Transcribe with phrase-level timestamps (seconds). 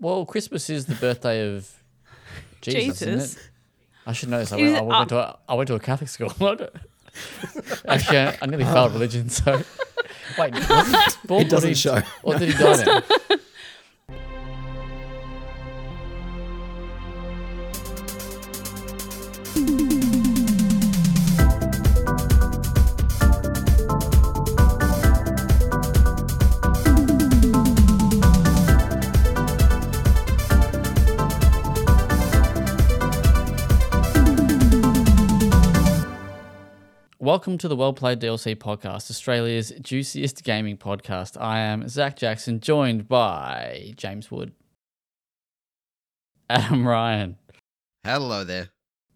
[0.00, 1.70] Well, Christmas is the birthday of
[2.62, 3.02] Jesus, Jesus.
[3.02, 3.50] isn't it?
[4.06, 4.50] I should know this.
[4.50, 6.32] I went, I went to a, I went to a Catholic school.
[6.40, 6.56] I
[7.86, 9.28] Actually, I, I nearly failed religion.
[9.28, 9.62] So
[10.38, 11.42] wait, was he born?
[11.42, 12.00] It doesn't did he, show.
[12.22, 13.02] Or did he die now?
[37.40, 41.40] Welcome to the Well Played DLC podcast, Australia's juiciest gaming podcast.
[41.40, 44.52] I am Zach Jackson, joined by James Wood,
[46.50, 47.38] Adam Ryan,
[48.04, 48.68] Hello there.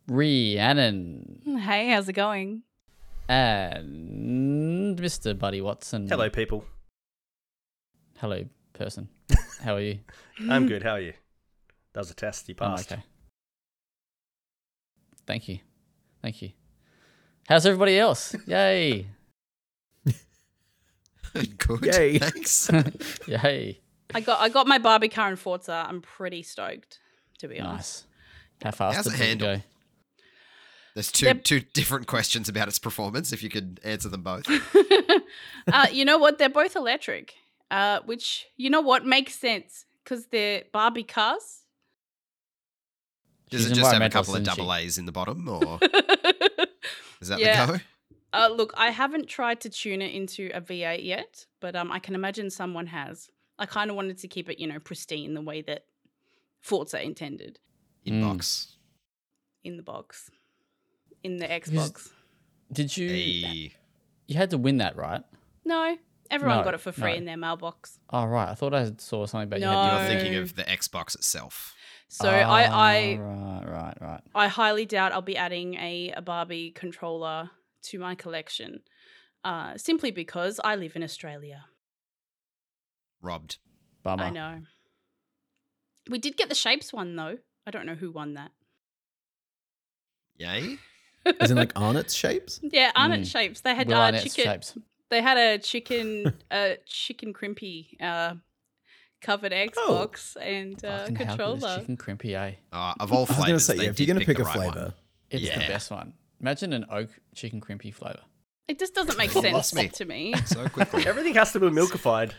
[0.09, 2.63] Rhiannon, Hey, how's it going?
[3.29, 5.39] and Mr.
[5.39, 6.09] Buddy Watson.
[6.09, 6.65] Hello, people.
[8.21, 9.11] Hello, person.
[9.61, 9.99] How are you?
[10.49, 10.83] I'm good.
[10.83, 11.13] How are you?
[11.93, 12.49] That was a test.
[12.49, 12.91] You I'm passed.
[12.91, 13.03] okay.
[15.27, 15.59] Thank you.
[16.23, 16.53] Thank you.
[17.49, 18.35] How's everybody else?
[18.47, 19.07] Yay.
[21.59, 21.85] Good.
[21.85, 22.19] Yay.
[22.19, 22.71] Thanks.
[23.29, 23.81] Yay.
[24.15, 25.85] I got I got my Barbie car in Forza.
[25.89, 26.99] I'm pretty stoked,
[27.41, 28.05] to be honest.
[28.05, 28.65] Nice.
[28.65, 29.57] How fast How's did it it handle?
[29.57, 29.63] go?
[30.95, 31.45] There's two Yep.
[31.45, 33.33] two different questions about its performance.
[33.33, 34.45] If you could answer them both.
[35.73, 36.39] uh, you know what?
[36.39, 37.35] They're both electric,
[37.71, 41.63] uh, which you know what makes sense because they're Barbie cars.
[43.51, 44.57] Does She's it just have a couple of isn't she?
[44.57, 45.79] double A's in the bottom, or
[47.25, 47.67] is that Yeah.
[47.67, 47.79] the go?
[48.33, 51.99] Uh, look, I haven't tried to tune it into a V8 yet, but um, I
[52.01, 53.29] can imagine someone has.
[53.59, 55.85] I kind of wanted to keep it, you know, pristine the way that
[56.61, 57.61] Forza intended
[58.05, 58.77] In box,
[59.63, 60.31] in the box,
[61.23, 62.09] in the Xbox.
[62.73, 63.09] Did you?
[63.09, 63.73] Hey.
[64.27, 65.23] You had to win that, right?
[65.65, 65.97] No,
[66.31, 67.19] everyone No, got it for free no.
[67.19, 68.01] in their mailbox.
[68.11, 68.49] Oh, right.
[68.49, 69.67] I thought I saw something about you.
[69.67, 69.73] No.
[69.81, 71.75] Had You're thinking of the Xbox itself.
[72.15, 74.21] So I, I, Right, right, right.
[74.37, 77.51] I highly doubt I'll be adding a, a Barbie controller
[77.87, 78.83] to my collection,
[79.43, 81.65] uh, simply because I live in Australia.
[83.21, 83.59] Robbed.
[84.05, 84.23] Bummer.
[84.27, 84.61] I know.
[86.09, 87.39] We did get the shapes one though.
[87.67, 88.53] I don't know who won that.
[90.39, 90.77] Yay.
[91.41, 92.61] As in like Arnott's shapes?
[92.63, 93.27] Yeah, Arnott Mm.
[93.33, 93.61] shapes.
[93.63, 94.53] They had Will uh, Arnott's chicken.
[94.53, 94.79] shapes.
[95.11, 98.35] They had a chicken, uh, chicken crimpy, uh,
[99.25, 99.57] covered Oh.
[99.67, 101.79] Xbox and uh, Fucking hell good is controller.
[101.81, 102.53] chicken crimpy, eh?
[102.73, 104.37] Uh, of all I was going to say, they yeah, if you're going to pick,
[104.37, 104.73] the a right one.
[104.73, 104.95] flavor,
[105.31, 106.13] It's the best one.
[106.41, 108.21] Imagine an oak chicken crimpy flavor.
[108.69, 109.89] It just doesn't make sense me.
[109.89, 110.35] to me.
[110.47, 111.07] so quickly.
[111.07, 112.33] Everything has to be milkified.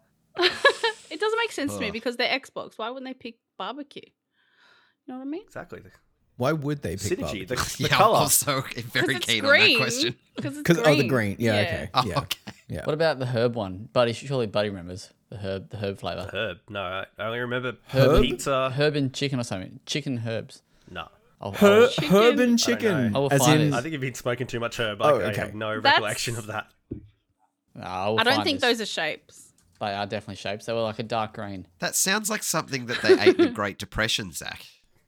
[0.38, 2.74] it doesn't make sense to me because they're Xbox.
[2.76, 4.02] Why wouldn't they pick barbecue?
[4.04, 5.42] You know what I mean?
[5.42, 5.80] Exactly.
[6.36, 7.20] why would they pick Synergy.
[7.20, 7.46] barbecue?
[7.46, 8.16] The, the yeah, I'm color.
[8.18, 8.60] also
[8.92, 9.62] very it's keen green.
[9.62, 10.16] on that question.
[10.36, 10.88] Because it's Because green.
[10.98, 11.36] oh, the green.
[11.38, 11.90] Yeah, okay.
[11.94, 12.38] Oh, yeah, okay.
[12.68, 12.84] yeah.
[12.84, 13.88] What about the herb one?
[13.92, 16.28] Buddy, surely Buddy remembers the herb, the herb flavor.
[16.32, 16.58] Herb.
[16.68, 18.22] No, I I only remember Herb?
[18.22, 18.70] pizza.
[18.74, 19.80] Herb and chicken or something.
[19.86, 20.62] Chicken herbs.
[20.90, 21.08] No.
[21.40, 22.16] I'll, Her- I'll- Chicken?
[22.16, 23.14] herb and chicken.
[23.14, 23.74] I will As find in, it.
[23.76, 24.98] I think you've been smoking too much herb.
[25.00, 25.40] Oh, I, I okay.
[25.42, 26.66] have no That's- recollection of that.
[27.80, 28.78] I, I don't think this.
[28.78, 29.52] those are shapes.
[29.80, 30.66] They are definitely shapes.
[30.66, 31.66] They were like a dark green.
[31.78, 34.66] That sounds like something that they ate in the Great Depression, Zach.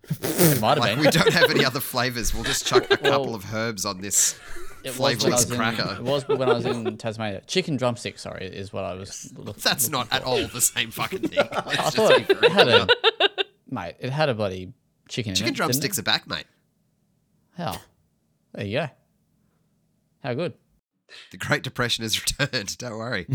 [0.08, 1.04] It might have Like been.
[1.04, 2.32] we don't have any other flavors.
[2.32, 4.38] We'll just chuck a couple Well, of herbs on this
[4.84, 7.42] It was when I flavorless was in- It was when I was in Tasmania.
[7.46, 10.14] Chicken drumstick, sorry, is what I was looking That's looking not for.
[10.14, 11.38] at all the same fucking thing.
[11.52, 12.86] I just thought it had a
[13.70, 13.96] mate.
[14.00, 14.72] It had a bloody
[15.08, 15.34] chicken.
[15.34, 16.40] Chicken in it, drumsticks Didn't are back, mate.
[16.40, 16.46] it?
[17.62, 17.76] How?
[18.54, 18.88] There you go.
[20.22, 20.54] How good.
[21.32, 22.78] The Great Depression has returned.
[22.78, 23.26] Don't worry.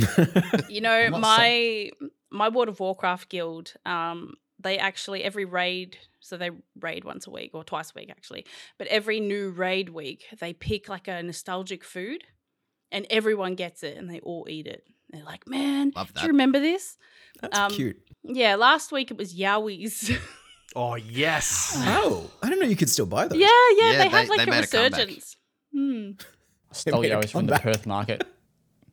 [0.69, 1.89] You know, I'm not my
[2.31, 7.31] my World of Warcraft guild, um, they actually every raid, so they raid once a
[7.31, 8.45] week or twice a week actually,
[8.77, 12.23] but every new raid week they pick like a nostalgic food,
[12.91, 14.83] and everyone gets it and they all eat it.
[15.09, 16.97] They're like, man, Love do you remember this?
[17.41, 17.99] That's um, cute.
[18.23, 20.17] Yeah, last week it was Yowies.
[20.77, 21.73] Oh, yes.
[21.77, 23.39] Oh, I didn't know you could still buy those.
[23.39, 25.37] yeah, yeah, Yeah, they had like they a made a resurgence.
[25.71, 26.11] Hmm.
[26.69, 27.57] I stole made a yours from the.
[27.57, 28.27] Perth market.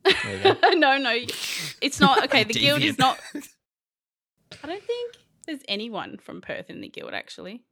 [0.05, 0.69] There you go.
[0.75, 1.17] no, no,
[1.81, 2.25] it's not.
[2.25, 3.19] Okay, the guild is not.
[3.35, 5.17] I don't think
[5.53, 7.63] there's anyone from Perth in the guild actually.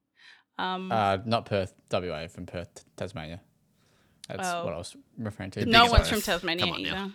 [0.59, 3.41] Um, Uh, not Perth, WA, from Perth, Tasmania.
[4.29, 4.65] That's Oh.
[4.65, 5.65] what I was referring to.
[5.67, 6.09] no one's Perth.
[6.11, 6.89] from Tasmania Come on now.
[7.05, 7.13] either.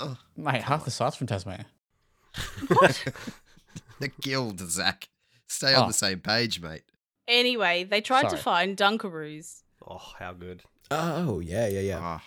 [0.00, 1.66] Oh, Mate, half the site's from Tasmania.
[4.00, 5.08] the guild, Zach.
[5.48, 5.86] Stay on Oh.
[5.88, 6.82] the same page, mate.
[7.26, 9.62] Anyway, they tried to find Dunkaroos.
[9.86, 10.62] Oh, how good.
[10.90, 11.98] Oh, yeah, yeah, yeah.
[11.98, 12.22] Oh,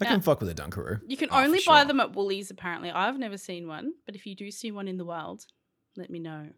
[0.00, 0.20] I can Yeah.
[0.20, 1.00] fuck with a Dunkaroo.
[1.06, 1.84] You can Oh, only buy sure.
[1.84, 2.90] them at Woolies apparently.
[2.90, 5.46] I've never seen one, but if you do see one in the wild,
[5.96, 6.50] let me know.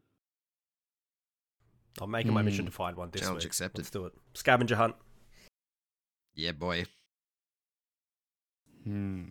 [2.00, 2.70] I'm making my mission Hmm.
[2.70, 3.46] to find one this Challenge week.
[3.46, 3.78] accepted.
[3.82, 4.12] Let's do it.
[4.34, 4.96] Scavenger hunt.
[6.34, 6.84] yeah, boy.
[8.84, 9.24] Hmm.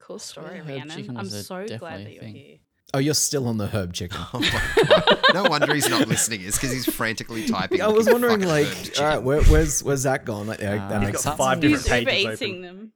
[0.00, 0.96] Cool story, I Rhiannon.
[0.96, 2.34] chicken I'm was a- so glad that you're thing.
[2.34, 2.56] here.
[2.94, 4.18] Oh, you're still on the herb chicken.
[4.32, 5.18] Oh my God.
[5.34, 6.42] No wonder he's not listening.
[6.42, 7.82] Is because he's frantically typing.
[7.82, 9.24] I was looking for wondering, fucking like, herb all right, chicken.
[9.24, 10.46] where, where's where's Zach gone?
[10.46, 11.36] Like, yeah, Uh, that He's makes got sense.
[11.38, 12.62] five He's different Uber pages eating open.
[12.62, 12.92] them.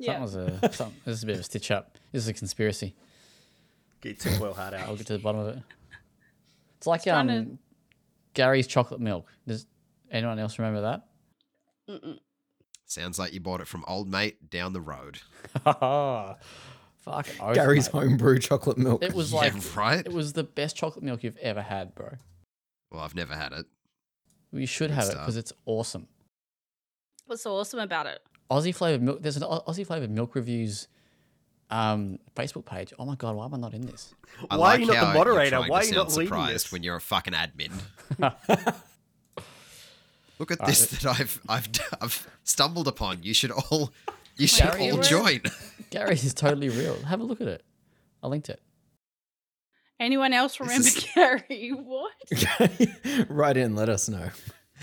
[0.00, 0.20] Something Yeah.
[0.20, 1.98] was a some, this is a bit of a stitch up.
[2.10, 2.96] This is a conspiracy.
[4.00, 4.80] Get your tinfoil hat out.
[4.80, 4.98] I'll out.
[4.98, 5.62] get to the bottom of it.
[6.82, 7.58] It's like trying um to-
[8.34, 9.28] Gary's chocolate milk.
[9.46, 9.66] Does
[10.10, 11.06] anyone else remember that?
[11.88, 12.18] Mm-mm.
[12.86, 15.20] Sounds like you bought it from old mate down the road.
[15.64, 17.26] Fuck.
[17.40, 18.00] oath, Gary's mate.
[18.02, 19.02] homebrew chocolate milk.
[19.02, 20.04] It was Yeah, like right?
[20.06, 22.10] it was the best chocolate milk you've ever had, bro.
[22.90, 23.66] Well, I've never had it.
[24.52, 26.08] You should Good have it because it's awesome.
[27.26, 28.20] What's so awesome about it?
[28.50, 29.22] Aussie flavored milk.
[29.22, 30.88] There's an Aussie flavored milk reviews
[31.72, 32.92] um, Facebook page.
[32.98, 34.14] Oh my god, why am I not in this?
[34.50, 35.60] I Why are you not the moderator?
[35.62, 36.72] Why are you not leading surprised this?
[36.72, 37.72] when you're a fucking admin?
[40.38, 41.00] Look at All this right.
[41.02, 41.68] that I've I've
[42.00, 43.22] I've stumbled upon.
[43.22, 43.92] You should all
[44.36, 45.40] you should Gary, all join.
[45.90, 46.96] Gary is totally real.
[47.04, 47.62] Have a look at it.
[48.22, 48.60] I linked it.
[50.00, 51.70] Anyone else remember is- Gary?
[51.70, 52.12] What?
[53.28, 54.18] right in, let us know.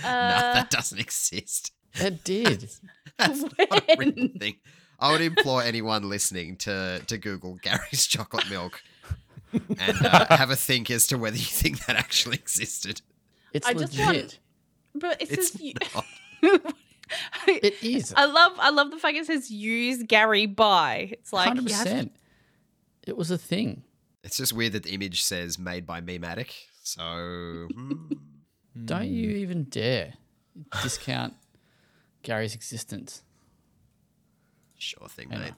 [0.03, 1.71] no, Uh, that doesn't exist.
[1.95, 2.69] It did.
[3.17, 3.53] That's not
[3.89, 4.55] a real thing.
[4.99, 8.81] I would implore anyone listening to to Google Gary's chocolate milk
[9.53, 13.01] and uh, have a think as to whether you think that actually existed.
[13.53, 14.05] It's I just legit.
[14.15, 14.39] want-
[14.95, 15.73] but it It's says you.
[17.47, 18.13] It is.
[18.15, 21.09] I love I love the fact it says use Gary by.
[21.13, 22.11] It's like Hundred you have to- percent.
[23.07, 23.83] It was a thing.
[24.23, 26.51] It's just weird that the image says made by Mematic.
[26.83, 27.93] So hmm.
[28.85, 30.13] Don't you even dare
[30.83, 31.33] discount
[32.21, 33.23] Gary's existence.
[34.79, 35.41] Sure thing, I know.
[35.43, 35.53] mate.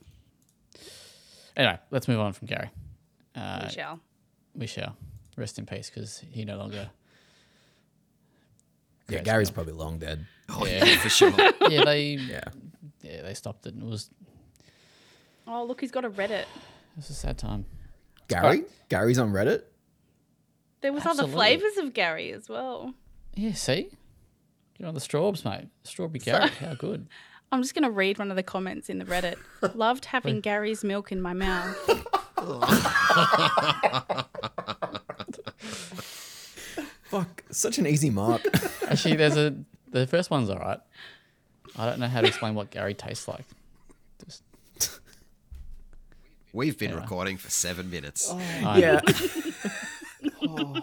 [1.56, 2.70] Anyway, let's move on from Gary.
[3.36, 4.00] Uh, we shall.
[4.56, 4.96] we shall
[5.38, 6.90] rest in peace because he no longer.
[9.10, 9.56] Yeah, Gary's stuff.
[9.56, 10.26] probably long dead.
[10.50, 10.86] Oh Yeah.
[10.86, 11.32] yeah, for sure.
[11.70, 12.44] Yeah, they Yeah.
[13.02, 13.74] yeah they stopped it.
[13.74, 14.10] And it was
[15.48, 16.42] Oh look, he's got a Reddit.
[16.42, 16.48] it
[16.96, 17.66] was a sad time.
[18.28, 18.64] Gary?
[18.90, 19.64] Gary's on Reddit?
[20.82, 22.94] There was other flavors of Gary as well.
[23.36, 23.90] Yeah, see,
[24.78, 25.68] get on the straws, mate.
[25.84, 27.08] Strawberry Gary, how good.
[27.52, 29.36] I'm just gonna read one of the comments in the Reddit.
[29.76, 31.78] Loved having Gary's milk in my mouth.
[37.04, 38.42] Fuck, such an easy mark.
[38.88, 39.54] Actually, there's a
[39.90, 40.80] the first one's all right.
[41.78, 43.46] I don't know how to explain what Gary tastes like.
[44.26, 44.44] Just,
[46.54, 47.04] We've been Anyway.
[47.04, 48.28] recording for seven minutes.
[48.30, 49.00] Oh, I- yeah.
[50.42, 50.82] Oh.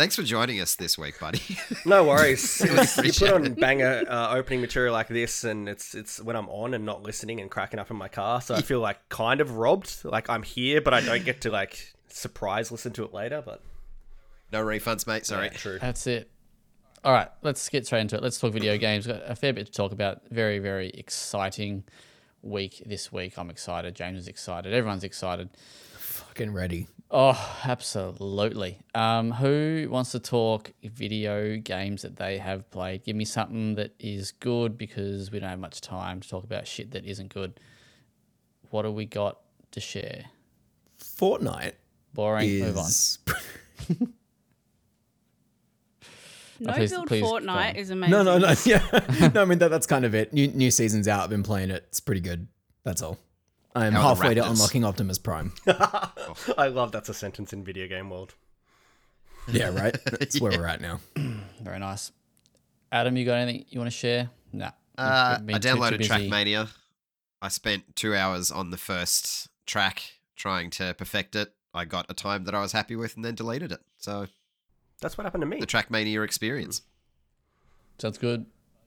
[0.00, 1.42] Thanks for joining us this week, buddy.
[1.84, 2.62] No worries.
[2.64, 6.48] It's- you put on banger uh, opening material like this, and it's it's when I'm
[6.48, 9.42] on and not listening and cracking up in my car, so I feel like kind
[9.42, 10.02] of robbed.
[10.06, 13.42] Like I'm here, but I don't get to like surprise listen to it later.
[13.44, 13.60] But
[14.50, 15.26] no refunds, mate.
[15.26, 15.48] Sorry.
[15.48, 15.78] yeah, true.
[15.78, 16.30] That's it.
[17.04, 18.22] All right, let's get straight into it.
[18.22, 19.06] Let's talk video games.
[19.06, 20.22] Got a fair bit to talk about.
[20.30, 21.84] Very, very exciting
[22.40, 23.38] week this week.
[23.38, 23.96] I'm excited.
[23.96, 24.72] James is excited.
[24.72, 25.50] Everyone's excited.
[26.30, 26.86] Fucking ready.
[27.10, 28.78] Oh, absolutely.
[28.94, 33.02] Um, who wants to talk video games that they have played?
[33.02, 36.68] Give me something that is good because we don't have much time to talk about
[36.68, 37.58] shit that isn't good.
[38.70, 39.40] What have we got
[39.72, 40.26] to share?
[41.02, 41.72] Fortnite
[42.14, 42.60] Boring.
[42.60, 42.86] Move on.
[42.86, 43.18] is.
[46.60, 48.12] No please- build please Fortnite is amazing.
[48.12, 48.54] No, no, no.
[48.64, 49.30] Yeah.
[49.34, 50.32] no, I mean, that, that's kind of it.
[50.32, 51.24] New, new season's out.
[51.24, 51.86] I've been playing it.
[51.88, 52.46] It's pretty good.
[52.84, 53.18] That's all.
[53.74, 55.52] I'm How halfway to unlocking Optimus Prime.
[55.66, 58.34] I love that's a sentence in video game world.
[59.50, 59.96] Yeah, right?
[60.04, 61.00] That's where we're at now.
[61.62, 62.12] Very nice.
[62.92, 64.30] Adam, you got anything you want to share?
[64.52, 64.70] Nah.
[64.98, 66.10] Uh, You've been I too- too downloaded busy.
[66.10, 66.68] Trackmania.
[67.42, 70.02] I spent two hours on the first track
[70.36, 71.52] trying to perfect it.
[71.72, 73.80] I got a time that I was happy with and then deleted it.
[73.98, 74.26] So
[75.00, 75.58] That's what happened to me.
[75.58, 76.82] the Trackmania experience.
[77.98, 78.46] Sounds good,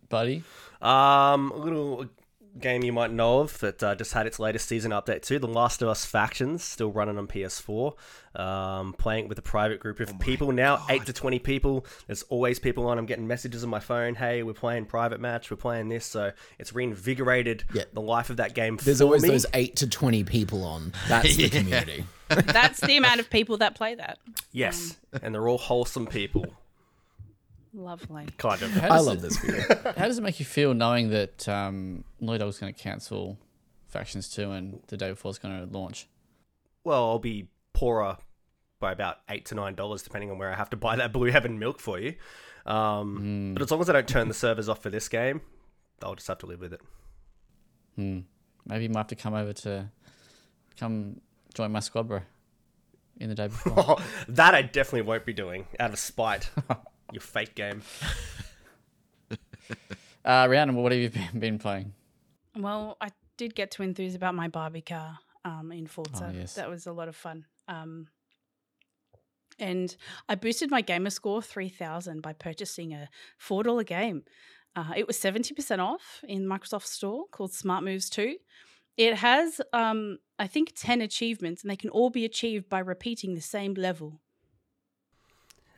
[0.09, 0.43] buddy.
[0.81, 2.05] Um, a little
[2.59, 5.39] game you might know of that uh, just had its latest season update too.
[5.39, 7.93] The Last of Us Factions still running on PS4.
[8.35, 11.85] Um, playing with a private group of people now, eight to twenty people.
[12.07, 12.97] There's always people on.
[12.97, 14.15] I'm getting messages on my phone.
[14.15, 15.51] Hey, we're playing private match.
[15.51, 16.05] We're playing this.
[16.05, 17.83] So it's reinvigorated Yeah.
[17.93, 18.77] the life of that game.
[18.83, 19.29] There's for always me.
[19.29, 20.93] those 8 to 20 people on.
[21.07, 22.05] That's the community.
[22.29, 24.17] That's the amount of people that play that.
[24.51, 26.45] yes, and they're all wholesome people.
[27.73, 28.27] Lovely.
[28.37, 28.71] Kind of.
[28.71, 29.61] How I does love it- this video.
[29.97, 33.37] How does it make you feel knowing that um, Naughty Dog's going to cancel
[33.87, 36.07] Factions 2 and the day before it's going to launch?
[36.83, 38.17] Well, I'll be poorer
[38.79, 41.31] by about eight to nine dollars, depending on where I have to buy that Blue
[41.31, 42.15] Heaven milk for you.
[42.65, 45.41] Um, But as long as I don't turn the servers off for this game,
[46.03, 46.81] I'll just have to live with it.
[47.95, 48.19] Hmm.
[48.65, 49.89] Maybe you might have to come over to
[50.79, 51.21] come
[51.53, 52.19] join my squad, bro,
[53.19, 53.97] in the day before.
[54.27, 56.49] That I definitely won't be doing out of spite.
[57.13, 57.83] Your fake game.
[60.25, 61.93] uh, Rhiannon, what have you been, been playing?
[62.57, 66.31] Well, I did get to enthuse about my Barbie car um, in Forza.
[66.33, 66.55] Oh, yes.
[66.55, 67.45] That was a lot of fun.
[67.67, 68.07] Um,
[69.59, 69.95] and
[70.27, 73.09] I boosted my gamer score 3000 by purchasing a
[73.41, 74.23] $4 game.
[74.75, 78.37] Uh, it was 70% off in Microsoft Store called Smart Moves 2.
[78.97, 83.35] It has, um, I think, 10 achievements, and they can all be achieved by repeating
[83.35, 84.19] the same level.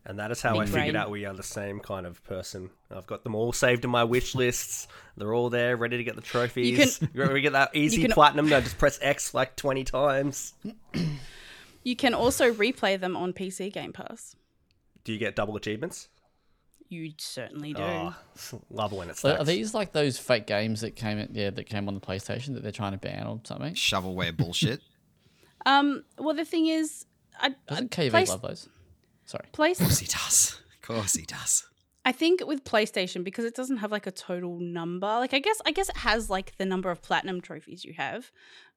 [0.07, 0.95] And that is how I Big figured brain.
[0.95, 2.69] out we are the same kind of person.
[2.95, 4.87] I've got them all saved in my wish lists.
[5.17, 7.01] They're all there, ready to get the trophies.
[7.01, 8.45] You can, we get that easy can- platinum.
[8.53, 10.53] I just press X like 20 times.
[11.83, 14.35] You can also replay them on PC Game Pass.
[15.03, 16.07] Do you get double achievements?
[16.87, 17.81] You certainly do.
[17.81, 18.15] Oh,
[18.69, 21.63] love when it's So are these like those fake games that came in, yeah that
[21.65, 23.73] came on the PlayStation that they're trying to ban or something?
[23.73, 24.81] Shovelware bullshit.
[25.67, 27.05] Um, well, the thing is,
[27.39, 28.69] I, Doesn't I, KV Place- love those?
[29.25, 29.45] Sorry.
[29.51, 30.61] Place, Of course he does.
[30.75, 31.65] Of course he does.
[32.05, 35.07] I think with PlayStation because it doesn't have like a total number.
[35.07, 38.31] Like I guess I guess it has like the number of platinum trophies you have.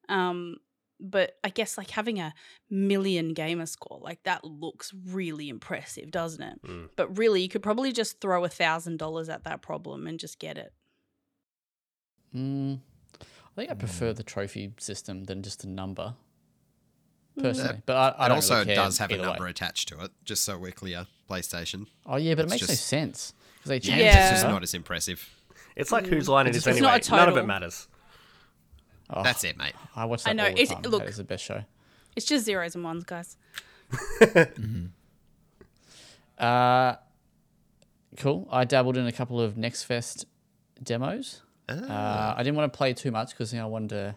[0.09, 0.57] Um
[0.99, 2.33] but I guess like having a
[2.69, 6.61] million gamer score like that looks really impressive, doesn't it?
[6.63, 6.89] Mm.
[6.95, 10.39] But really, you could probably just throw a thousand dollars at that problem and just
[10.39, 10.73] get it.
[12.35, 12.79] Mm,
[13.21, 13.25] I
[13.55, 16.15] think I prefer the trophy system than just a number.
[17.39, 19.29] Personally, but I, I It don't also really care does have a either way.
[19.29, 21.07] number attached to it, just so we're clear.
[21.29, 21.87] PlayStation.
[22.05, 24.29] Oh yeah, but it It's makes no sense because they Yeah, change Yeah.
[24.31, 25.29] it's just not as impressive.
[25.75, 27.01] It's like whose line it It's is not anyway.
[27.07, 27.87] a None of it matters.
[29.11, 29.73] Oh, That's it, mate.
[29.95, 30.81] I watch I that know, all the it's- time.
[30.91, 31.63] look- that is the best show.
[32.15, 33.37] It's just zeros and ones, guys.
[36.37, 36.95] Uh,
[38.17, 38.47] cool.
[38.51, 40.25] I dabbled in a couple of Next Fest
[40.81, 41.41] demos.
[41.67, 41.73] Ah.
[42.31, 44.15] Uh, I didn't want to play too much because you know, I wanted to,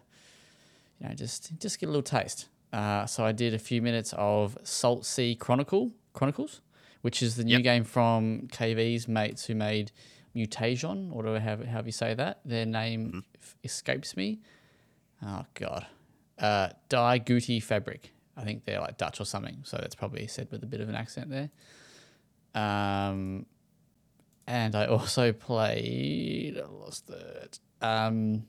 [1.01, 2.47] you know, just just get a little taste.
[2.73, 6.61] Uh, so I did a few minutes of Salt Sea Chronicle Chronicles,
[7.03, 7.63] which is the new Yep.
[7.63, 9.93] game from KV's mates who made
[10.35, 12.41] Mutazione, or do I have however you say that?
[12.45, 14.41] Their name f- escapes me.
[15.23, 15.87] Oh god,
[16.39, 18.11] uh, Die Gute Fabrik.
[18.37, 20.89] I think they're like Dutch or something, so that's probably said with a bit of
[20.89, 21.51] an accent there.
[22.55, 23.45] Um,
[24.47, 26.59] and I also played.
[26.59, 27.59] I lost it.
[27.83, 28.45] Um,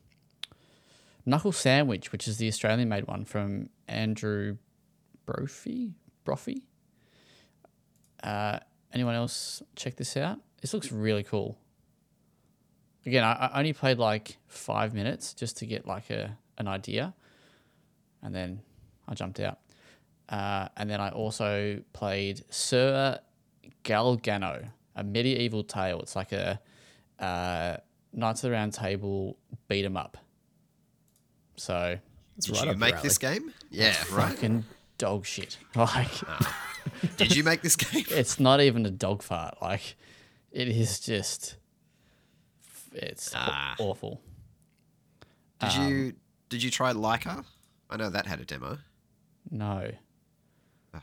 [1.25, 4.57] Knuckle Sandwich, which is the Australian made one from Andrew
[5.25, 5.93] Brophy.
[6.23, 6.63] Brophy.
[8.21, 8.59] Uh,
[8.93, 10.39] anyone else check this out?
[10.61, 11.57] This looks really cool.
[13.05, 17.13] Again, I, I only played like five minutes just to get like a an idea,
[18.21, 18.61] and then
[19.07, 19.59] I jumped out.
[20.29, 23.19] Uh, and then I also played Sir
[23.83, 25.99] Galgano, a medieval tale.
[26.01, 26.61] It's like a
[27.19, 27.77] uh,
[28.13, 29.37] Knights of the Round Table
[29.67, 30.17] beat 'em up.
[31.55, 31.97] So
[32.37, 33.53] It's Did right you up make this game?
[33.69, 34.31] Yeah, right.
[34.33, 34.65] fucking
[34.97, 35.57] dog shit.
[35.75, 36.59] Like ah.
[37.17, 38.05] Did you make this game?
[38.09, 39.57] it's not even a dog fart.
[39.61, 39.95] Like
[40.51, 41.55] it is just
[42.93, 43.37] it's ah.
[43.37, 43.75] aw- Ah.
[43.79, 44.21] awful.
[45.59, 46.13] Did um, you
[46.49, 47.45] did you try Laika?
[47.89, 48.79] I know that had a demo.
[49.49, 49.91] No.
[50.93, 51.01] Ah.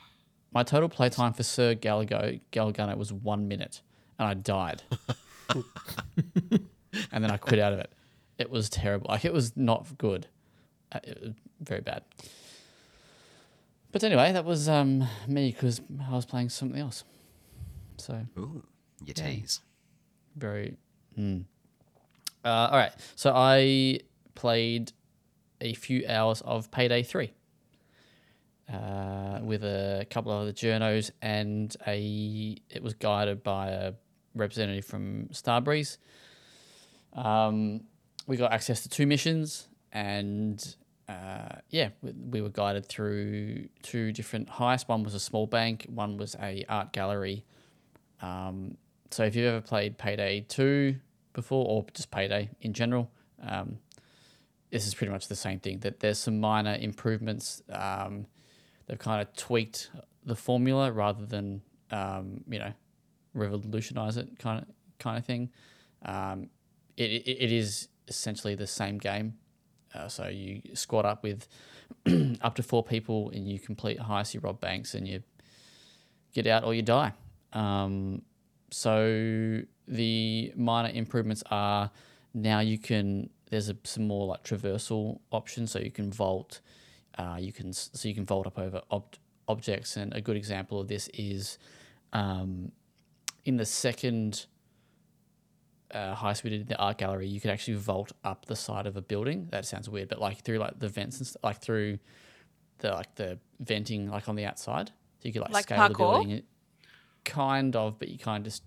[0.53, 3.83] My total playtime for Sir Galago Galgano was one minute,
[4.19, 4.83] and I died.
[7.13, 7.93] and then I quit out of it.
[8.39, 9.07] It was terrible.
[9.09, 10.27] Like it was not good.
[10.93, 10.99] Uh,
[11.61, 12.03] very bad.
[13.93, 17.05] But anyway, that was um, me because I was playing something else.
[17.97, 18.63] So Ooh,
[19.05, 19.61] you tease.
[20.37, 20.77] very.
[21.19, 21.45] Mm.
[22.45, 22.93] Uh, all right.
[23.17, 24.01] So I
[24.35, 24.93] played
[25.61, 27.33] a few hours of Payday 3
[28.73, 33.93] uh, with a couple of other journos, and a it was guided by a
[34.35, 35.99] representative from Starbreeze.
[37.13, 37.83] Um,
[38.27, 40.77] we got access to two missions, and
[41.11, 44.87] uh, yeah, we, we were guided through two different heists.
[44.89, 47.45] One was a small bank, one was a art gallery.
[48.23, 48.77] Um,
[49.11, 50.95] so if you've ever played Payday 2
[51.33, 53.11] before, or just Payday in general,
[53.43, 53.79] um,
[54.71, 55.81] this is pretty much the same thing.
[55.81, 57.61] That there's some minor improvements.
[57.73, 58.27] Um,
[58.87, 59.91] they've kind of tweaked
[60.25, 62.73] the formula rather than um, you know
[63.35, 65.51] revolutionize it kind of kind of thing.
[66.05, 66.51] Um,
[66.97, 69.40] it, it, it is essentially the same game.
[69.95, 71.49] Uh, so you squad up with
[72.43, 75.23] up to four people and you complete heists, you rob banks, and you
[76.33, 77.13] get out or you die.
[77.53, 78.23] Um,
[78.71, 81.91] so the minor improvements are
[82.33, 86.61] now you can there's a, some more like traversal options, so you can vault.
[87.19, 89.17] Uh, you can so you can vault up over ob-
[89.49, 91.59] objects, and a good example of this is
[92.13, 92.71] um,
[93.45, 94.47] in the second
[95.93, 97.27] uh, heist we did in the art gallery.
[97.27, 99.49] You could actually vault up the side of a building.
[99.51, 101.99] That sounds weird, but like through like the vents and st- like through
[102.79, 105.95] the like the venting like on the outside, so you could like, Like scale the
[105.95, 106.43] building.
[107.25, 108.63] Kind of, but you kind of just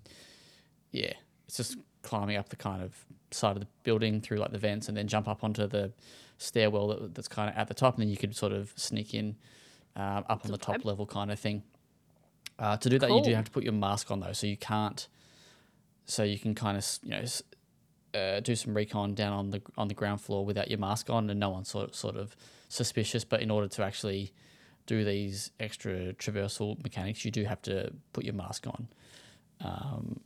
[0.91, 1.13] yeah,
[1.47, 2.95] it's just climbing up the kind of
[3.31, 5.91] side of the building through like the vents, and then jump up onto the
[6.37, 9.13] stairwell that, that's kind of at the top, and then you could sort of sneak
[9.13, 9.35] in
[9.95, 10.85] um, up on the top vibe.
[10.85, 11.63] level kind of thing.
[12.59, 14.57] Uh, to do that, you do have to put your mask on though, so you
[14.57, 15.07] can't.
[16.05, 17.23] So you can kind of you know
[18.13, 21.29] uh, do some recon down on the on the ground floor without your mask on,
[21.29, 22.35] and no one's sort sort of
[22.69, 23.23] suspicious.
[23.23, 24.33] But in order to actually
[24.85, 28.87] do these extra traversal mechanics, you do have to put your mask on.
[29.61, 30.19] Um,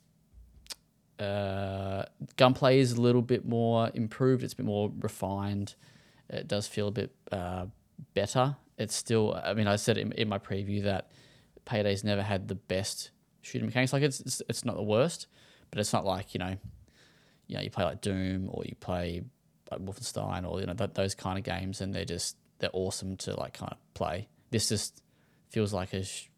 [1.20, 2.06] uh,
[2.36, 4.44] gunplay is a little bit more improved.
[4.44, 5.76] It's a bit more refined.
[6.30, 7.68] It does feel a bit uh,
[8.14, 8.56] better.
[8.78, 9.40] It's still.
[9.44, 11.12] I mean, I said in, in my preview that
[11.66, 13.94] Payday's never had the best shooting mechanics.
[13.94, 15.28] Like it's, it's it's not the worst,
[15.70, 16.58] but it's not like you know,
[17.48, 19.24] you know, you play like Doom or you play
[19.72, 23.18] like Wolfenstein or you know th- those kind of games, and they're just they're awesome
[23.18, 24.28] to like kind of play.
[24.52, 25.04] This just
[25.50, 26.30] feels like a sh-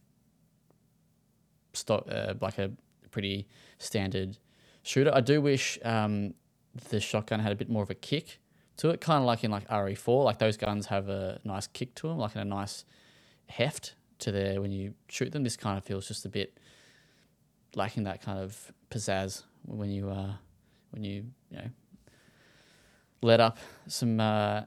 [1.74, 2.71] stock, uh, like a
[3.12, 4.38] pretty standard
[4.83, 5.12] shooter.
[5.13, 6.33] I do wish um,
[6.89, 8.39] the shotgun had a bit more of a kick
[8.77, 10.24] to it, kind of like in like RE4.
[10.24, 12.86] Like those guns have a nice kick to them, like a nice
[13.48, 15.43] heft to their when you shoot them.
[15.43, 16.57] This kind of feels just a bit
[17.76, 20.34] lacking that kind of pizzazz when you uh,
[20.92, 21.70] when you you know
[23.22, 23.58] let up
[23.88, 24.62] some uh,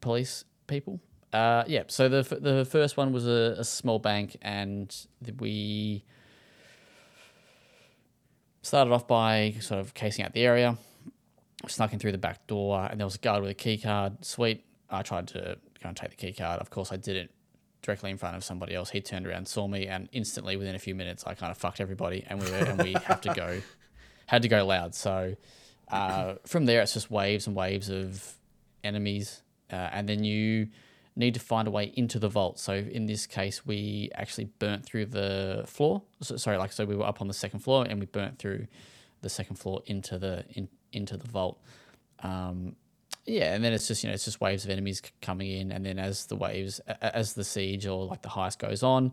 [0.00, 1.00] police people.
[1.32, 4.94] Uh, yeah, so the f- the first one was a, a small bank, and
[5.38, 6.04] we
[8.62, 10.78] started off by sort of casing out the area,
[11.66, 14.24] snuck in through the back door, and there was a guard with a key card.
[14.24, 14.64] Sweet.
[14.90, 16.60] I tried to go and take the key card.
[16.60, 17.30] Of course, I did it
[17.88, 18.90] directly in front of somebody else.
[18.90, 21.80] He turned around, saw me, and instantly, within a few minutes, I kind of fucked
[21.80, 23.62] everybody, and we were, and we have to go,
[24.26, 24.94] had to go loud.
[24.94, 25.34] So
[25.90, 28.34] uh, from there, it's just waves and waves of
[28.84, 29.42] enemies,
[29.72, 30.68] uh, and then you
[31.16, 32.58] need to find a way into the vault.
[32.58, 36.02] So in this case, we actually burnt through the floor.
[36.20, 38.66] So, sorry, like so we were up on the second floor, and we burnt through
[39.22, 41.58] the second floor into the in, into the vault.
[42.22, 42.76] Um,
[43.28, 45.84] yeah, and then it's just you know it's just waves of enemies coming in, and
[45.84, 49.12] then as the waves as the siege or like the heist goes on,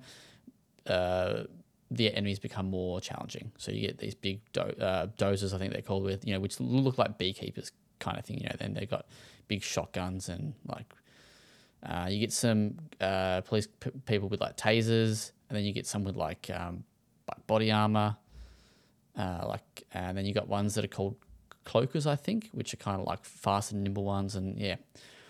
[0.88, 1.44] uh,
[1.92, 3.52] the enemies become more challenging.
[3.58, 6.40] So you get these big do- uh, dozers, I think they're called, with you know
[6.40, 8.40] which look like beekeepers kind of thing.
[8.40, 9.06] You know, then they've got
[9.48, 10.94] big shotguns and like
[11.86, 15.86] uh, you get some uh, police p- people with like tasers, and then you get
[15.86, 16.86] some with like um,
[17.48, 18.16] body armor,
[19.18, 21.16] uh, like and then you got ones that are called
[21.66, 24.76] cloakers, I think, which are kind of like fast and nimble ones, and yeah.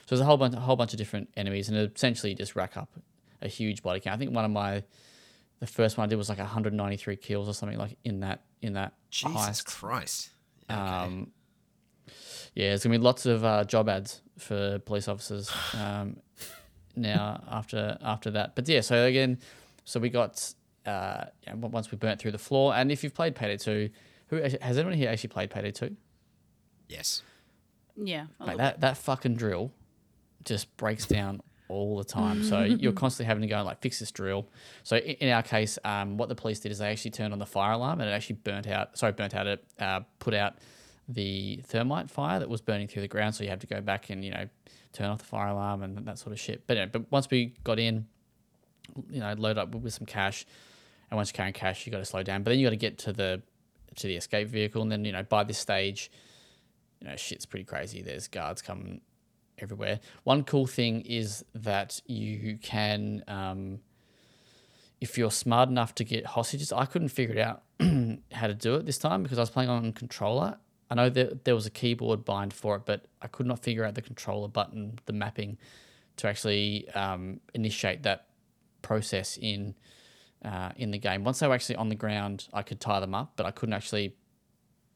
[0.06, 2.78] So there's a whole bunch, a whole bunch of different enemies, and essentially just rack
[2.78, 2.90] up
[3.42, 4.16] a huge body count.
[4.16, 4.84] I think one of my,
[5.60, 8.74] the first one I did was like 193 kills or something like in that in
[8.74, 9.66] that Jesus heist.
[9.66, 10.30] Christ.
[10.70, 10.80] Okay.
[10.80, 11.32] Um,
[12.54, 16.18] yeah, there's gonna be lots of uh, job ads for police officers um,
[16.96, 18.56] now after after that.
[18.56, 19.40] But yeah, so again,
[19.84, 20.54] so we got
[20.86, 23.90] uh, once we burnt through the floor, and if you've played Payday Two,
[24.28, 25.96] who has anyone here actually played Payday Two?
[26.88, 27.22] Yes.
[27.96, 28.28] Yeah.
[28.40, 29.72] Like that that fucking drill
[30.44, 32.44] just breaks down all the time.
[32.44, 34.48] So you're constantly having to go and like fix this drill.
[34.84, 37.40] So in, in our case, um, what the police did is they actually turned on
[37.40, 38.98] the fire alarm and it actually burnt out.
[38.98, 39.64] Sorry, burnt out it.
[39.80, 40.56] Uh, put out
[41.08, 43.36] the thermite fire that was burning through the ground.
[43.36, 44.48] So you have to go back and you know
[44.94, 46.64] turn off the fire alarm and that sort of shit.
[46.68, 48.08] But yeah, but once we got in,
[49.10, 50.46] you know, load up with some cash,
[51.10, 52.44] and once you're carrying cash, you got to slow down.
[52.44, 53.42] But then you got to get to the
[53.96, 56.12] to the escape vehicle, and then you know by this stage,
[57.06, 58.02] you know shit's pretty crazy.
[58.02, 59.02] There's guards coming
[59.60, 60.00] everywhere.
[60.24, 63.80] One cool thing is that you can, um,
[65.00, 66.72] if you're smart enough to get hostages.
[66.72, 67.64] I couldn't figure it out
[68.32, 70.58] how to do it this time because I was playing on controller.
[70.90, 73.84] I know that there was a keyboard bind for it, but I could not figure
[73.84, 75.58] out the controller button, the mapping,
[76.18, 78.28] to actually um, initiate that
[78.82, 79.76] process in
[80.44, 81.24] uh, in the game.
[81.24, 83.74] Once they were actually on the ground, I could tie them up, but I couldn't
[83.74, 84.16] actually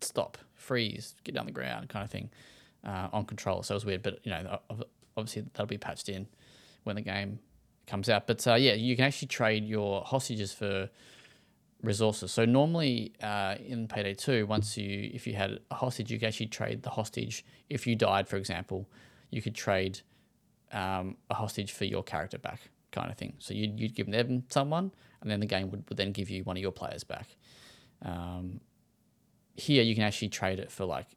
[0.01, 2.29] stop, freeze, get down the ground, kind of thing
[2.85, 3.63] uh, on controller.
[3.63, 4.59] So it was weird, but you know,
[5.17, 6.27] obviously that'll be patched in
[6.83, 7.39] when the game
[7.87, 8.27] comes out.
[8.27, 10.89] But uh, yeah, you can actually trade your hostages for
[11.81, 12.31] resources.
[12.31, 16.27] So normally uh, in Payday Two, once you if you had a hostage, you could
[16.27, 17.45] actually trade the hostage.
[17.69, 18.89] If you died, for example,
[19.31, 20.01] you could trade
[20.71, 22.59] um, a hostage for your character back,
[22.91, 23.33] kind of thing.
[23.39, 24.91] So you'd, you'd give them someone,
[25.21, 27.27] and then the game would, would then give you one of your players back.
[28.03, 28.61] Um,
[29.59, 31.07] here you can actually trade it for like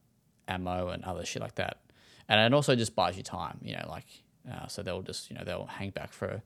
[0.49, 1.79] ammo and other shit like that,
[2.29, 3.59] and it also just buys you time.
[3.63, 4.07] You know, like
[4.51, 6.43] uh, so they'll just you know they'll hang back for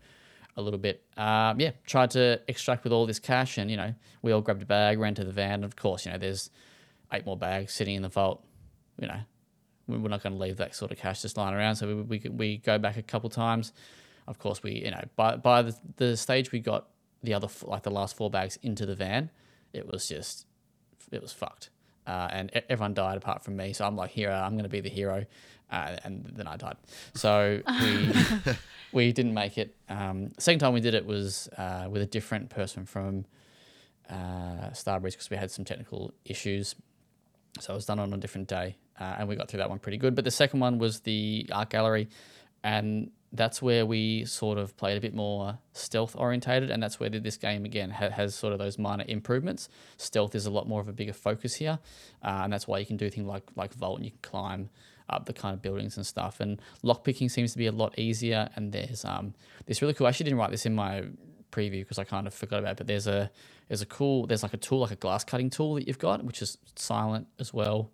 [0.57, 1.03] a, little bit.
[1.17, 4.63] Um, yeah, tried to extract with all this cash, and you know we all grabbed
[4.63, 5.55] a bag, ran to the van.
[5.55, 6.51] And of course, you know there's
[7.13, 8.45] eight more bags sitting in the vault.
[8.99, 9.21] You know,
[9.87, 11.77] we- we're not going to leave that sort of cash just lying around.
[11.77, 13.73] So we we, we go back a couple times.
[14.27, 16.89] Of course, we you know by by the, the stage we got
[17.23, 19.31] the other like the last four bags into the van,
[19.73, 20.47] it was just
[21.13, 21.71] it was fucked.
[22.07, 23.73] Uh, and everyone died apart from me.
[23.73, 25.25] So I'm like, hero, I'm going to be the hero,
[25.71, 26.77] uh, and then I died.
[27.15, 28.13] So we
[28.93, 29.75] we didn't make it.
[29.89, 33.25] Um, second time we did it was uh, with a different person from
[34.09, 36.75] uh, Starbreeze because we had some technical issues.
[37.61, 39.79] So it was done on a different day, uh, and we got through that one
[39.79, 40.15] pretty good.
[40.15, 42.09] But the second one was the art gallery,
[42.63, 47.11] and that's where we sort of played a bit more stealth orientated, and that's where
[47.11, 49.69] this game again ha- has sort of those minor improvements.
[49.97, 51.79] Stealth is a lot more of a bigger focus here,
[52.23, 54.71] uh, and that's why you can do things like like vault and you can climb
[55.09, 56.41] up the kind of buildings and stuff.
[56.41, 58.49] And lockpicking seems to be a lot easier.
[58.57, 59.35] And there's um
[59.67, 60.07] this really cool.
[60.07, 61.05] I actually didn't write this in my
[61.53, 62.77] preview because I kind of forgot about it.
[62.79, 63.31] But there's a
[63.69, 66.25] there's a cool there's like a tool like a glass cutting tool that you've got,
[66.25, 67.91] which is silent as well.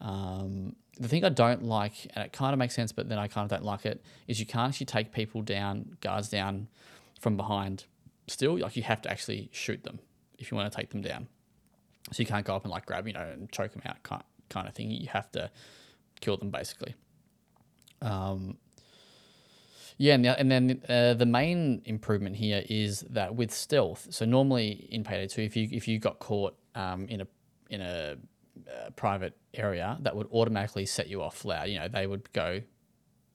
[0.00, 3.28] Um, the thing I don't like, and it kind of makes sense, but then I
[3.28, 6.68] kind of don't like it, is you can't actually take people down, guards down
[7.20, 7.84] from behind.
[8.28, 10.00] Still, like you have to actually shoot them
[10.38, 11.28] if you want to take them down.
[12.12, 14.22] So you can't go up and like grab, you know, and choke them out, kind
[14.48, 14.90] kind of thing.
[14.90, 15.50] You have to
[16.20, 16.94] kill them basically.
[18.00, 18.58] Um,
[19.98, 24.08] yeah, and, the, and then uh, the main improvement here is that with stealth.
[24.10, 27.26] So normally in Payday Two, if you if you got caught um, in a
[27.70, 28.16] in a
[28.68, 31.68] uh, private area, that would automatically set you off loud.
[31.68, 32.60] You know, they would go,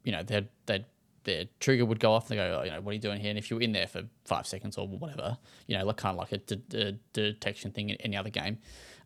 [0.03, 0.85] you know, they'd they'd
[1.23, 2.29] their trigger would go off.
[2.29, 3.29] And they go, oh, you know, what are you doing here?
[3.29, 6.13] And if you were in there for five seconds or whatever, you know, like kind
[6.13, 8.57] of like a de- de- detection thing in any other game,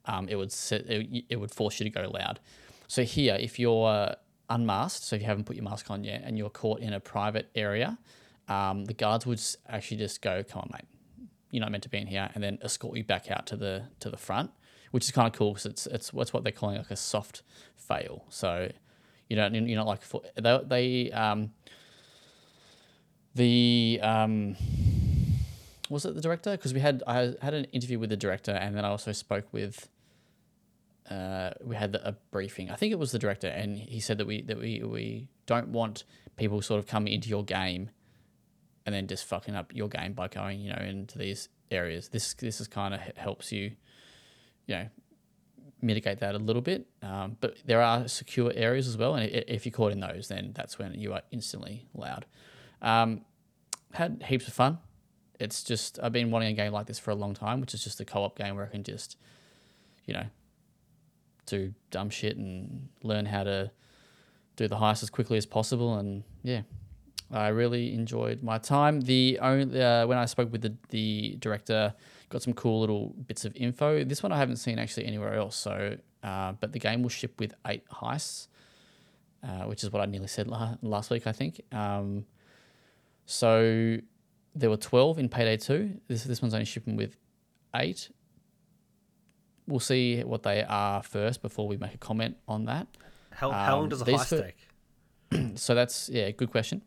[0.05, 2.39] um, it would set, it, it would force you to go loud.
[2.87, 4.15] So here, if you're
[4.49, 6.99] unmasked, so if you haven't put your mask on yet, and you're caught in a
[6.99, 7.97] private area,
[8.47, 11.97] um, the guards would actually just go, "Come on, mate, you're not meant to be
[11.97, 14.51] in here," and then escort you back out to the to the front,
[14.91, 17.43] which is kind of cool because it's it's what's what they're calling like a soft
[17.75, 18.25] fail.
[18.29, 18.71] So
[19.29, 20.01] you know you're not like
[20.35, 21.51] they they um
[23.33, 24.55] the um
[25.89, 28.75] was it the director because we had I had an interview with the director and
[28.75, 29.89] then I also spoke with
[31.09, 32.71] uh, we had a briefing.
[32.71, 35.69] I think it was the director, and he said that we that we we don't
[35.69, 36.03] want
[36.35, 37.91] people sort of coming into your game,
[38.85, 42.09] and then just fucking up your game by going you know into these areas.
[42.09, 43.73] This this is kind of helps you,
[44.67, 44.87] you know,
[45.81, 46.87] mitigate that a little bit.
[47.01, 50.51] Um, but there are secure areas as well, and if you're caught in those, then
[50.53, 52.25] that's when you are instantly loud.
[52.81, 53.21] Um,
[53.93, 54.79] had heaps of fun.
[55.39, 57.83] It's just I've been wanting a game like this for a long time, which is
[57.83, 59.17] just a co-op game where I can just,
[60.05, 60.25] you know,
[61.45, 63.71] do dumb shit and learn how to
[64.55, 65.95] do the heist as quickly as possible.
[65.95, 66.61] And yeah,
[67.31, 69.01] I really enjoyed my time.
[69.01, 71.93] The only uh, when I spoke with the the director,
[72.35, 74.03] got some cool little bits of info.
[74.03, 75.55] This one I haven't seen actually anywhere else.
[75.55, 75.97] So,
[76.29, 78.47] uh, but the game will ship with eight heists,
[79.43, 81.61] uh, which is what I nearly said la- last week, I think.
[81.71, 82.25] Um,
[83.25, 83.97] so
[84.53, 85.81] there were twelve in Payday Two.
[86.09, 87.15] This this one's only shipping with
[87.75, 88.09] eight
[89.67, 92.85] we'll see what they are first before we make a comment on that.
[93.31, 94.43] How, how long Um, does a heist fir-
[95.31, 95.57] take?
[95.65, 96.83] So that's yeah, good question.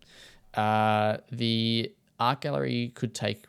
[0.54, 3.46] Uh, the art gallery could take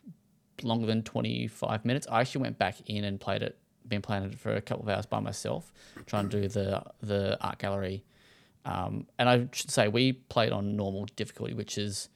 [0.63, 2.07] longer than twenty five minutes.
[2.09, 3.57] I actually went back in and played it.
[3.87, 5.71] Been playing it for a couple of hours by myself,
[6.05, 8.03] trying to do the the art gallery.
[8.65, 12.09] Um, and I should say we played on normal difficulty, which is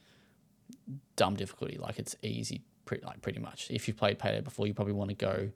[1.16, 1.78] dumb difficulty.
[1.78, 3.70] Like it's easy, pretty like pretty much.
[3.70, 5.50] If you've played Payday before, you probably want to go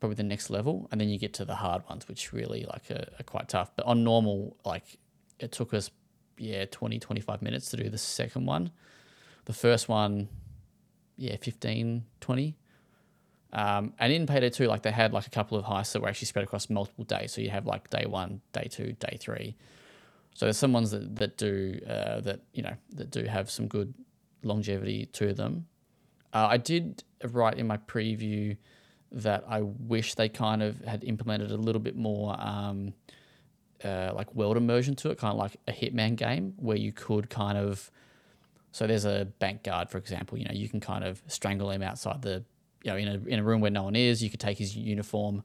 [0.00, 2.90] probably the next level, and then you get to the hard ones, which really like
[2.90, 3.70] are, are quite tough.
[3.76, 4.98] But on normal, like
[5.38, 5.90] it took us
[6.36, 8.70] yeah 20 25 minutes to do the second one.
[9.46, 10.28] The first one,
[11.16, 12.56] yeah 15 20.
[13.54, 16.08] Um, and in Payday 2, like they had like a couple of heists that were
[16.08, 17.32] actually spread across multiple days.
[17.32, 19.54] So you have like day one, day two, day three.
[20.34, 23.68] So there's some ones that, that do uh, that you know that do have some
[23.68, 23.94] good
[24.42, 25.66] longevity to them.
[26.32, 28.56] Uh, I did write in my preview
[29.12, 32.92] that I wish they kind of had implemented a little bit more um,
[33.84, 37.30] uh, like world immersion to it, kind of like a Hitman game where you could
[37.30, 37.90] kind of.
[38.74, 40.36] So there's a bank guard, for example.
[40.36, 42.42] You know, you can kind of strangle him outside the,
[42.82, 44.20] you know, in a in a room where no one is.
[44.20, 45.44] You could take his uniform,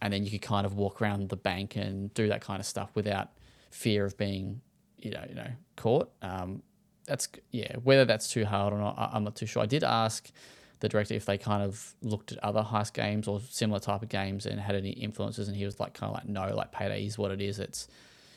[0.00, 2.66] and then you could kind of walk around the bank and do that kind of
[2.66, 3.30] stuff without
[3.72, 4.60] fear of being,
[4.96, 6.12] you know, you know, caught.
[6.22, 6.62] Um,
[7.04, 7.74] that's yeah.
[7.82, 9.60] Whether that's too hard or not, I- I'm not too sure.
[9.60, 10.30] I did ask
[10.78, 14.08] the director if they kind of looked at other heist games or similar type of
[14.08, 17.04] games and had any influences, and he was like kind of like no, like Payday
[17.06, 17.58] is what it is.
[17.58, 17.88] It's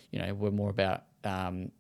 [0.10, 1.72] you know we're more about um,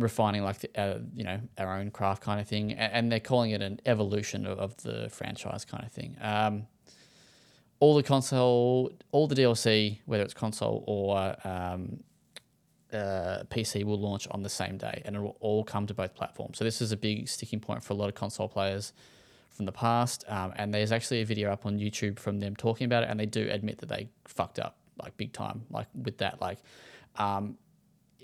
[0.00, 3.50] refining like the, uh, you know our own craft kind of thing, and they're calling
[3.50, 6.16] it an evolution of, the franchise kind of thing.
[6.20, 6.66] Um,
[7.78, 12.02] all the console, all the DLC, whether it's console or um,
[12.92, 16.14] uh, PC, will launch on the same day, and it will all come to both
[16.14, 16.58] platforms.
[16.58, 18.92] So this is a big sticking point for a lot of console players
[19.50, 20.24] from the past.
[20.28, 23.18] Um, and there's actually a video up on YouTube from them talking about it, and
[23.18, 26.40] they do admit that they fucked up like big time, like with that.
[26.40, 26.58] Like
[27.16, 27.56] um,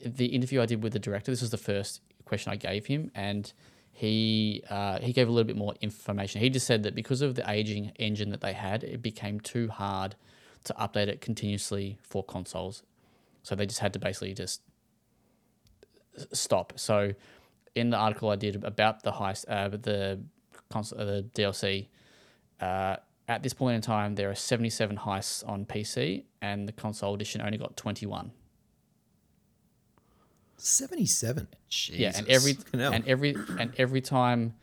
[0.04, 3.10] the interview I did with the director, this was the first question I gave him,
[3.14, 3.52] and
[3.92, 6.40] he uh, he gave a little bit more information.
[6.40, 9.68] He just said that because of the aging engine that they had, it became too
[9.68, 10.16] hard
[10.64, 12.82] to update it continuously for consoles.
[13.42, 14.60] So they just had to basically just
[16.32, 16.74] stop.
[16.76, 17.12] So
[17.74, 20.20] in the article I did about the heist, uh, the
[20.70, 21.86] console, uh, the DLC,
[22.60, 22.96] uh,
[23.28, 27.40] at this point in time there are 77 heists on PC, and the console edition
[27.40, 28.32] only got 21.
[30.58, 31.48] 77.
[31.90, 34.54] Yeah, and every and every and every time,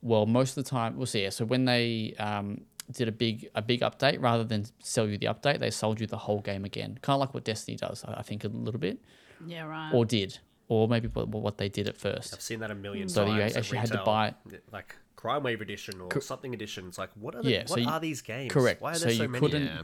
[0.00, 1.22] well, most of the time, we'll see.
[1.22, 5.18] Yeah, so when they um, did a big a big update, rather than sell you
[5.18, 8.04] the update, they sold you the whole game again, kind of like what Destiny does,
[8.06, 8.98] I I think a little bit,
[9.46, 9.92] Yeah, right.
[9.92, 12.34] or did, or maybe what, what they did at first.
[12.34, 13.52] I've seen that a million So you times.
[13.52, 14.34] at actually had to buy-
[14.72, 16.88] like Crime Wave edition or something edition.
[16.88, 18.52] It's like what are the, Yeah, so what you- are these games?
[18.52, 18.82] correct.
[18.82, 19.40] Why are So there so you many?
[19.40, 19.82] couldn't- Yeah.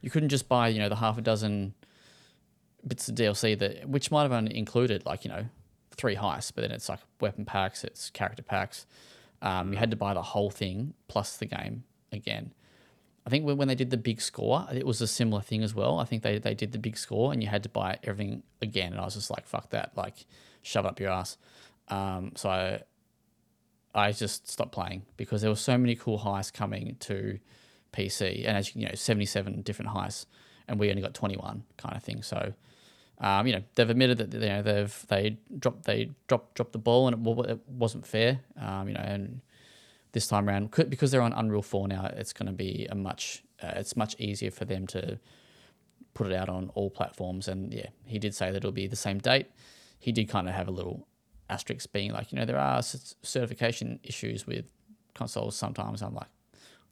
[0.00, 1.74] You couldn't just buy you know the half a dozen
[2.86, 5.46] bits of DLC that which might have only included like you know
[5.96, 8.86] three heists, but then it's like weapon packs, it's character packs.
[9.40, 12.52] Um, you had to buy the whole thing plus the game again.
[13.26, 16.00] I think when, they did the big score, it was a similar thing as well.
[16.00, 18.92] I think they, they did the big score and you had to buy everything again.
[18.92, 19.92] And I was just like, fuck that.
[19.96, 20.26] Like,
[20.62, 21.38] shove it up your ass.
[21.86, 22.82] Um, so I,
[23.94, 27.38] I just stopped playing because there were so many cool heists coming to
[27.92, 28.44] PC.
[28.44, 30.26] And as you know, 77 different heists.
[30.66, 32.22] And we only got 21 kind of thing.
[32.22, 32.54] So,
[33.22, 36.78] um, you know, they've admitted that you know they've they dropped they dropped dropped the
[36.78, 38.40] ball and it, it wasn't fair.
[38.60, 39.40] Um, you know, and
[40.10, 43.44] this time around because they're on Unreal Four now, it's going to be a much
[43.62, 45.20] uh, it's much easier for them to
[46.14, 47.46] put it out on all platforms.
[47.46, 49.46] And yeah, he did say that it'll be the same date.
[50.00, 51.06] He did kind of have a little
[51.48, 54.64] asterisk being like, you know, there are certification issues with
[55.14, 56.02] consoles sometimes.
[56.02, 56.26] I'm like,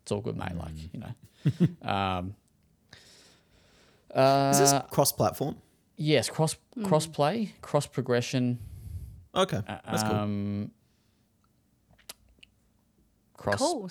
[0.03, 0.55] it's all good, mate.
[0.55, 1.13] Like, you know.
[1.91, 2.35] um,
[4.15, 5.57] uh, Is this cross platform?
[6.01, 8.59] Yes, cross cross play, cross progression.
[9.35, 9.61] Okay.
[9.67, 10.13] That's cool.
[10.17, 10.71] Um,
[13.37, 13.89] cross Cool.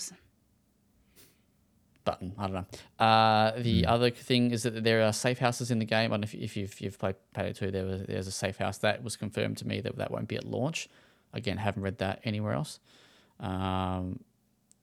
[2.03, 2.33] button.
[2.37, 3.05] I don't know.
[3.05, 6.11] Uh, the other thing is that there are safe houses in the game.
[6.11, 8.57] I don't know if, if you've, you've played Payday 2, there was, there's a safe
[8.57, 8.79] house.
[8.79, 10.89] That was confirmed to me that that won't be at launch.
[11.33, 12.79] Again, haven't read that anywhere else.
[13.39, 14.19] Um,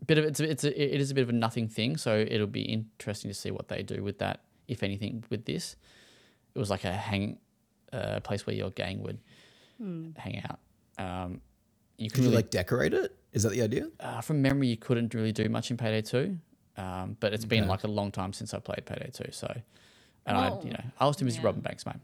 [0.06, 2.16] bit of it's a, it's a, it is a bit of a nothing thing, so
[2.16, 5.76] it'll be interesting to see what they do with that, if anything, with this.
[6.56, 7.38] It was like a hang,
[7.92, 9.18] uh, place where your gang would
[10.16, 10.58] hang out.
[10.98, 11.42] Um,
[11.98, 13.14] you Could you really- like decorate it?
[13.32, 13.90] Is that the idea?
[14.00, 16.38] uh, from memory, you couldn't really do much in Payday Two,
[16.78, 19.30] um, but it's been like a long time since I played Payday Two.
[19.32, 19.48] So,
[20.24, 21.44] and I, Well, you know, I was too busy yeah.
[21.46, 21.96] robbing banks, mate.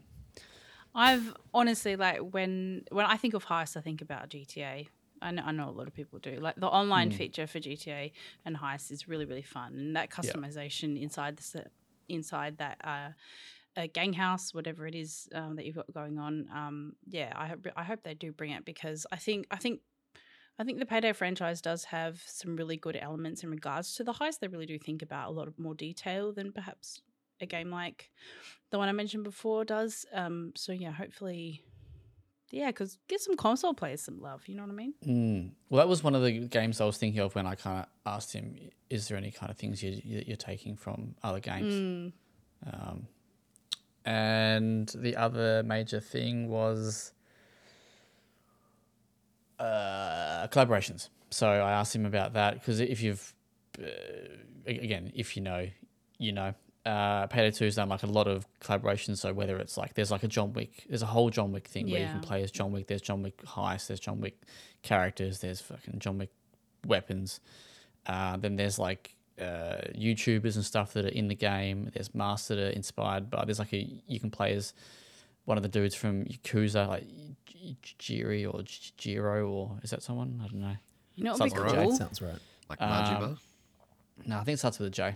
[0.93, 4.87] I've honestly like when when I think of heist, I think about GTA.
[5.23, 6.35] I know, I know a lot of people do.
[6.39, 7.17] Like the online Hmm.
[7.17, 8.11] feature for GTA
[8.45, 11.65] and heist is really really fun, and that customization inside the
[12.09, 13.09] inside that uh,
[13.75, 16.47] a gang house, whatever it is um, that you've got going on.
[16.53, 19.81] Um, yeah, I hope I hope they do bring it because I think I think.
[20.59, 24.13] I think the Payday franchise does have some really good elements in regards to the
[24.13, 24.37] heist.
[24.39, 27.01] They really do think about a lot of more detail than perhaps
[27.41, 28.11] a game like
[28.69, 30.05] the one I mentioned before does.
[30.13, 31.63] Um, so yeah, hopefully,
[32.51, 34.47] yeah, because give some console players some love.
[34.47, 34.93] You know what I mean?
[35.05, 35.51] Mm.
[35.69, 37.85] Well, that was one of the games I was thinking of when I kind of
[38.05, 38.55] asked him,
[38.89, 42.13] "Is there any kind of things you, you're taking from other games?" Mm.
[42.71, 43.07] Um,
[44.05, 47.13] and the other major thing was
[49.59, 51.09] uh, collaborations.
[51.29, 53.33] So I asked him about that because if you've,
[53.81, 53.87] uh,
[54.67, 55.67] again, if you know,
[56.17, 56.53] you know.
[56.85, 59.19] Uh, Payday 2 has done like a lot of collaborations.
[59.19, 61.89] So whether it's like there's like a John Wick, there's a whole John Wick thing
[61.89, 62.87] where you can play as John Wick.
[62.87, 63.87] There's John Wick heist.
[63.87, 64.41] There's John Wick
[64.81, 65.39] characters.
[65.39, 66.31] There's fucking John Wick
[66.85, 67.39] weapons.
[68.05, 71.89] Uh, then there's like uh, YouTubers and stuff that are in the game.
[71.93, 73.45] There's masks that are inspired by.
[73.45, 74.73] There's like a you can play as
[75.45, 77.07] one of the dudes from Yakuza, like
[77.45, 80.39] J- J- Jiri or J- Jiro, or is that someone?
[80.43, 80.75] I don't know.
[81.15, 81.95] You know what would be Sounds Right, cool?
[81.97, 82.39] sounds right.
[82.69, 83.37] Like Um,
[84.25, 85.15] No, I think it starts with a J.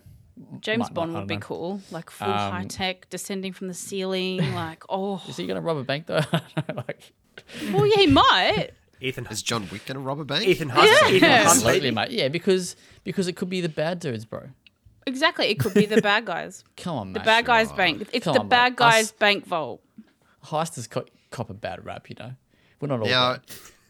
[0.62, 1.42] James Might Bond I would be know.
[1.42, 4.38] cool, like full Um, high tech, descending from the ceiling.
[4.54, 6.22] Like, oh, Is he gonna rob a bank though?
[6.76, 7.14] like,
[7.72, 8.70] well, yeah, he might.
[9.02, 10.46] Ethan Is John Wick going to rob a bank?
[10.48, 10.88] Ethan Hunt.
[10.90, 11.10] Yeah.
[11.16, 11.96] Ethan Hunt, absolutely, baby.
[11.96, 12.12] mate.
[12.12, 14.44] Yeah, because because it could be the bad dudes, bro.
[15.06, 16.64] Exactly, it could be the bad guys.
[16.78, 17.26] Come on, The mate.
[17.26, 18.08] bad guys' bank.
[18.12, 18.50] It's Come the on, mate.
[18.50, 19.82] bad guys' Us- bank vault.
[20.46, 22.32] Heist has co- cop a bad rap, you know.
[22.82, 23.08] We're not all.
[23.08, 23.42] Now, bad.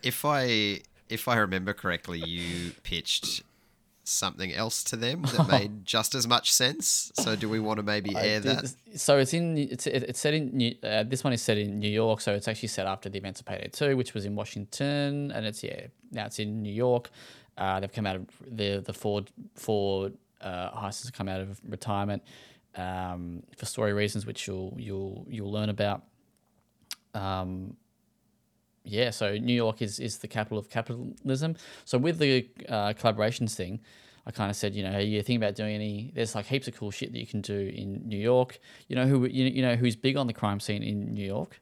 [0.04, 3.42] if I if I remember correctly, you pitched
[4.08, 7.12] something else to them that made just as much sense.
[7.16, 8.74] So, do we want to maybe air that?
[8.96, 11.90] So it's in it's it's set in New, uh, this one is set in New
[11.90, 15.32] York, so it's actually set after the events of Payday Two, which was in Washington,
[15.32, 17.10] and it's yeah now it's in New York.
[17.58, 19.24] Uh, they've come out of the the four
[19.56, 22.24] four uh, heisters have come out of retirement
[22.76, 26.04] um, for story reasons, which you'll you'll you'll learn about.
[27.14, 27.76] Um,
[28.88, 31.56] yeah, so New York is is the capital of capitalism.
[31.86, 33.80] So with the uh, collaborations thing,
[34.26, 36.12] I kind of said, you know, hey, you thinking about doing any?
[36.16, 38.60] There's like heaps of cool shit that you can do in New York.
[38.88, 41.60] You know who you, you know who's big on the crime scene in New York?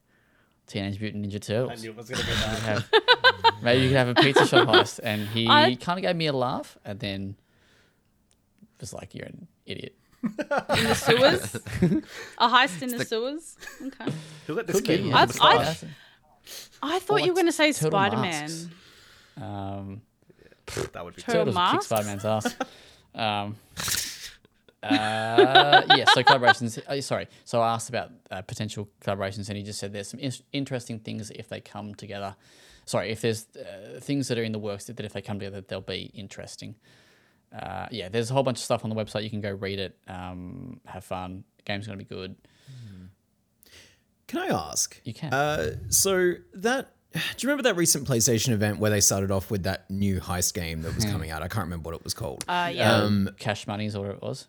[0.68, 1.72] Teenage Mutant Ninja Turtles.
[1.72, 3.54] I knew it was going to be You that.
[3.62, 6.26] maybe you could have a pizza shop heist, and he I- kind of gave me
[6.28, 7.36] a laugh, and then
[8.80, 11.56] was like, "You're an idiot." in the sewers.
[12.40, 13.58] a heist in the, sewers.
[13.80, 14.12] Okay.
[14.48, 15.14] Who let this Could be, kid yeah.
[15.14, 15.88] run I- the
[16.86, 18.68] I- thought you were going to say turtle Spider masks.
[19.38, 19.44] Man.
[19.52, 20.02] Um,
[20.94, 21.86] That would be Turtle Turtles would kick masks?
[21.88, 22.56] Spider Man's ass.
[23.16, 23.56] Um,
[24.84, 26.78] uh, yeah, so collaborations.
[26.86, 30.20] Uh, sorry, so I asked about uh, potential collaborations, and he just said there's some
[30.20, 32.36] in- interesting things if they come together.
[32.86, 35.40] Sorry, if there's uh, things that are in the works that, that if they come
[35.40, 36.76] together, they'll be interesting.
[37.58, 39.24] Uh, yeah, there's a whole bunch of stuff on the website.
[39.24, 41.46] You can go read it, um, have fun.
[41.58, 42.36] The game's going to be good.
[44.28, 45.00] Can I ask?
[45.04, 45.34] You can.
[45.34, 49.64] Uh, so that do you remember that recent PlayStation event where they started off with
[49.64, 51.42] that new heist game that was coming out?
[51.42, 52.44] I can't remember what it was called.
[52.48, 52.94] Uh, yeah.
[52.96, 54.48] um, Cash money is what it was.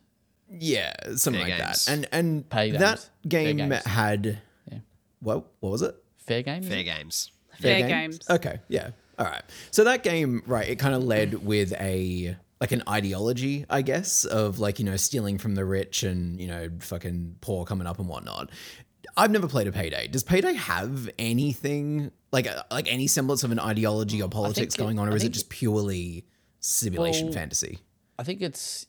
[0.51, 1.85] yeah, something Fair like games.
[1.87, 1.93] that.
[1.93, 3.11] And and Pay that games.
[3.23, 3.85] Fair game games.
[3.85, 4.39] had
[4.71, 4.79] Yeah.
[5.21, 5.47] what?
[5.61, 5.95] What was it?
[6.19, 6.62] Fair game.
[6.62, 6.85] is Fair it?
[6.85, 7.31] games.
[7.61, 8.21] Fair games.
[8.29, 8.91] Okay, yeah.
[9.19, 9.43] All right.
[9.71, 14.25] So that game, right, it kind of led with a like an ideology, I guess,
[14.25, 17.99] of like, you know, stealing from the rich and, you know, fucking poor coming up
[17.99, 18.51] and whatnot.
[19.16, 20.09] I've never played a payday.
[20.09, 24.79] Does payday have anything like uh, like any semblance of an ideology or politics it-
[24.79, 26.25] going on, or I is it just purely
[26.61, 27.79] simulation Well, fantasy?
[28.19, 28.87] I think it's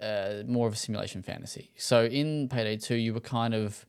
[0.00, 1.70] uh, more of a simulation fantasy.
[1.76, 3.86] So in Payday 2, you were kind of.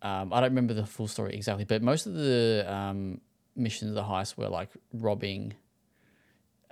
[0.00, 3.20] Um, I don't remember the full story exactly, but most of the um,
[3.56, 5.54] missions of the heist were like robbing.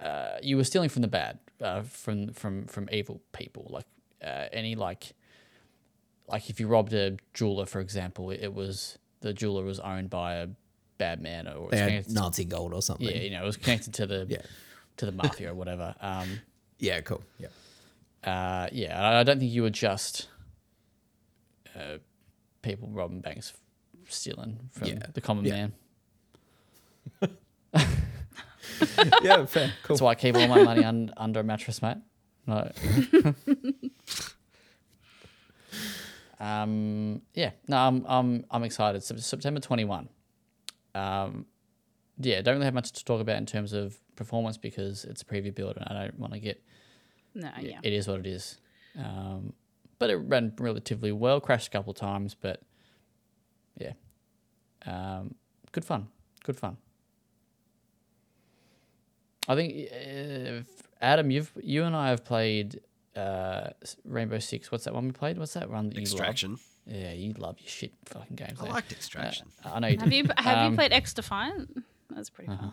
[0.01, 3.67] Uh, you were stealing from the bad, uh, from from from evil people.
[3.69, 3.87] Like
[4.25, 5.13] uh, any like,
[6.29, 10.11] like if you robbed a jeweler, for example, it, it was the jeweler was owned
[10.11, 10.49] by a
[10.99, 13.07] bad man, or it They had connected to- Nazi gold or something.
[13.09, 14.43] yeah, you know, it was connected to the Yeah.
[14.99, 15.95] to the mafia or whatever.
[16.01, 16.41] Um,
[16.79, 17.23] Yeah, cool.
[17.39, 17.49] Yeah.
[18.25, 20.29] uh, yeah, I I don't think you were just
[21.75, 21.99] uh,
[22.61, 23.55] people robbing banks,
[24.09, 25.53] stealing from Yeah, the common yeah.
[25.53, 25.73] man.
[29.23, 29.73] yeah, fair.
[29.85, 29.95] Cool.
[29.97, 31.97] That's why I keep all my money un- under a mattress, mate.
[32.47, 32.71] No.
[36.41, 39.03] um, yeah, no, I'm I'm I'm excited.
[39.03, 40.09] Sep- September 21.
[40.95, 41.47] Um,
[42.19, 45.25] yeah, don't really have much to talk about in terms of performance because it's a
[45.25, 46.63] preview build and I don't want to get
[47.35, 47.79] No, yeah.
[47.83, 48.59] it is what it is.
[48.99, 49.53] Um,
[49.99, 51.41] but it ran relatively well.
[51.41, 52.63] Crashed a couple of times, but
[53.79, 53.93] yeah,
[54.87, 55.35] um,
[55.73, 56.09] good fun.
[56.45, 56.77] Good fun.
[59.49, 60.63] I think uh,
[61.01, 62.81] Adam, you've you and I have played
[63.17, 63.71] uh,
[64.05, 64.71] Rainbow Six.
[64.71, 65.39] What's that one we played?
[65.39, 66.53] What's that one that you Extraction.
[66.53, 66.61] love?
[66.87, 68.59] Yeah, you love your shit fucking games.
[68.61, 68.73] I there.
[68.73, 69.49] liked Extraction.
[69.65, 71.83] Uh, I know you Have you have Um, you played X Defiant?
[72.11, 72.73] That's pretty fun.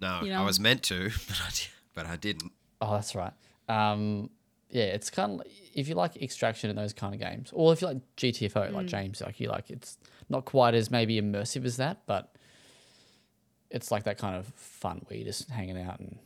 [0.00, 1.50] no, you I was meant to, but I,
[1.94, 2.52] but I didn't.
[2.80, 3.32] Oh, that's right.
[3.68, 4.30] Um,
[4.70, 7.80] yeah, it's kind of if you like extraction and those kind of games, or if
[7.82, 11.76] you like GTFO, like James, like you like it's not quite as maybe immersive as
[11.76, 12.34] that, but
[13.70, 16.18] it's like that kind of fun where you're just hanging out and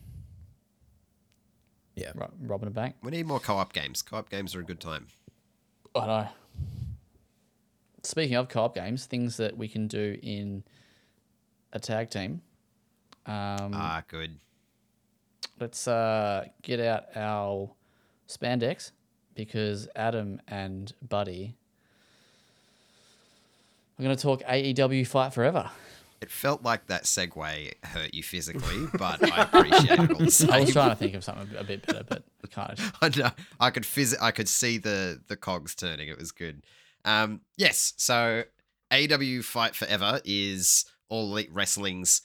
[2.00, 2.12] Yeah.
[2.14, 2.96] ro- robbing a bank.
[3.02, 4.02] We need more co-op games.
[4.02, 5.06] Co-op games are a good time.
[5.94, 6.28] I know.
[8.02, 10.62] Speaking of co-op games, things that we can do in
[11.72, 12.40] a tag team.
[13.26, 14.38] Um, Ah, good.
[15.60, 17.70] let's uh, get out our
[18.28, 18.92] spandex
[19.34, 21.54] because Adam and Buddy
[23.98, 25.70] We're going to talk AEW Fight Forever.
[26.20, 30.60] It felt like that segue hurt you physically, but I appreciate it all the I
[30.60, 32.92] was trying to think of something a bit better, but kind of.
[33.00, 33.30] I, know.
[33.60, 36.08] I could phys- I could see the the cogs turning.
[36.08, 36.62] It was good.
[37.04, 37.94] Um, yes.
[37.96, 38.44] So
[38.90, 42.22] AEW Fight Forever is All Elite Wrestling's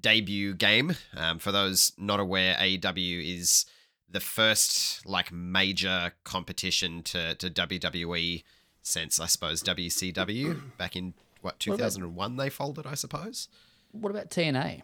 [0.00, 0.94] debut game.
[1.16, 3.66] Um, for those not aware, AEW is
[4.08, 8.44] the first like major competition to to WWE
[8.82, 13.48] since I suppose WCW back in what What about- 2001 they folded, I suppose.
[13.92, 14.82] What about TNA?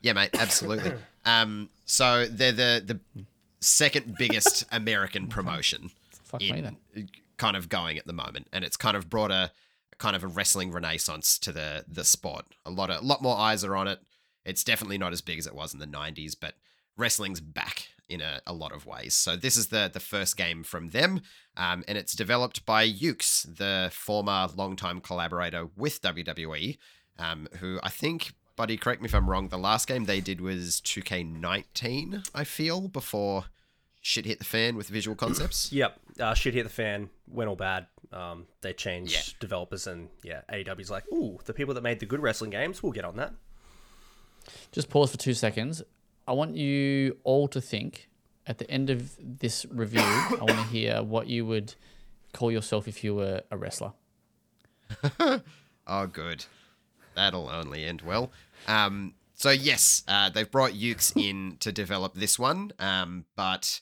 [0.00, 0.92] Yeah, mate, absolutely.
[1.24, 2.82] um, so they're the
[3.14, 3.26] the
[3.60, 5.90] second biggest American promotion
[6.24, 6.64] Fuck me in
[6.94, 7.08] then.
[7.36, 9.52] kind of going at the moment, and it's kind of brought a
[9.98, 12.46] kind of a wrestling renaissance to the the sport.
[12.64, 14.00] A lot of a lot more eyes are on it.
[14.44, 16.54] It's definitely not as big as it was in the '90s, but
[16.96, 19.14] wrestling's back in a, a lot of ways.
[19.14, 21.20] So this is the the first game from them,
[21.56, 26.76] um, and it's developed by Yuke's, the former longtime collaborator with WWE,
[27.18, 29.48] um, who I think Buddy, correct me if I'm wrong.
[29.48, 33.44] The last game they did was 2K19, I feel, before
[34.04, 35.72] shit hit the fan with visual concepts.
[35.80, 37.86] Yep, uh, shit hit the fan, went all bad.
[38.12, 39.22] Um, they changed Yeah.
[39.40, 42.92] developers, and yeah, AEW's like, ooh, the people that made the good wrestling games, we'll
[42.92, 43.32] get on that.
[44.72, 45.82] Just pause for two seconds.
[46.32, 48.08] I want you all to think
[48.46, 50.00] at the end of this review.
[50.00, 51.74] I want to hear what you would
[52.32, 53.92] call yourself if you were a wrestler.
[55.84, 56.44] Oh, good.
[57.16, 58.30] That'll only end well.
[58.68, 63.80] Um, so yes, uh, they've brought Yuke's in to develop this one, um, but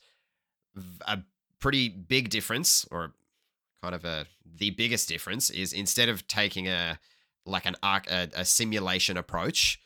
[1.06, 1.18] a
[1.58, 3.12] pretty big difference, or
[3.82, 6.98] kind of a the biggest difference, is instead of taking a
[7.44, 9.78] like an arc a, a simulation approach,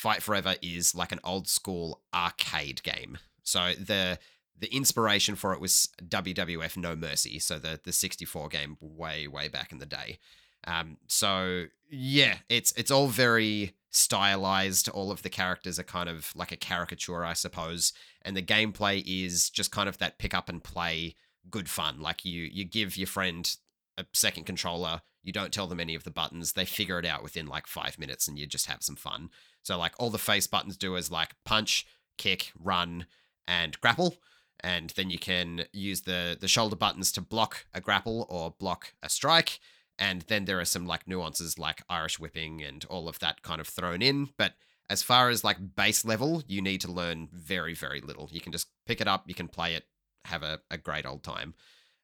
[0.00, 3.18] Fight Forever is like an old school arcade game.
[3.42, 4.18] So the
[4.58, 9.48] the inspiration for it was WWF No Mercy, so the the 64 game way way
[9.48, 10.18] back in the day.
[10.66, 14.88] Um, so yeah, it's it's all very stylized.
[14.88, 17.92] All of the characters are kind of like a caricature, I suppose,
[18.22, 21.14] and the gameplay is just kind of that pick up and play
[21.50, 22.00] good fun.
[22.00, 23.54] Like you you give your friend
[23.98, 27.22] a second controller, you don't tell them any of the buttons, they figure it out
[27.22, 29.28] within like five minutes, and you just have some fun.
[29.62, 31.86] So like all the face buttons do is like punch,
[32.18, 33.06] kick, run,
[33.46, 34.16] and grapple
[34.62, 38.94] and then you can use the the shoulder buttons to block a grapple or block
[39.02, 39.60] a strike
[39.98, 43.60] and then there are some like nuances like irish whipping and all of that kind
[43.60, 44.54] of thrown in but
[44.88, 48.28] as far as like base level you need to learn very very little.
[48.32, 49.84] You can just pick it up you can play it
[50.26, 51.54] have a, a great old time.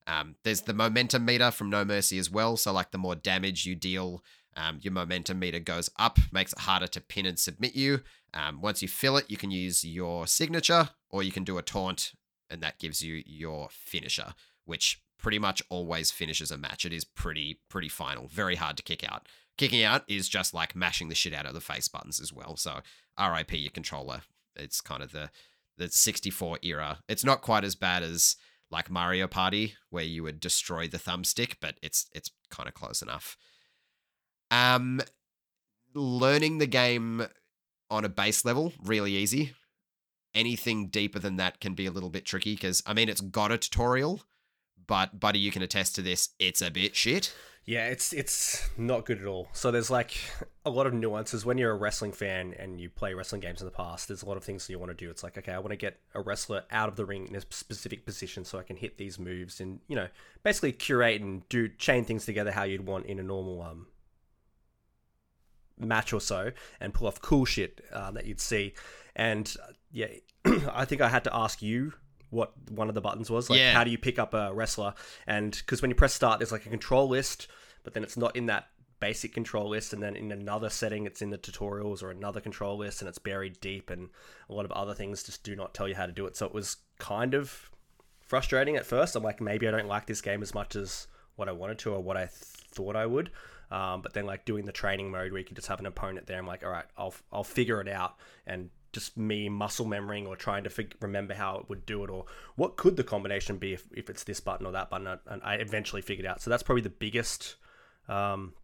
[0.06, 3.66] Um, there's the momentum meter from no mercy as well so like the more damage
[3.66, 4.22] you deal
[4.56, 8.00] um, your momentum meter goes up makes it harder to pin and submit you
[8.34, 11.62] um, once you fill it you can use your signature or you can do a
[11.62, 12.12] taunt
[12.50, 14.34] and that gives you your finisher,
[14.64, 16.84] which pretty much always finishes a match.
[16.84, 19.28] It is pretty pretty final, very hard to kick out.
[19.56, 22.56] Kicking out is just like mashing the shit out of the face buttons as well.
[22.56, 22.80] So
[23.18, 24.22] RIP your controller.
[24.54, 25.30] It's kind of the
[25.78, 26.98] the 64 era.
[27.08, 28.36] It's not quite as bad as
[28.70, 33.02] like Mario Party where you would destroy the thumbstick, but it's it's kind of close
[33.02, 33.36] enough.
[34.50, 35.00] Um
[35.94, 37.26] learning the game
[37.90, 39.54] on a base level really easy
[40.36, 43.50] anything deeper than that can be a little bit tricky because I mean it's got
[43.50, 44.20] a tutorial,
[44.86, 46.28] but buddy, you can attest to this.
[46.38, 47.34] It's a bit shit.
[47.64, 49.48] Yeah, it's it's not good at all.
[49.52, 50.16] So there's like
[50.64, 53.64] a lot of nuances when you're a wrestling fan and you play wrestling games in
[53.64, 54.06] the past.
[54.06, 55.10] There's a lot of things that you want to do.
[55.10, 57.40] It's like, okay, I want to get a wrestler out of the ring in a
[57.40, 60.08] specific position so I can hit these moves and you know
[60.44, 63.86] basically curate and do chain things together how you'd want in a normal um
[65.78, 68.74] match or so and pull off cool shit uh, that you'd see.
[69.14, 70.08] And uh, yeah,
[70.72, 71.92] I think I had to ask you
[72.30, 73.48] what one of the buttons was.
[73.50, 73.72] Like, Yeah.
[73.72, 74.94] how do you pick up a wrestler?
[75.26, 77.48] And because when you press start, there's like a control list,
[77.84, 78.66] but then it's not in that
[78.98, 79.92] basic control list.
[79.92, 83.18] And then in another setting, it's in the tutorials or another control list, and it's
[83.18, 83.90] buried deep.
[83.90, 84.08] And
[84.50, 86.36] a lot of other things just do not tell you how to do it.
[86.36, 87.70] So it was kind of
[88.20, 89.14] frustrating at first.
[89.16, 91.06] I'm like, maybe I don't like this game as much as
[91.36, 93.30] what I wanted to or what I th- thought I would.
[93.70, 96.26] Um, but then like doing the training mode where you can just have an opponent
[96.26, 100.26] there, I'm like, all right, I'll I'll figure it out, and just me muscle memorying
[100.26, 103.58] or trying to fig- remember how it would do it or what could the combination
[103.58, 106.40] be if, if it's this button or that button, and I eventually figured out.
[106.40, 107.56] So that's probably the biggest.
[108.08, 108.54] Um,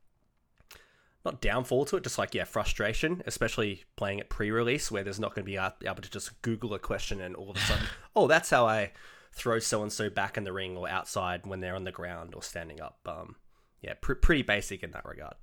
[1.25, 5.35] not downfall to it, just like yeah, frustration, especially playing it pre-release where there's not
[5.35, 7.85] going to be able to just Google a question and all of a sudden,
[8.17, 8.93] oh, that's how I
[9.33, 12.35] throw so and so back in the ring or outside when they're on the ground
[12.35, 12.99] or standing up.
[13.07, 13.37] Um,
[13.83, 15.35] yeah, pr- pretty basic in that regard.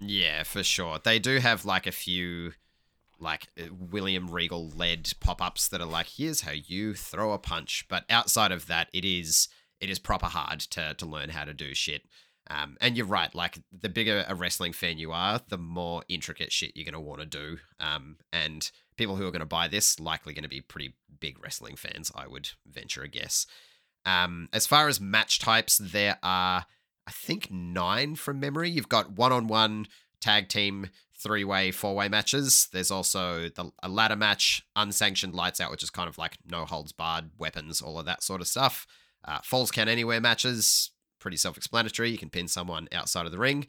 [0.00, 0.98] Yeah, for sure.
[1.02, 2.52] They do have like a few
[3.20, 7.86] like uh, William Regal led pop-ups that are like here's how you throw a punch,
[7.88, 9.48] but outside of that it is
[9.80, 12.02] it is proper hard to to learn how to do shit.
[12.50, 16.50] Um, and you're right, like the bigger a wrestling fan you are, the more intricate
[16.50, 17.58] shit you're gonna want to do.
[17.78, 22.10] Um, and people who are gonna buy this likely gonna be pretty big wrestling fans,
[22.14, 23.46] I would venture a guess.
[24.06, 26.64] Um, as far as match types, there are
[27.08, 28.68] I think nine from memory.
[28.68, 29.86] You've got one-on-one,
[30.20, 32.68] tag team, three-way, four-way matches.
[32.70, 36.66] There's also the a ladder match, unsanctioned lights out, which is kind of like no
[36.66, 38.86] holds barred, weapons, all of that sort of stuff.
[39.24, 42.10] Uh, falls count anywhere matches, pretty self-explanatory.
[42.10, 43.66] You can pin someone outside of the ring.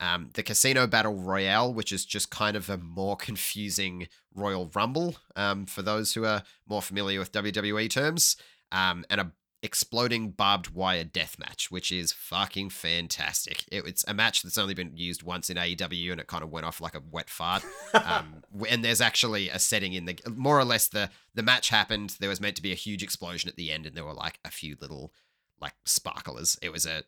[0.00, 5.14] Um, the Casino Battle Royale, which is just kind of a more confusing Royal Rumble
[5.36, 8.36] um, for those who are more familiar with WWE terms,
[8.72, 9.30] um, and a
[9.62, 13.64] exploding barbed wire death match, which is fucking fantastic.
[13.70, 16.50] It, it's a match that's only been used once in AEW, and it kind of
[16.50, 17.64] went off like a wet fart.
[17.94, 22.16] um, and there's actually a setting in the more or less the the match happened.
[22.20, 24.38] There was meant to be a huge explosion at the end, and there were like
[24.44, 25.12] a few little
[25.60, 26.58] like sparklers.
[26.62, 27.02] It was a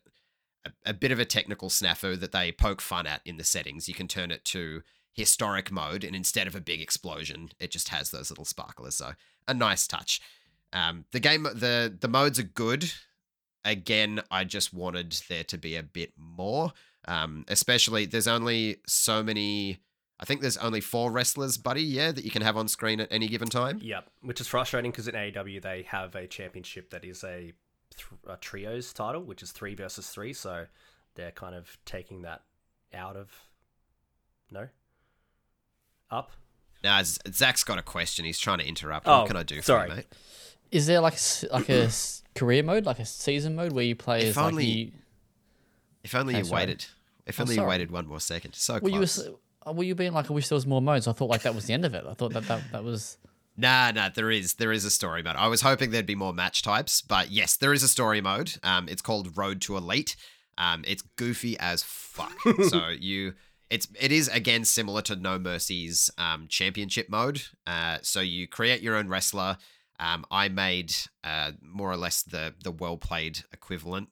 [0.65, 3.87] a, a bit of a technical snafu that they poke fun at in the settings.
[3.87, 7.89] You can turn it to historic mode, and instead of a big explosion, it just
[7.89, 8.95] has those little sparklers.
[8.95, 9.13] So
[9.47, 10.21] a nice touch.
[10.73, 12.91] Um, the game, the the modes are good.
[13.63, 16.73] Again, I just wanted there to be a bit more.
[17.05, 19.79] Um, especially there's only so many.
[20.19, 21.83] I think there's only four wrestlers, buddy.
[21.83, 23.79] Yeah, that you can have on screen at any given time.
[23.81, 27.53] Yep, which is frustrating because in AEW they have a championship that is a,
[27.95, 30.33] th- a trios title, which is three versus three.
[30.33, 30.65] So
[31.15, 32.41] they're kind of taking that
[32.93, 33.31] out of
[34.51, 34.67] no
[36.09, 36.31] up.
[36.83, 38.25] Now, Zach's got a question.
[38.25, 39.07] He's trying to interrupt.
[39.07, 39.89] Oh, what can I do for sorry.
[39.89, 40.07] you, mate?
[40.73, 41.89] Is there like a, like a
[42.35, 44.91] career mode, like a season mode where you play If as like only- you?
[46.03, 46.61] If only Okay, you sorry.
[46.63, 46.85] waited.
[47.25, 48.55] If I'm only you waited one more second.
[48.55, 49.19] So were, close.
[49.19, 49.29] s-
[49.65, 51.07] uh, were you being like, I wish there was more modes.
[51.07, 52.03] I thought like that was the end of it.
[52.09, 53.17] I thought that that, that was.
[53.55, 55.35] Nah, nah, there is there is a story mode.
[55.35, 58.55] I was hoping there'd be more match types, but yes, there is a story mode.
[58.63, 60.15] Um, it's called Road to Elite.
[60.57, 62.33] Um, it's goofy as fuck.
[62.69, 63.35] so you,
[63.69, 67.43] it's it is again similar to No Mercy's um championship mode.
[67.67, 69.57] Uh, so you create your own wrestler.
[70.03, 70.93] Um, I made
[71.23, 74.09] uh more or less the the well played equivalent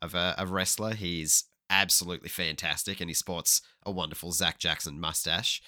[0.00, 0.94] of a, a wrestler.
[0.94, 5.60] He's absolutely fantastic, and he sports a wonderful Zach Jackson mustache.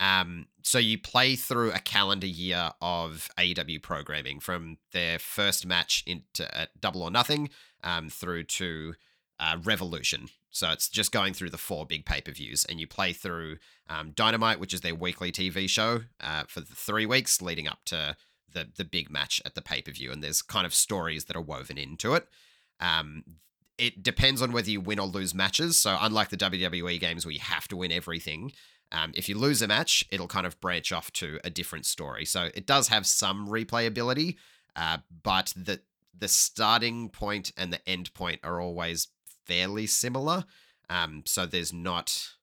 [0.00, 6.02] Um, so you play through a calendar year of AEW programming from their first match
[6.06, 7.48] into at Double or Nothing
[7.84, 8.94] um, through to
[9.38, 10.28] uh, Revolution.
[10.50, 13.56] So it's just going through the four big pay per views, and you play through
[13.88, 17.78] um, Dynamite, which is their weekly TV show, uh, for the three weeks leading up
[17.86, 18.16] to
[18.54, 20.10] the the big match at the pay per view.
[20.10, 22.26] And there's kind of stories that are woven into it.
[22.80, 23.24] Um,
[23.76, 25.76] it depends on whether you win or lose matches.
[25.76, 28.52] So unlike the WWE games where you have to win everything,
[28.92, 32.24] um, if you lose a match, it'll kind of branch off to a different story.
[32.24, 34.36] So it does have some replayability,
[34.76, 35.80] uh, but the
[36.16, 39.08] the starting point and the end point are always
[39.46, 40.44] fairly similar.
[40.88, 42.34] Um, so there's not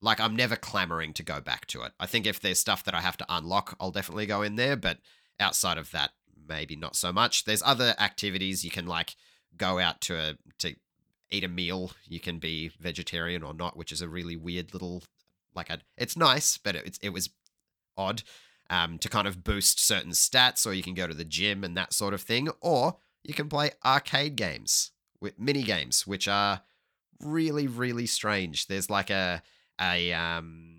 [0.00, 1.92] like I'm never clamoring to go back to it.
[2.00, 4.76] I think if there's stuff that I have to unlock, I'll definitely go in there.
[4.76, 4.98] But
[5.42, 6.12] outside of that,
[6.48, 7.44] maybe not so much.
[7.44, 9.16] There's other activities you can like
[9.56, 10.74] go out to a to
[11.30, 11.92] eat a meal.
[12.06, 15.02] You can be vegetarian or not, which is a really weird little
[15.54, 17.28] like a, it's nice, but it, it was
[17.96, 18.22] odd
[18.70, 21.76] um, to kind of boost certain stats, or you can go to the gym and
[21.76, 26.62] that sort of thing, or you can play arcade games with mini games, which are
[27.20, 28.66] really really strange.
[28.66, 29.42] There's like a
[29.80, 30.78] a um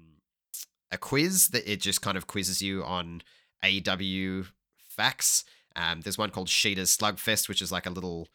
[0.92, 3.22] a quiz that it just kind of quizzes you on
[3.64, 4.48] AEW
[4.90, 5.44] facts.
[5.76, 8.28] Um, there's one called Shida's Slugfest, which is like a little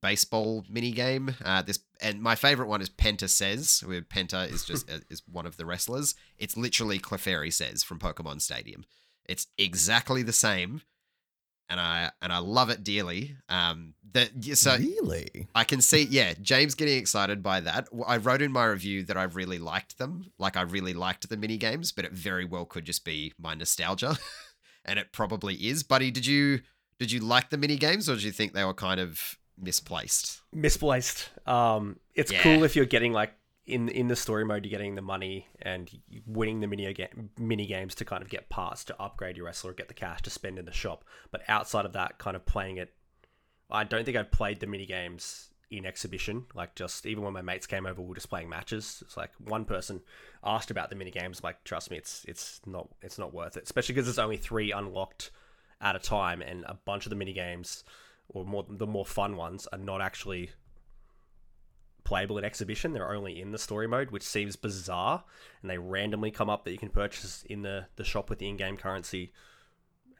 [0.00, 1.34] baseball mini game.
[1.44, 5.46] Uh, this and my favorite one is Penta Says, where Penta is just is one
[5.46, 6.14] of the wrestlers.
[6.38, 8.84] It's literally Clefairy Says from Pokemon Stadium.
[9.24, 10.82] It's exactly the same,
[11.68, 13.36] and I and I love it dearly.
[13.48, 15.48] Um, that so really?
[15.54, 17.88] I can see, yeah, James getting excited by that.
[18.06, 20.32] I wrote in my review that I really liked them.
[20.38, 23.54] Like, I really liked the mini games, but it very well could just be my
[23.54, 24.18] nostalgia,
[24.84, 25.82] and it probably is.
[25.82, 26.60] Buddy, did you
[26.98, 30.40] did you like the mini games, or did you think they were kind of misplaced?
[30.52, 31.30] misplaced.
[31.46, 32.42] Um, it's Yeah.
[32.42, 33.34] cool if you're getting like
[33.66, 35.88] in in the story mode, you're getting the money and
[36.26, 39.72] winning the mini game mini games to kind of get parts to upgrade your wrestler,
[39.72, 41.04] get the cash to spend in the shop.
[41.30, 42.92] But outside of that, kind of playing it,
[43.70, 46.44] I don't think I've played the mini games in exhibition.
[46.54, 49.02] Like just even when my mates came over, we were just playing matches.
[49.04, 50.02] It's like one person
[50.44, 51.42] asked about the mini games.
[51.42, 53.64] Like, trust me, it's it's not it's not worth it.
[53.64, 55.30] Especially because there's only three unlocked
[55.80, 57.82] at a time, and a bunch of the mini games
[58.28, 60.50] or more the more fun ones are not actually
[62.04, 62.92] playable in exhibition.
[62.92, 65.24] They're only in the story mode, which seems bizarre.
[65.60, 68.48] And they randomly come up that you can purchase in the, the shop with the
[68.48, 69.32] in-game currency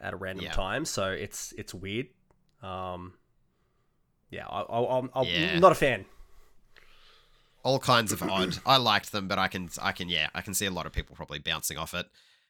[0.01, 0.53] at a random Yeah.
[0.53, 0.85] time.
[0.85, 2.07] So it's it's weird.
[2.63, 3.15] Um,
[4.33, 5.59] yeah, I, I, I'm, I'm Yeah.
[5.61, 6.05] not a fan.
[7.63, 8.59] all kinds of odd.
[8.67, 10.93] I liked them, but I can I can yeah, I can see a lot of
[10.93, 12.07] people probably bouncing off it.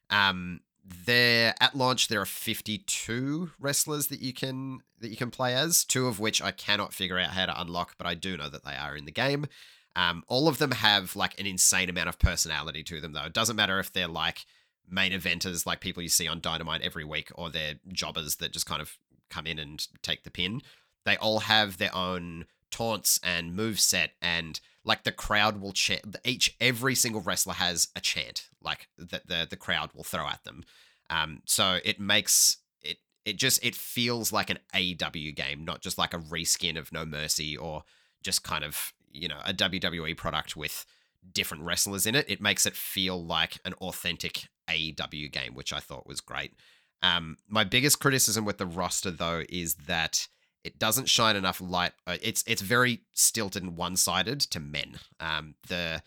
[0.08, 0.60] Um
[1.06, 5.84] there at launch there are 52 wrestlers that you can that you can play as,
[5.84, 8.64] two of which I cannot figure out how to unlock, but I do know that
[8.64, 9.46] they are in the game.
[9.94, 13.24] Um all of them have like an insane amount of personality to them though.
[13.26, 14.46] It doesn't matter if they're like
[14.88, 18.66] main eventers like people you see on Dynamite every week or they're jobbers that just
[18.66, 18.96] kind of
[19.30, 20.60] come in and take the pin.
[21.04, 26.16] They all have their own taunts and move set and like the crowd will chant
[26.24, 30.42] each every single wrestler has a chant like that the the crowd will throw at
[30.44, 30.64] them.
[31.10, 35.98] Um so it makes it it just it feels like an AEW game not just
[35.98, 37.84] like a reskin of No Mercy or
[38.22, 40.86] just kind of you know a WWE product with
[41.32, 42.28] different wrestlers in it.
[42.28, 46.54] It makes it feel like an authentic AEW game which I thought was great.
[47.02, 50.26] Um my biggest criticism with the roster though is that
[50.64, 51.92] it doesn't shine enough light.
[52.06, 54.98] Uh, it's it's very stilted and one sided to men.
[55.20, 56.02] Um, the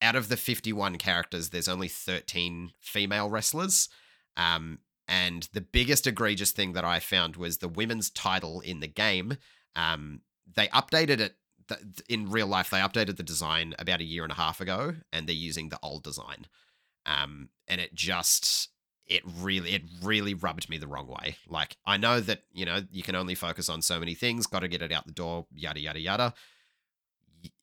[0.00, 3.88] out of the 51 characters, there's only 13 female wrestlers.
[4.36, 8.88] Um, and the biggest egregious thing that I found was the women's title in the
[8.88, 9.36] game.
[9.76, 10.22] Um,
[10.54, 11.36] they updated it
[11.68, 12.70] th- in real life.
[12.70, 15.78] They updated the design about a year and a half ago, and they're using the
[15.82, 16.46] old design.
[17.06, 18.70] Um, and it just
[19.12, 21.36] it really it really rubbed me the wrong way.
[21.46, 24.60] Like I know that you know you can only focus on so many things, got
[24.60, 26.34] to get it out the door, yada yada yada.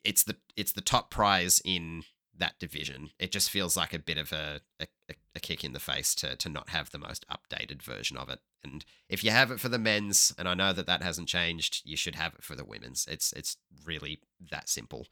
[0.03, 2.03] It's the it's the top prize in
[2.37, 3.09] that division.
[3.19, 4.87] It just feels like a bit of a, a,
[5.35, 8.39] a kick in the face to to not have the most updated version of it.
[8.63, 11.81] And if you have it for the men's, and I know that that hasn't changed,
[11.83, 13.07] you should have it for the women's.
[13.09, 14.19] It's it's really
[14.51, 15.07] that simple.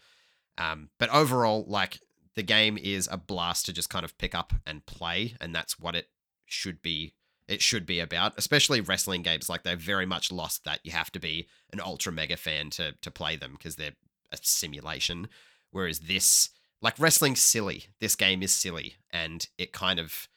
[0.59, 1.99] Um, but overall, like
[2.35, 5.79] the game is a blast to just kind of pick up and play, and that's
[5.79, 6.09] what it
[6.47, 7.13] should be.
[7.47, 9.47] It should be about, especially wrestling games.
[9.47, 10.81] Like they've very much lost that.
[10.83, 13.95] You have to be an ultra mega fan to to play them because they're
[14.31, 15.29] a simulation.
[15.71, 16.49] Whereas this,
[16.81, 17.85] like wrestling's silly.
[17.99, 20.27] This game is silly, and it kind of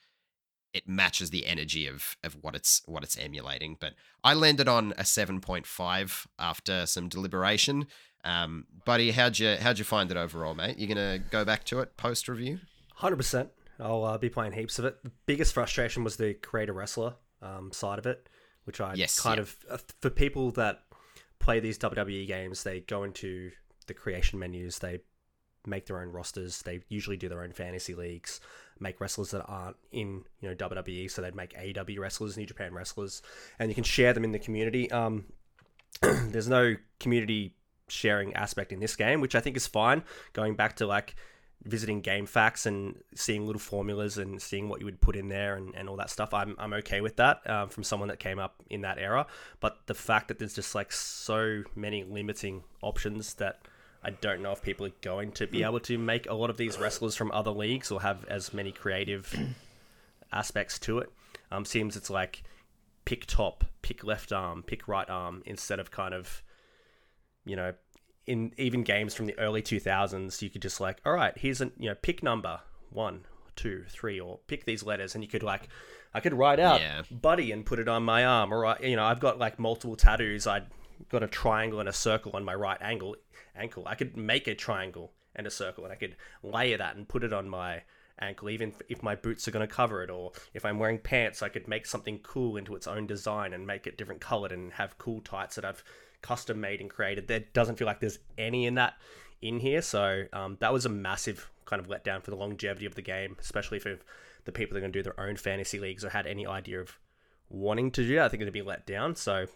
[0.73, 3.77] it matches the energy of of what it's what it's emulating.
[3.81, 7.87] But I landed on a seven point five after some deliberation.
[8.25, 10.79] Um, buddy, how'd you how'd you find it overall, mate?
[10.79, 12.61] You gonna go back to it post review?
[12.97, 13.51] Hundred percent.
[13.81, 15.03] I'll uh, be playing heaps of it.
[15.03, 18.28] The biggest frustration was the creator wrestler um, side of it,
[18.64, 19.43] which I Yes, kind yeah.
[19.43, 20.83] of uh, for people that
[21.39, 23.51] play these WWE games, they go into
[23.87, 25.01] the creation menus, they
[25.66, 28.41] make their own rosters, they usually do their own fantasy leagues,
[28.78, 32.72] make wrestlers that aren't in you know WWE, so they'd make AEW wrestlers, New Japan
[32.72, 33.22] wrestlers,
[33.59, 34.91] and you can share them in the community.
[34.91, 35.26] Um,
[36.03, 37.55] there's no community
[37.89, 40.03] sharing aspect in this game, which I think is fine.
[40.33, 41.14] Going back to like
[41.65, 45.75] visiting GameFAQs and seeing little formulas and seeing what you would put in there and,
[45.75, 48.55] and all that stuff I'm, I'm okay with that um, from someone that came up
[48.71, 49.27] in that era.
[49.61, 53.61] But the fact that there's just like so many limiting options that
[54.03, 56.57] I don't know if people are going to be able to make a lot of
[56.57, 59.35] these wrestlers from other leagues or have as many creative
[60.33, 61.13] aspects to it
[61.51, 62.43] um, seems it's like
[63.05, 66.43] pick top pick left arm pick right arm instead of kind of
[67.45, 67.75] you know
[68.27, 71.71] in even games from the early 2000s you could just like all right here's a
[71.79, 72.61] you know pick number
[72.91, 73.21] one
[73.57, 75.68] two three or pick these letters and you could like
[76.14, 77.03] i could write out Yeah.
[77.11, 79.97] buddy and put it on my arm or I, you know i've got like multiple
[79.97, 80.62] tattoos i
[81.09, 83.16] got a triangle and a circle on my right ankle
[83.57, 87.09] ankle i could make a triangle and a circle and i could layer that and
[87.09, 87.83] put it on my
[88.21, 91.43] ankle even if my boots are going to cover it or if i'm wearing pants
[91.43, 94.73] i could make something cool into its own design and make it different colored and
[94.75, 95.83] have cool tights that i've
[96.23, 98.95] custom made and created there doesn't feel like there's any in that
[99.43, 99.83] in here.
[99.83, 103.37] So um, that was a massive kind of letdown for the longevity of the game
[103.39, 103.97] especially for
[104.45, 106.81] the people that are going to do their own fantasy leagues or had any idea
[106.81, 106.99] of
[107.49, 109.14] wanting to do that i think it'd be let down.
[109.14, 109.47] So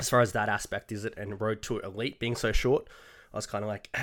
[0.00, 2.88] as far as that aspect is it and road to elite being so short
[3.32, 3.94] i was kind of like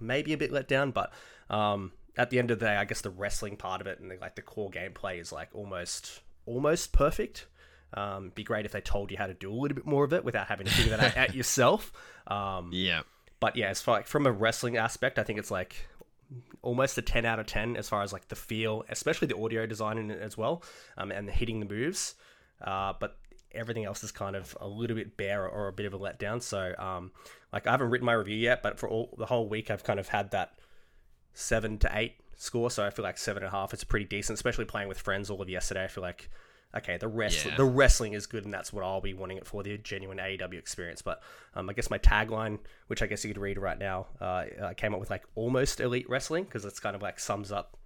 [0.00, 1.12] maybe a bit let down but
[1.48, 4.10] um, at the end of the day i guess the wrestling part of it and
[4.10, 7.46] the, like the core gameplay is like almost almost perfect
[7.94, 10.12] um, be great if they told you how to do a little bit more of
[10.12, 11.92] it without having to figure that out, yourself.
[12.26, 13.02] Um, Yeah.
[13.40, 15.88] but yeah as far like from a wrestling aspect i think it's like
[16.62, 19.66] almost a 10 out of 10 as far as like the feel especially the audio
[19.66, 20.62] design in it as well
[20.98, 22.14] um, and the hitting the moves.
[22.62, 23.16] Uh, but
[23.52, 26.40] everything else is kind of a little bit bare or a bit of a letdown.
[26.40, 27.10] So um,
[27.52, 29.98] like i haven't written my review yet but for all the whole week i've kind
[29.98, 30.52] of had that
[31.34, 32.70] seven to eight score.
[32.70, 35.30] So i feel like seven and a half is pretty decent especially playing with friends
[35.30, 35.84] all of yesterday.
[35.84, 36.30] I feel like
[36.76, 37.56] okay the rest Yeah.
[37.56, 40.54] the wrestling is good and that's what i'll be wanting it for the genuine aew
[40.58, 41.02] experience.
[41.02, 41.20] But
[41.54, 44.74] um, i guess my tagline which i guess you could read right now uh, i
[44.74, 47.76] came up with like almost elite wrestling because it's kind of like sums up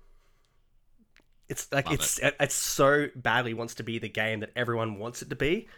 [1.48, 2.34] it's like Love it's it.
[2.40, 5.68] it's so badly wants to be the game that everyone wants it to be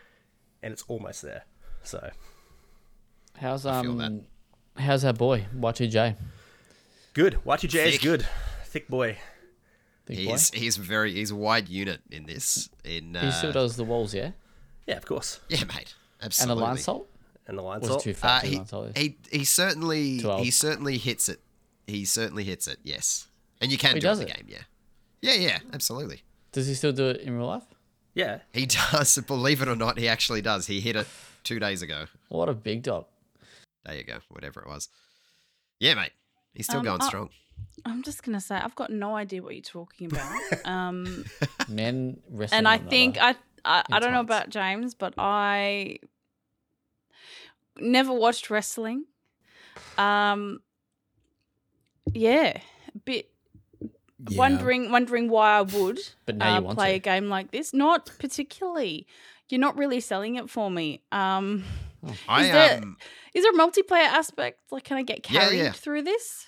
[0.63, 1.43] and it's almost there.
[1.83, 2.11] So.
[3.37, 4.23] How's um
[4.77, 6.17] how's our boy Y2J?
[7.13, 7.39] good.
[7.45, 8.27] Y2j is good.
[8.67, 9.19] Thick boy
[10.07, 10.33] Big boy?
[10.33, 12.71] He's he's very he's a wide unit in this.
[12.85, 14.31] In uh, He still does the walls, yeah,
[14.87, 15.95] yeah of course yeah, mate.
[16.23, 16.65] Absolutely.
[16.65, 17.05] and the Lionsault.
[17.49, 18.97] and the line Was salt too Uh, fat for he, salt.
[18.97, 21.41] he he certainly he certainly hits it.
[21.87, 22.79] He certainly hits it.
[22.83, 23.27] Yes,
[23.61, 24.37] and you can He do it in the it?
[24.37, 24.47] game.
[24.49, 24.63] Yeah,
[25.23, 25.59] yeah, yeah.
[25.73, 26.23] Absolutely.
[26.53, 27.65] Does he still do it in real life?
[28.15, 29.19] yeah He does.
[29.27, 30.67] Believe it or not, he actually does.
[30.69, 31.07] He hit it
[31.45, 32.07] two days ago.
[32.29, 33.07] What a big dog!
[33.85, 34.19] There you go.
[34.31, 34.89] Whatever it was.
[35.81, 36.13] Yeah, mate.
[36.55, 37.31] He's still Um, going I- strong.
[37.85, 40.41] I'm just gonna say I've got no idea what you're talking about.
[40.65, 41.25] Um,
[41.69, 42.59] Men wrestling.
[42.59, 43.19] and I think.
[43.21, 43.35] I
[43.65, 45.99] I, I don't know about James, but I
[47.79, 49.05] never watched wrestling.
[49.99, 50.61] Um,
[52.13, 52.59] yeah,
[52.95, 53.31] a bit
[54.29, 54.37] Yeah.
[54.39, 56.97] wondering wondering why I would But now you uh, want play to.
[56.97, 57.73] a game like this.
[57.75, 59.07] Not particularly.
[59.49, 61.03] You're not really selling it for me.
[61.13, 61.65] Um,
[62.29, 62.97] I there- um
[63.35, 64.61] is there a multiplayer aspect?
[64.73, 65.73] Like, can I get Yeah, carried yeah.
[65.73, 66.47] through this?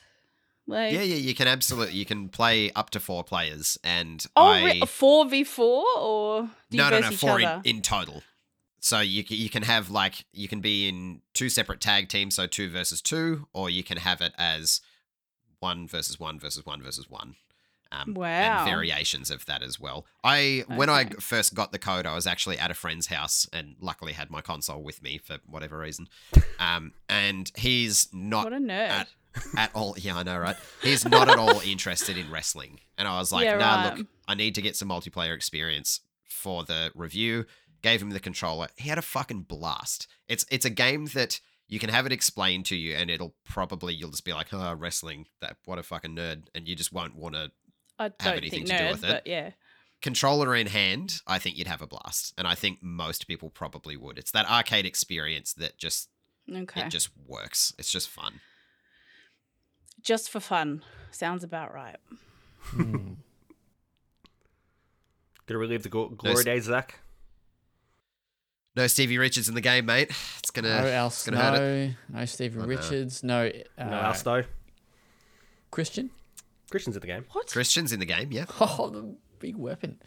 [0.69, 4.47] Like, Yeah, yeah, you can absolutely you can play up to four players, and Oh,
[4.49, 8.23] I four v four or no, no, no, four in, in total.
[8.81, 12.47] So you you can have like you can be in two separate tag teams, so
[12.47, 14.81] two versus two, or you can have it as
[15.59, 17.35] one versus one versus one versus one.
[17.91, 18.27] Um, Wow.
[18.27, 20.05] And variations of that as well.
[20.23, 23.77] I when I first got the code, I was actually at a friend's house, and
[23.81, 26.09] luckily had my console with me for whatever reason.
[26.59, 28.89] Um, and he's not what a nerd.
[28.91, 29.09] at,
[29.57, 29.95] at all.
[29.99, 30.57] Yeah, I know, right?
[30.83, 32.81] He's not at all interested in wrestling.
[32.97, 33.99] And I was like, Yeah, nah, right.
[33.99, 37.45] look, I need to get some multiplayer experience for the review.
[37.83, 38.69] Gave him the controller.
[38.77, 40.09] He had a fucking blast.
[40.29, 43.95] It's it's a game that you can have it explained to you, and it'll probably
[43.95, 45.27] you'll just be like, oh, wrestling.
[45.41, 47.51] That what a fucking nerd, and you just won't want to.
[47.99, 49.09] Have anything think to do with it.
[49.09, 49.51] but yeah.
[50.01, 53.97] Controller in hand, I think you'd have a blast, and I think most people probably
[53.97, 54.17] would.
[54.19, 56.09] It's that arcade experience that just
[56.53, 56.83] Okay.
[56.83, 57.75] it just works.
[57.79, 58.41] It's just fun.
[60.03, 60.83] Just for fun.
[61.11, 61.97] Sounds about right.
[62.63, 63.15] Hmm.
[65.47, 66.45] Gonna relive the glo- glory Nice.
[66.45, 67.01] days, Zach.
[68.77, 70.11] No Stevie Richards in the game, mate.
[70.39, 70.83] It's gonna.
[70.83, 71.25] no else.
[71.25, 72.67] gonna hurt No, no Stephen Oh.
[72.67, 73.23] Richards.
[73.25, 74.45] No, uh, No else though.
[75.71, 76.11] Christian.
[76.71, 77.25] Christian's in the game.
[77.33, 77.49] What?
[77.49, 78.45] Christian's in the game, yeah.
[78.61, 79.99] Oh, the big weapon.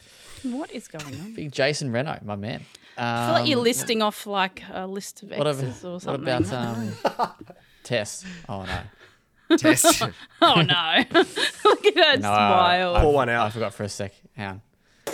[0.44, 1.34] What is going on?
[1.34, 2.64] Big Jason Reso, my man.
[2.98, 5.94] I feel like you're Um, listing off like a list of What, of, exes or
[6.00, 6.94] what about um,
[7.84, 8.24] Tess?
[8.48, 8.80] Oh no.
[9.58, 10.02] Test.
[10.42, 11.04] oh no!
[11.66, 12.96] Look at her No, smile.
[12.96, 13.42] I, Pour one out.
[13.42, 13.54] I out.
[13.54, 14.14] forgot for a sec.
[14.36, 14.62] Hang on.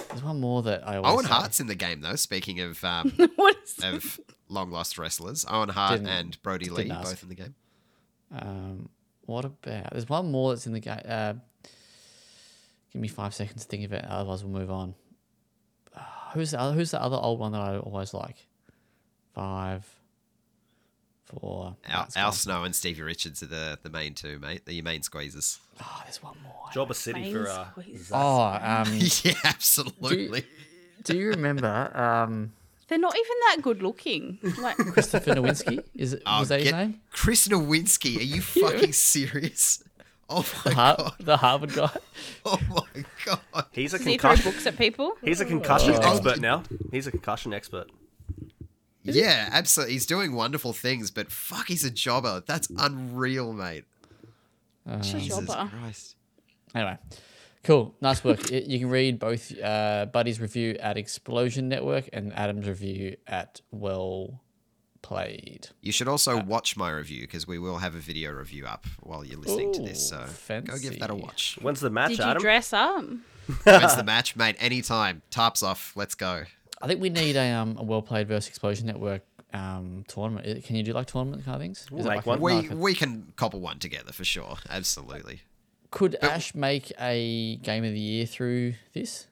[0.09, 1.31] There's one more that I always Owen say.
[1.31, 2.15] Hart's in the game though.
[2.15, 4.19] Speaking of um, what is of
[4.49, 7.03] long lost wrestlers, Owen Hart Didn't- and Brodie Lee ask.
[7.09, 7.55] both in the game.
[8.37, 8.89] Um,
[9.25, 9.91] what about?
[9.91, 11.01] There's one more that's in the game.
[11.07, 11.33] Uh,
[12.91, 14.05] give me five seconds to think of it.
[14.05, 14.95] Otherwise, we'll move on.
[15.95, 15.99] Uh,
[16.33, 16.73] who's the other?
[16.73, 18.47] Who's the other old one that I always like?
[19.33, 19.85] Five,
[21.27, 21.75] four.
[21.87, 22.33] Al, that's Al gone.
[22.33, 24.61] Snow and Stevie Richards are the, the main two, mate.
[24.65, 25.59] They're your main squeezers.
[25.81, 26.53] Oh, there's one more.
[26.73, 28.11] Jobber City for Main uh, squeeze.
[28.13, 28.87] Oh, um,
[29.23, 30.43] yeah, absolutely.
[31.03, 32.53] do you remember um,
[32.87, 34.39] They're not even that good looking.
[34.61, 35.83] Like Christopher Nowinski?
[35.95, 37.01] Is it Oh, was that his name?
[37.11, 39.83] Chris Nowinski, are you fucking serious?
[40.29, 41.13] Oh my The, Har- god!
[41.19, 41.89] the Harvard guy.
[42.45, 43.65] Oh my god!
[43.71, 44.51] He's a does he concussion.
[44.51, 45.13] books at people?
[45.23, 46.11] He's a concussion Oh.
[46.11, 46.63] expert now.
[46.91, 47.89] He's a concussion expert.
[49.15, 49.93] Yeah, absolutely.
[49.93, 52.43] He's doing wonderful things, but fuck, he's a jobber.
[52.45, 53.85] That's unreal, mate.
[54.89, 55.69] Uh, Jesus Jobber.
[55.69, 56.15] Christ.
[56.75, 56.97] Anyway,
[57.63, 57.95] cool.
[58.01, 58.49] Nice work.
[58.51, 64.41] You can read both uh, Buddy's review at Explosion Network and Adam's review at Well
[65.01, 65.69] Played.
[65.81, 69.23] You should also watch my review because we will have a video review up while
[69.23, 70.11] you're listening to this.
[70.11, 71.57] Ooh, So go give that a watch.
[71.61, 72.41] When's the match, Did you Adam?
[72.41, 73.03] dress up?
[73.63, 74.57] When's the match, mate?
[74.59, 75.21] Anytime.
[75.31, 75.93] Tarps off.
[75.95, 76.43] Let's go.
[76.81, 79.23] I think we need a um a Well Played versus Explosion Network
[79.53, 80.63] um tournament.
[80.65, 81.87] Can you do like tournament kind of things?
[81.89, 82.41] We'll Is make like one.
[82.41, 84.57] We like we can cobble one together for sure.
[84.69, 85.41] Absolutely.
[85.91, 89.27] could Ash make a game of the year through this?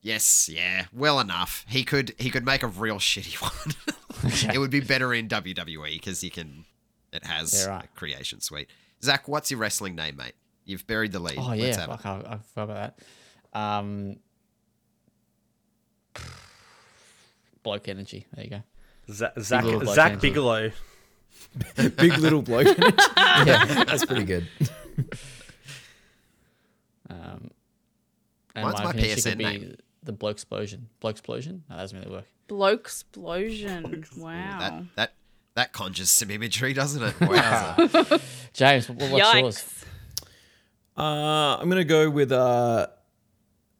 [0.00, 1.66] Yes, yeah, well enough.
[1.68, 4.54] He could he could make a real shitty one.
[4.54, 6.64] it would be better in WWE because you can.
[7.12, 7.84] It has Yeah, right.
[7.84, 8.68] a creation suite.
[9.02, 10.34] Zach, what's your wrestling name, mate?
[10.64, 11.36] You've buried the lead.
[11.38, 12.00] Oh Let's yeah, have it.
[12.00, 12.94] fuck, I, I forgot about
[13.54, 13.58] that.
[13.58, 14.16] Um,
[17.68, 18.26] bloke energy.
[18.34, 18.62] There you go.
[19.12, 20.28] Zach, Zach, little bloke Zach energy.
[20.28, 20.70] Bigelow.
[21.76, 22.66] Big little bloke.
[23.46, 23.84] Yeah.
[23.84, 24.46] That's pretty good.
[27.10, 27.50] Um,
[28.54, 29.76] and Mine's my opinion, she PSN could be name.
[30.02, 30.88] The bloke explosion.
[31.00, 31.64] Bloke explosion.
[31.70, 32.24] No, that doesn't really work.
[32.48, 34.04] Bloke explosion.
[34.16, 34.58] Wow.
[34.60, 35.12] That that
[35.54, 37.14] that conjures some imagery, doesn't it?
[37.20, 37.76] Wow.
[38.52, 39.84] James, what, what's yours?
[40.98, 42.88] Uh, I'm gonna go with uh,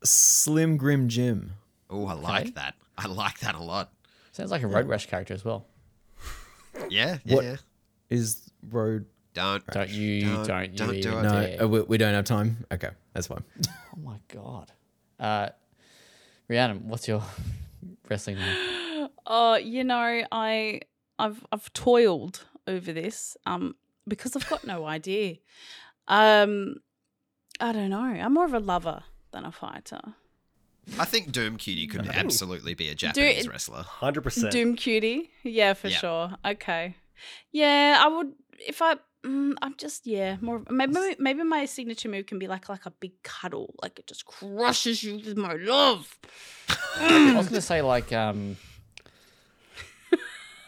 [0.05, 1.53] Slim Grim Jim.
[1.91, 2.51] oh, I like Okay.
[2.53, 2.75] that.
[2.99, 3.93] I like that a lot.
[4.33, 5.67] Sounds like a Road Rash character as well.
[6.91, 7.35] Yeah, yeah.
[7.35, 7.57] What- yeah.
[8.11, 9.07] Is road?
[9.35, 9.65] Don't.
[9.67, 10.23] Don't you?
[10.23, 11.23] Don't- Don't, you don't do even it.
[11.23, 11.63] No, dare.
[11.63, 12.65] uh, we, we don't have time.
[12.73, 13.45] Okay, that's fine.
[13.95, 14.73] Oh my god.
[15.21, 15.51] Uh,
[16.49, 17.23] Rhiannon, what's your
[18.09, 19.09] wrestling name?
[19.27, 20.81] Oh, you know, I
[21.19, 23.75] I've I've toiled over this um
[24.09, 25.37] because I've got no idea.
[26.09, 26.77] Um
[27.61, 28.03] I don't know.
[28.03, 30.01] I'm more of a lover than a fighter.
[30.99, 33.83] I think Doom Cutie could think- absolutely be a Japanese it- wrestler.
[33.83, 34.53] Hundred percent.
[34.53, 35.31] Doom cutie.
[35.43, 35.97] Yeah, for Yeah.
[35.99, 36.31] sure.
[36.45, 36.97] Okay.
[37.53, 38.33] Yeah, I would
[38.67, 42.69] if I mm, I'm just yeah, more maybe maybe my signature move can be like
[42.69, 46.19] like a big cuddle, like it just crushes you with my love.
[47.01, 48.57] I was gonna say like um.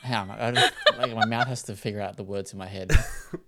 [0.03, 2.67] Hang on, I just, like my mouth has to figure out the words in my
[2.67, 2.91] head.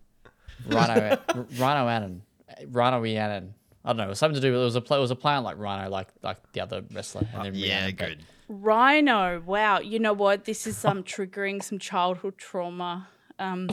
[0.66, 1.18] Rhino,
[1.58, 2.22] Rhino Annan,
[2.68, 3.54] Rhino Rhiannon.
[3.84, 4.04] I don't know.
[4.04, 4.98] It was something to do with it was a play.
[4.98, 7.26] It was a play on like Rhino, like like the other wrestler.
[7.34, 8.18] And then Yeah, Rhiannon, but- good.
[8.48, 9.40] Rhino.
[9.44, 9.80] Wow.
[9.80, 10.44] You know what?
[10.44, 13.08] This is um triggering some childhood trauma.
[13.38, 13.70] Um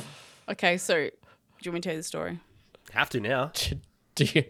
[0.49, 1.12] okay, so do
[1.64, 2.39] you want me to tell you the story?
[2.93, 3.51] Have to now.
[4.16, 4.43] Do you?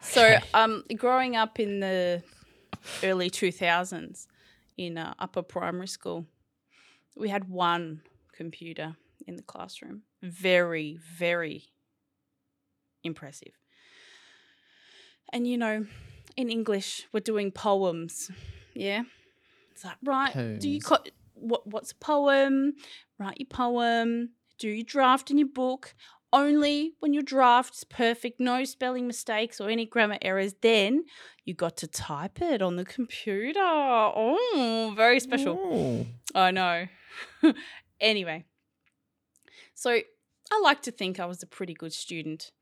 [0.00, 2.22] So, um, growing up in the
[3.02, 4.26] early 2000s
[4.76, 6.26] in uh, upper primary school,
[7.16, 8.02] we had one
[8.36, 8.96] computer
[9.26, 10.02] in the classroom.
[10.22, 11.64] Very, very
[13.04, 13.52] impressive.
[15.34, 15.84] And you know,
[16.36, 18.30] in English, we're doing poems.
[18.72, 19.02] Yeah.
[19.72, 21.02] It's like, right, do you Poems.
[21.04, 22.74] co- what what's a poem?
[23.18, 24.30] Write your poem.
[24.58, 25.94] Do your draft in your book.
[26.32, 31.04] Only when your draft's perfect, no spelling mistakes or any grammar errors, then
[31.44, 33.60] you got to type it on the computer.
[33.60, 35.54] Oh, very special.
[35.54, 36.06] Ooh.
[36.34, 36.86] I know.
[38.00, 38.44] anyway,
[39.74, 42.52] so I like to think I was a pretty good student.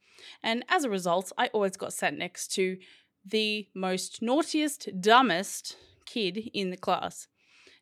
[0.42, 2.78] And as a result, I always got sat next to
[3.24, 7.28] the most naughtiest, dumbest kid in the class.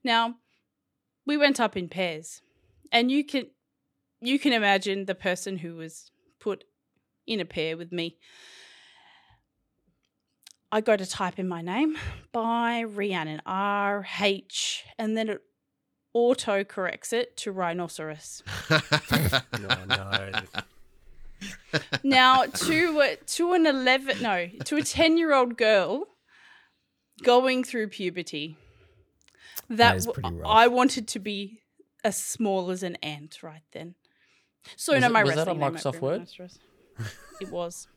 [0.04, 0.36] Now,
[1.26, 2.42] we went up in pairs.
[2.92, 3.46] And you can
[4.20, 6.10] you can imagine the person who was
[6.40, 6.64] put
[7.26, 8.18] in a pair with me.
[10.72, 11.96] I go to type in my name
[12.32, 15.42] by Rhiannon, R H, and then it
[16.12, 18.42] auto corrects it to rhinoceros.
[19.60, 20.32] No, no.
[22.02, 26.06] Now, to a- to an eleven, no, to a ten year old girl
[27.22, 28.56] going through puberty,
[29.68, 30.48] that, That is pretty rough.
[30.50, 31.60] I wanted to be
[32.04, 33.94] as small as an ant right then.
[34.76, 36.28] So Was no, it- my was that wrestling on Microsoft Word?
[37.40, 37.88] It was.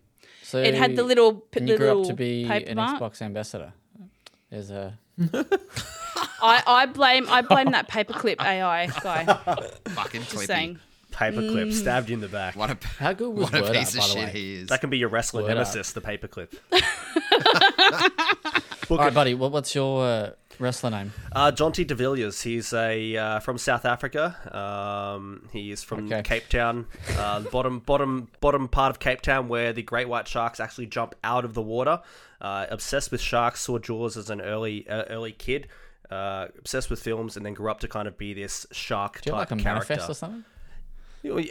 [0.41, 3.01] So It had the little, p- you grow little up to be paper an mark.
[3.01, 3.73] Xbox ambassador?
[4.49, 4.97] There's a
[6.41, 9.25] I, I blame I blame that paperclip AI guy.
[9.89, 10.79] Fucking Just saying.
[11.13, 11.73] Paperclip Mm.
[11.73, 12.55] stabbed you in the back.
[12.55, 14.39] What a how good was what a Word piece Art, of by the shit way?
[14.41, 14.69] he is.
[14.69, 15.57] That can be your wrestler Word up.
[15.57, 16.49] nemesis, the paperclip.
[18.89, 19.33] All right, buddy.
[19.33, 21.13] What, what's your uh, wrestler name?
[21.31, 24.35] Uh, Jonty De Villiers, he's a uh, from South Africa.
[24.55, 26.21] Um, he is from Okay.
[26.21, 26.85] Cape Town,
[27.17, 30.87] uh, the bottom bottom bottom part of Cape Town, where the great white sharks actually
[30.87, 32.01] jump out of the water.
[32.41, 35.67] Uh, obsessed with sharks, saw Jaws as an early uh, early kid.
[36.11, 39.31] Uh, obsessed with films, and then grew up to kind of be this shark Do
[39.31, 39.93] you have type like a character.
[39.93, 40.43] manifest or something?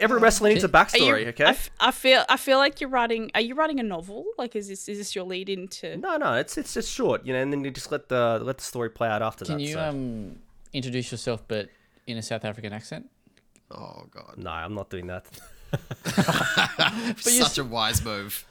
[0.01, 1.45] Every wrestler needs a backstory, you, okay?
[1.47, 3.31] I, f- I feel I feel like you're writing.
[3.35, 4.25] Are you writing a novel?
[4.37, 5.97] Like, is this is this your lead into?
[5.97, 8.59] no, no, it's it's just short, you know, and then you just let the let
[8.59, 9.63] the story play out after Can that.
[9.63, 9.81] you so.
[9.81, 10.37] um
[10.75, 11.69] introduce yourself but
[12.07, 13.09] in a South African accent?
[13.71, 14.35] Oh god.
[14.37, 15.27] No, I'm not doing that.
[17.17, 18.45] Such a wise move.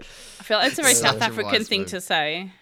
[0.00, 1.90] I feel like it's a very South African thing move.
[1.90, 2.52] to say.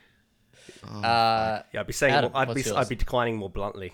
[0.84, 2.72] Uh, Yeah, I'd be saying Adam, more, I'd be yours?
[2.76, 3.92] I'd be declining more bluntly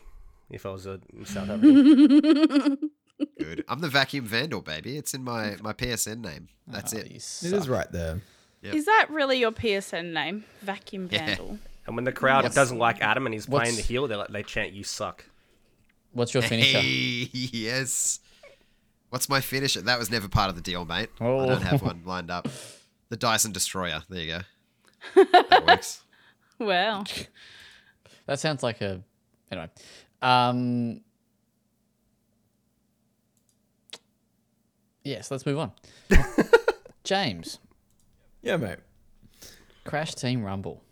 [0.50, 2.90] if I was a South African.
[3.38, 3.64] Good.
[3.68, 4.96] I'm the vacuum vandal, baby.
[4.96, 6.48] It's in my my PSN name.
[6.66, 7.08] That's oh, it.
[7.10, 7.52] you It suck.
[7.52, 8.20] is right there.
[8.62, 8.74] Yep.
[8.74, 10.44] Is that really your PSN name?
[10.62, 11.26] Vacuum Yeah.
[11.26, 11.58] Vandal.
[11.86, 14.28] and when the crowd What's- doesn't like Adam and he's playing the heel, they like
[14.28, 15.24] they chant "You suck."
[16.12, 16.78] What's your finisher?
[16.78, 18.20] Hey, yes.
[19.10, 19.80] What's my finisher?
[19.82, 21.08] That was never part of the deal, mate.
[21.20, 21.46] I Oh.
[21.46, 22.48] don't have one lined up.
[23.08, 24.02] The Dyson Destroyer.
[24.08, 24.32] There you
[25.14, 25.24] go.
[25.32, 26.02] That works.
[26.58, 27.04] Well,
[28.26, 29.02] That sounds like a
[29.50, 29.68] anyway.
[30.22, 31.00] Um
[35.04, 35.72] Yes, let's move on.
[37.04, 37.58] James,
[38.42, 38.78] Yeah, mate.
[39.84, 40.82] Crash Team Rumble.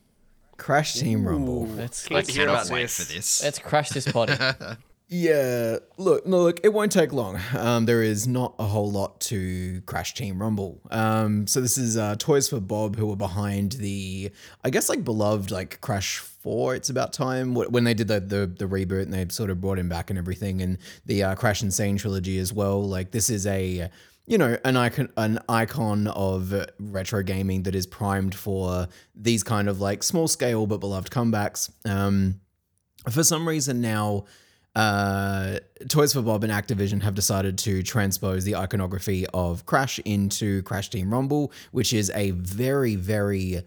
[0.57, 1.67] Crash Team Rumble.
[1.67, 2.97] Let's Can't let's, wait to hear Cannot about wait this.
[3.07, 3.43] for this.
[3.45, 4.35] let's crash this potty.
[5.13, 7.41] Yeah, look, no, look, it won't take long.
[7.57, 10.81] Um, there is not a whole lot to Crash Team Rumble.
[10.89, 14.31] Um, so this is uh, Toys for Bob who were behind the,
[14.63, 16.77] I guess, like beloved like Crash Four.
[16.77, 19.81] It's about time when they did the the, the reboot and they sort of brought
[19.81, 21.73] him back and everything, and the uh, Crash N.
[21.73, 22.81] Sane trilogy as well.
[22.81, 23.91] Like this is a
[24.27, 28.87] you know an icon an icon of retro gaming that is primed for
[29.17, 31.69] these kind of like small scale but beloved comebacks.
[31.85, 32.41] Um,
[33.11, 34.27] for some reason now
[34.75, 35.59] uh,
[35.89, 40.91] Toys for Bob and Activision have decided to transpose the iconography of Crash into Crash
[40.91, 43.63] Team Rumble, which is a very, very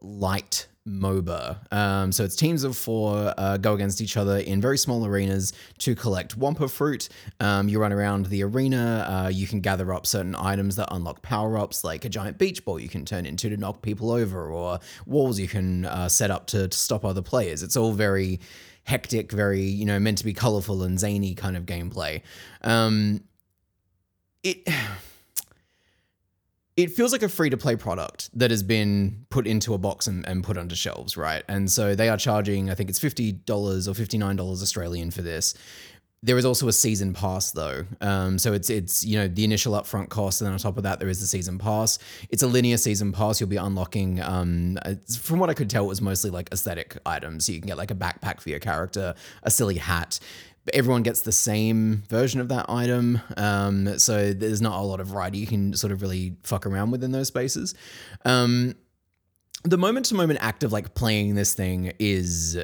[0.00, 1.72] light MOBA.
[1.72, 5.52] Um, so it's teams of four uh, go against each other in very small arenas
[5.78, 7.08] to collect Wumpa fruit.
[7.40, 9.06] Um, you run around the arena.
[9.06, 12.64] Uh, you can gather up certain items that unlock power ups, like a giant beach
[12.64, 16.30] ball you can turn into to knock people over, or walls you can uh, set
[16.30, 17.62] up to, to stop other players.
[17.62, 18.40] It's all very
[18.88, 22.22] hectic, very you know meant to be colorful and zany kind of gameplay.
[22.62, 23.20] Um,
[24.42, 24.66] it
[26.76, 30.06] it feels like a free to play product that has been put into a box
[30.06, 31.42] and, and put onto shelves, right?
[31.48, 35.10] And so they are charging, I think it's fifty dollars or fifty nine dollars Australian
[35.10, 35.54] for this.
[36.22, 39.74] There is also a season pass though, um, so it's it's you know the initial
[39.74, 41.98] upfront cost, and then on top of that there is the season pass.
[42.30, 43.40] It's a linear season pass.
[43.40, 44.20] You'll be unlocking.
[44.20, 44.78] Um,
[45.20, 47.46] from what I could tell, it was mostly like aesthetic items.
[47.46, 49.14] So you can get like a backpack for your character,
[49.44, 50.18] a silly hat.
[50.72, 55.06] Everyone gets the same version of that item, um, so there's not a lot of
[55.06, 57.74] variety you can sort of really fuck around with in those spaces.
[58.24, 58.74] Um,
[59.64, 62.58] the moment to moment act of like playing this thing is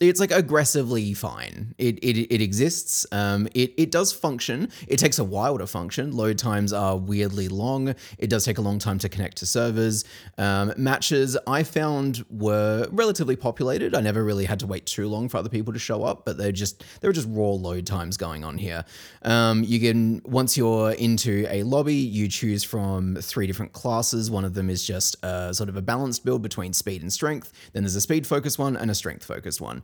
[0.00, 1.74] it's like aggressively fine.
[1.78, 3.06] It it, it exists.
[3.12, 4.68] Um, it it does function.
[4.88, 6.12] It takes a while to function.
[6.12, 7.94] Load times are weirdly long.
[8.18, 10.04] It does take a long time to connect to servers.
[10.38, 13.94] Um, matches I found were relatively populated.
[13.94, 16.36] I never really had to wait too long for other people to show up, but
[16.36, 18.84] they're just there were just raw load times going on here.
[19.22, 24.30] Um, you can once you're into a lobby, you choose from three different classes.
[24.30, 27.52] One of them is just a, sort of a balanced build between speed and strength.
[27.72, 29.82] Then there's a speed focus one and a strength focused one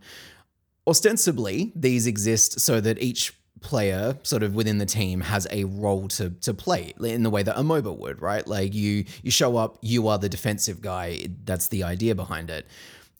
[0.87, 6.07] ostensibly these exist so that each player sort of within the team has a role
[6.07, 8.47] to to play in the way that a MOBA would, right?
[8.47, 11.27] Like you you show up, you are the defensive guy.
[11.45, 12.65] That's the idea behind it.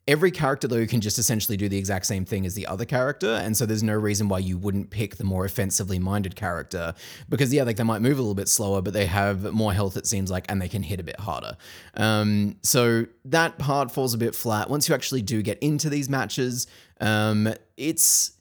[0.08, 3.36] Every character though can just essentially do the exact same thing as the other character,
[3.36, 6.96] and so there's no reason why you wouldn't pick the more offensively minded character
[7.30, 9.98] because yeah, like they might move a little bit slower, but they have more health
[9.98, 11.56] it seems like, and they can hit a bit harder.
[11.96, 14.70] Um, so that part falls a bit flat.
[14.70, 16.68] Once you actually do get into these matches,
[17.00, 18.32] um, it's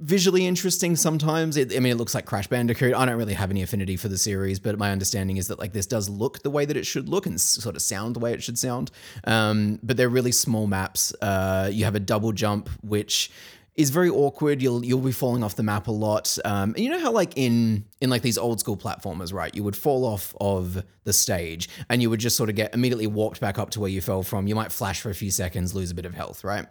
[0.00, 1.56] visually interesting sometimes.
[1.56, 2.94] It, I mean, it looks like Crash Bandicoot.
[2.94, 5.72] I don't really have any affinity for the series, but my understanding is that like
[5.72, 8.32] this does look the way that it should look and sort of sound the way
[8.32, 8.90] it should sound.
[9.24, 11.12] Um, but they're really small maps.
[11.20, 13.30] Uh, you have a double jump, which
[13.76, 14.60] is very awkward.
[14.60, 16.36] You'll you'll be falling off the map a lot.
[16.44, 19.54] Um, and you know how like in in like these old school platformers, right?
[19.54, 23.06] You would fall off of the stage and you would just sort of get immediately
[23.06, 24.46] walked back up to where you fell from.
[24.46, 26.66] You might flash for a few seconds, lose a bit of health, right?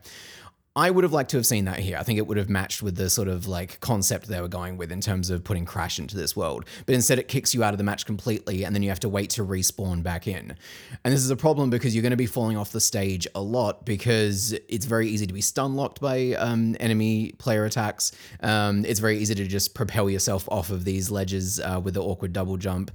[0.80, 1.98] I would have liked to have seen that here.
[1.98, 4.78] I think it would have matched with the sort of like concept they were going
[4.78, 6.64] with in terms of putting Crash into this world.
[6.86, 9.10] But instead, it kicks you out of the match completely, and then you have to
[9.10, 10.56] wait to respawn back in.
[11.04, 13.42] And this is a problem because you're going to be falling off the stage a
[13.42, 18.14] lot because it's very easy to be stun locked by um, enemy player attacks.
[18.42, 22.02] Um, it's very easy to just propel yourself off of these ledges uh, with the
[22.02, 22.92] awkward double jump.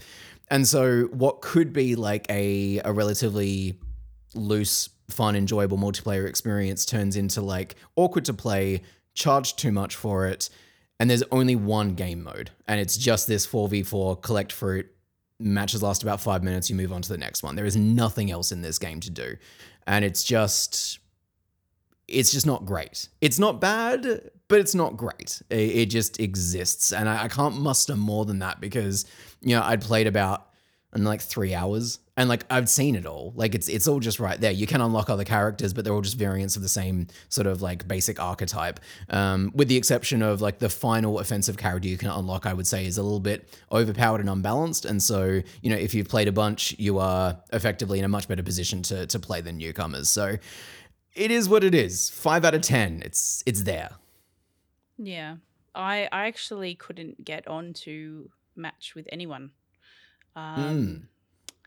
[0.49, 3.79] And so, what could be like a, a relatively
[4.35, 8.83] loose, fun, enjoyable multiplayer experience turns into like awkward to play,
[9.15, 10.51] charge too much for it,
[11.01, 14.87] and there's only one game mode, and it's just this 4v4 collect fruit.
[15.41, 17.57] Matches last about five minutes, you move on to the next one.
[17.57, 19.37] There is nothing else in this game to do.
[19.87, 21.01] And it's just
[22.07, 23.09] it's just not great.
[23.21, 25.43] It's not bad, but it's not great.
[25.51, 26.93] It, it just exists.
[26.93, 29.07] And I, I can't muster more than that because,
[29.41, 30.49] you know, I'd played about
[30.95, 33.33] in like three hours and like I've seen it all.
[33.35, 34.53] Like it's it's all just right there.
[34.53, 37.61] You can unlock other characters, but they're all just variants of the same sort of
[37.61, 38.79] like basic archetype.
[39.11, 42.67] Um, with the exception of like the final offensive character you can unlock, I would
[42.67, 44.85] say is a little bit overpowered and unbalanced.
[44.85, 48.29] And so, you know, if you've played a bunch, you are effectively in a much
[48.29, 50.09] better position to to play than newcomers.
[50.09, 50.37] So
[51.15, 52.11] it is what it is.
[52.11, 53.03] Five out of ten.
[53.05, 53.91] It's it's there.
[54.99, 55.37] Yeah.
[55.75, 59.51] I I actually couldn't get on to match with anyone.
[60.37, 61.09] Um,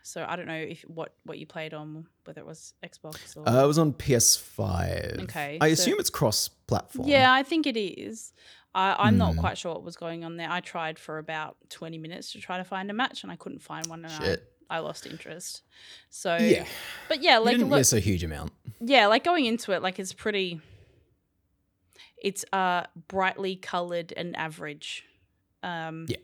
[0.03, 3.47] So I don't know if what what you played on, whether it was Xbox or.
[3.47, 5.24] Uh, it was on PS5.
[5.24, 7.07] Okay, I so- assume it's cross-platform.
[7.07, 8.34] yeah, I think it is.
[8.76, 9.39] I, I'm not Hmm.
[9.39, 10.49] quite sure what was going on there.
[10.51, 13.59] I tried for about 20 minutes to try to find a match, and I couldn't
[13.63, 14.53] find one, and I, Shit.
[14.70, 15.63] I lost interest.
[16.09, 16.65] So Yeah.
[17.09, 18.53] but yeah, like You didn't look, miss a huge amount.
[18.80, 20.61] yeah, like going into it, like it's pretty.
[22.22, 25.03] It's uh brightly colored and average.
[25.63, 26.18] Um, Yeah.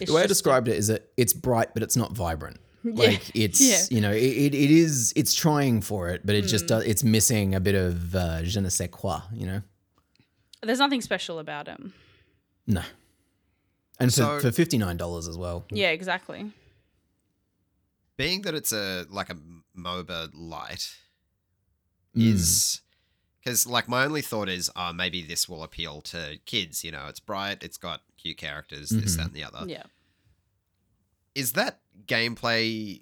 [0.00, 2.58] It's the way I just- described it is that it's bright, but it's not vibrant.
[2.82, 3.82] Yeah, Like it's yeah.
[3.94, 6.68] you know it, it, it is it's trying for it, but it just Mm.
[6.68, 9.20] does it's missing a bit of uh, je ne sais quoi.
[9.34, 9.62] You know,
[10.62, 11.78] There's nothing special about it.
[12.66, 12.82] no.
[13.98, 15.66] And So- for, for fifty nine dollars as well.
[15.70, 16.52] Yeah, exactly.
[18.16, 19.36] Being that it's a like a
[19.76, 20.88] MOBA light
[22.16, 22.32] Mm.
[22.34, 22.80] is
[23.42, 26.84] because like my only thought is, uh, maybe this will appeal to kids.
[26.84, 29.16] You know, it's bright, it's got cute characters, this, Mhm.
[29.16, 29.64] that, and the other.
[29.66, 29.84] Yeah.
[31.34, 33.00] Is that gameplay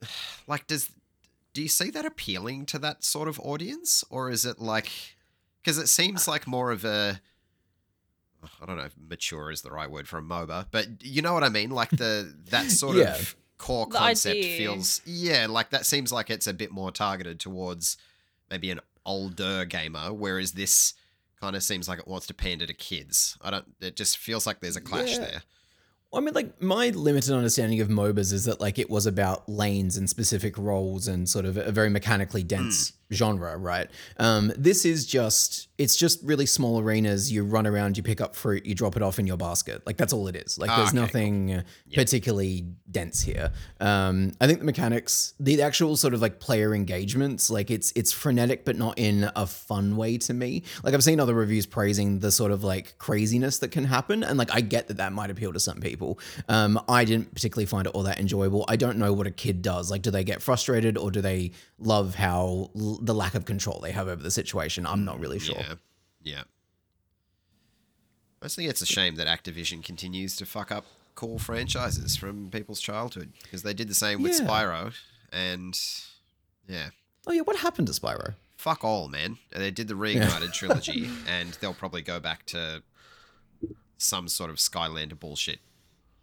[0.46, 0.90] like does
[1.54, 4.90] do you see that appealing to that sort of audience, or is it like
[5.62, 7.20] because it seems like more of a
[8.62, 11.34] I don't know if mature is the right word for a MOBA, but you know
[11.34, 11.70] what I mean?
[11.70, 13.16] Like the that sort Yeah.
[13.16, 14.56] of core The concept idea.
[14.56, 17.96] feels yeah, like that seems like it's a bit more targeted towards
[18.50, 20.94] maybe an older gamer, whereas this
[21.40, 23.36] kind of seems like it wants to pander to kids.
[23.40, 25.20] I don't it just feels like there's a clash Yeah.
[25.20, 25.42] there.
[26.12, 29.96] I mean, like my limited understanding of MOBAs is that like it was about lanes
[29.96, 32.94] and specific roles and sort of a very mechanically dense mm.
[33.12, 33.88] Genre, right?
[34.18, 37.30] Um, this is just it's just really small arenas.
[37.30, 39.86] You run around, you pick up fruit, you drop it off in your basket.
[39.86, 40.58] Like that's all it is.
[40.58, 41.02] Like Ah, there's okay, cool.
[41.06, 41.62] nothing
[41.94, 43.52] particularly dense here.
[43.80, 48.12] Um, I think the mechanics, the actual sort of like player engagements, like it's it's
[48.12, 50.62] frenetic but not in a fun way to me.
[50.82, 54.38] Like I've seen other reviews praising the sort of like craziness that can happen, and
[54.38, 56.18] like I get that that might appeal to some people.
[56.48, 58.64] Um, I didn't particularly find it all that enjoyable.
[58.68, 59.90] I don't know what a kid does.
[59.90, 63.92] Like, do they get frustrated or do they love how the lack of control they
[63.92, 64.86] have over the situation?
[64.86, 65.56] I'm not really sure.
[65.58, 65.74] Yeah.
[66.22, 66.42] Yeah.
[68.46, 70.84] Think it's a shame that Activision continues to fuck up
[71.14, 74.46] core franchises from people's childhood because they did the same with Yeah.
[74.46, 74.94] Spyro
[75.32, 75.78] and
[76.68, 76.90] yeah.
[77.26, 78.34] Oh yeah, what happened to Spyro?
[78.56, 79.38] Fuck all, man.
[79.50, 82.82] They did the Reignited trilogy and they'll probably go back to
[83.98, 85.58] some sort of Skylander bullshit.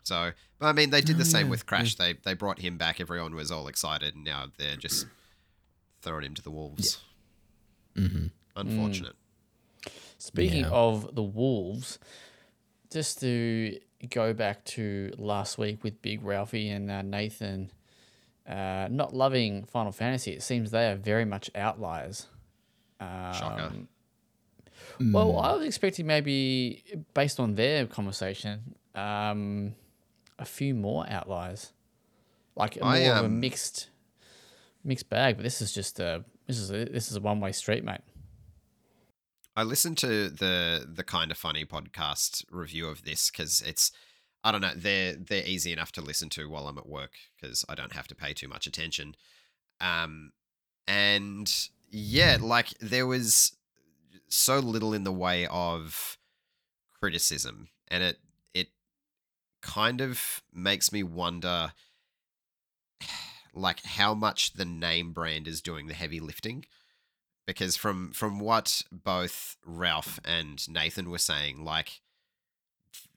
[0.04, 1.96] So, but I mean, they did the same oh, with Crash.
[1.96, 3.02] They they brought him back.
[3.02, 5.08] Everyone was all excited, and now they're just
[6.06, 7.00] throwing him to the wolves.
[7.98, 8.28] Mm-hmm.
[8.56, 9.14] Unfortunate.
[10.18, 10.70] Speaking Yeah.
[10.70, 12.00] of the Wolves,
[12.90, 13.78] just to
[14.10, 17.72] go back to last week with Big Ralphie and uh, Nathan
[18.48, 22.28] uh, not loving Final Fantasy, it seems they are very much outliers.
[23.02, 23.64] Shocker.
[23.64, 23.88] Um,
[25.00, 25.12] Mm.
[25.14, 26.84] Well, I was expecting maybe
[27.14, 29.74] based on their conversation, um,
[30.40, 31.74] a few more outliers,
[32.56, 33.90] like more I, of a um, mixed
[34.86, 35.38] mixed bag.
[35.38, 38.02] But this is just a this is a, this is a one way street, mate.
[39.56, 43.92] I listened to the the Kinda Funny podcast review of this because it's
[44.44, 47.66] I don't know they're they're easy enough to listen to while I'm at work because
[47.68, 49.16] I don't have to pay too much attention.
[49.82, 50.32] Um,
[50.88, 51.52] and
[51.90, 53.56] yeah, like there was
[54.28, 56.18] so little in the way of
[57.00, 58.18] criticism, and it
[58.54, 58.68] it
[59.62, 61.74] kind of makes me wonder
[63.56, 66.66] like how much the name brand is doing the heavy lifting
[67.46, 72.02] because from from what both Ralph and Nathan were saying, like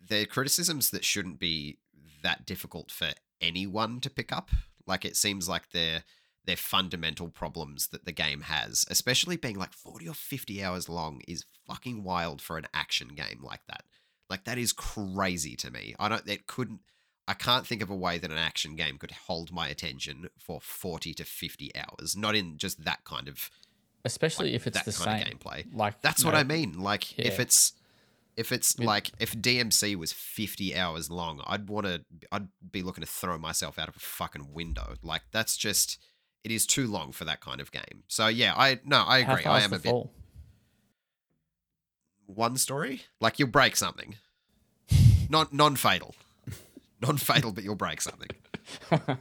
[0.09, 1.79] they're criticisms that shouldn't be
[2.23, 3.11] that difficult for
[3.41, 4.51] anyone to pick up.
[4.87, 6.05] Like it seems like they're
[6.45, 11.21] they're fundamental problems that the game has, especially being like 40 or 50 hours long
[11.29, 13.83] is fucking wild for an action game like that.
[14.31, 15.95] Like that is crazy to me.
[15.99, 16.81] I don't it couldn't
[17.29, 20.63] I can't think of a way that an action game could hold my attention for
[20.63, 23.51] 40 to 50 hours, not in just that kind of
[24.05, 25.67] Especially like, if it's the kind same of gameplay.
[25.71, 26.81] Like That's you what I mean.
[26.81, 27.75] Like if it's
[28.39, 32.03] if it's With- like if DMC was 50 hours long, I'd want to
[32.33, 34.95] I'd be looking to throw myself out of a fucking window.
[35.03, 35.99] Like that's just
[36.45, 38.05] it is too long for that kind of game.
[38.09, 39.45] So yeah, I no, I agree.
[39.45, 40.13] I am a bit fall?
[42.25, 43.03] one story.
[43.21, 44.15] Like you'll break something.
[45.29, 46.15] non non fatal.
[47.01, 48.31] Non fatal, but you'll break something.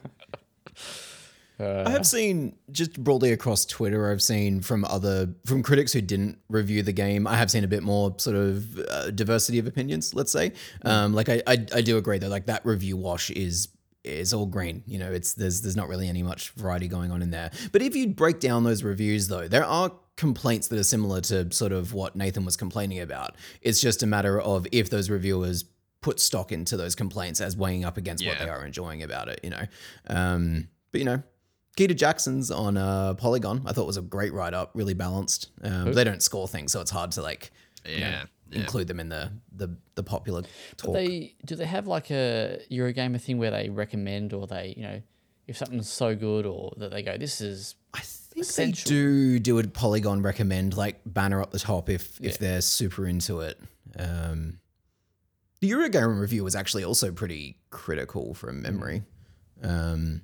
[1.60, 4.12] I have seen just broadly across Twitter.
[4.12, 7.26] I've seen from other from critics who didn't review the game.
[7.26, 10.14] I have seen a bit more sort of uh, diversity of opinions.
[10.14, 10.54] Let's say,
[10.84, 12.28] um, like I, I I do agree though.
[12.28, 13.70] Like that review wash is
[14.04, 14.84] is all green.
[14.86, 17.50] You know, it's there's there's not really any much variety going on in there.
[17.72, 21.52] But if you break down those reviews though, there are complaints that are similar to
[21.52, 23.36] sort of what Nathan was complaining about.
[23.62, 25.66] It's just a matter of if those reviewers
[26.08, 29.40] put stock into those complaints as weighing up against what they are enjoying about it.
[29.44, 29.66] You know,
[30.08, 31.22] um, but you know.
[31.78, 33.62] Keita Jackson's on uh, Polygon.
[33.68, 35.52] I thought was a great write up, really balanced.
[35.62, 37.52] Um, they don't score things, so it's hard to like
[37.86, 38.24] you know, Yeah.
[38.50, 38.60] yeah.
[38.62, 40.42] include them in the the, the popular
[40.78, 40.94] talk.
[40.96, 45.02] They do they have like a Eurogamer thing where they recommend or they you know
[45.46, 48.90] if something's so good or that they go this is I think essential.
[48.90, 52.38] they do do a Polygon recommend like banner up the top if if Yeah.
[52.40, 53.60] they're super into it.
[54.00, 54.58] Um,
[55.60, 59.04] the Eurogamer review was actually also pretty critical from memory.
[59.62, 60.22] Um,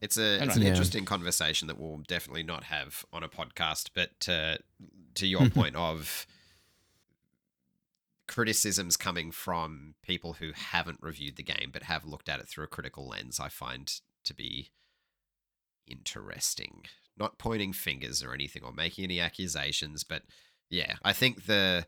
[0.00, 0.68] It's a it's an Yeah.
[0.68, 3.90] interesting conversation that we'll definitely not have on a podcast.
[3.94, 4.58] But uh,
[5.14, 6.26] to your point of
[8.26, 12.64] criticisms coming from people who haven't reviewed the game but have looked at it through
[12.64, 13.92] a critical lens, I find
[14.24, 14.70] to be
[15.86, 16.84] interesting.
[17.16, 20.22] Not pointing fingers or anything or making any accusations, but
[20.70, 21.86] yeah, I think the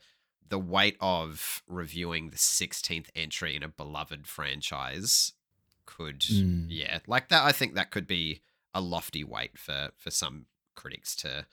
[0.48, 5.32] the weight of reviewing the 16th entry in a beloved franchise
[5.86, 6.66] could Mm.
[6.68, 8.40] yeah like that i think that could be
[8.74, 11.46] a lofty weight for for some critics to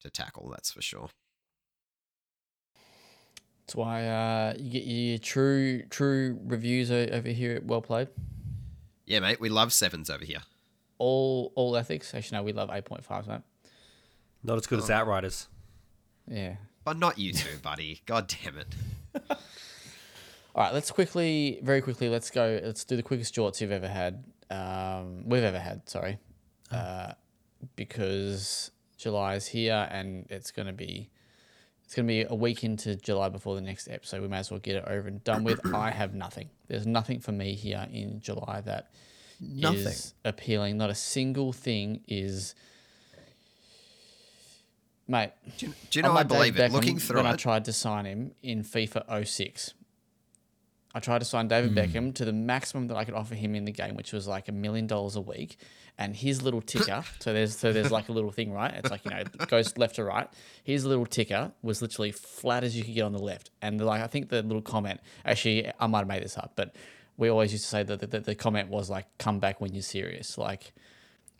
[0.00, 1.08] to tackle that's for sure
[3.60, 8.08] that's why uh, you get your true true reviews over here at Well Played.
[9.06, 10.40] yeah mate we love sevens over here
[10.98, 12.14] All all ethics.
[12.14, 13.40] Actually, no, we love eight point five, mate.
[14.44, 15.48] Not as good as Outriders.
[16.28, 16.56] Yeah.
[16.84, 18.74] But not you two buddy god damn it
[20.54, 22.60] All right, let's quickly, very quickly, let's go.
[22.62, 24.22] Let's do the quickest jorts you've ever had.
[24.50, 26.18] Um, we've ever had, sorry,
[26.70, 27.12] uh,
[27.74, 31.08] because July is here and it's going to be,
[31.86, 34.20] it's going to be a week into July before the next episode.
[34.20, 35.60] We may as well get it over and done with.
[35.74, 36.50] I have nothing.
[36.68, 38.90] There's nothing for me here in July that
[39.40, 39.86] Nothing.
[39.86, 40.76] is appealing.
[40.76, 42.54] Not a single thing is,
[45.12, 45.30] mate.
[45.58, 46.70] Do you, do you know I believe it?
[46.70, 49.74] Beckham Looking through when I tried to sign him in FIFA 06.
[50.94, 51.78] I tried to sign David Hmm.
[51.78, 54.48] Beckham to the maximum that I could offer him in the game, which was like
[54.48, 55.56] a million dollars a week.
[55.98, 58.72] And his little ticker, so there's so there's like a little thing, right?
[58.74, 60.28] It's like you know, it goes left to right.
[60.64, 63.50] His little ticker was literally flat as you could get on the left.
[63.60, 66.74] And like I think the little comment, actually, I might have made this up, but
[67.18, 69.74] we always used to say that the, the, the comment was like, "Come back when
[69.74, 70.72] you're serious." Like,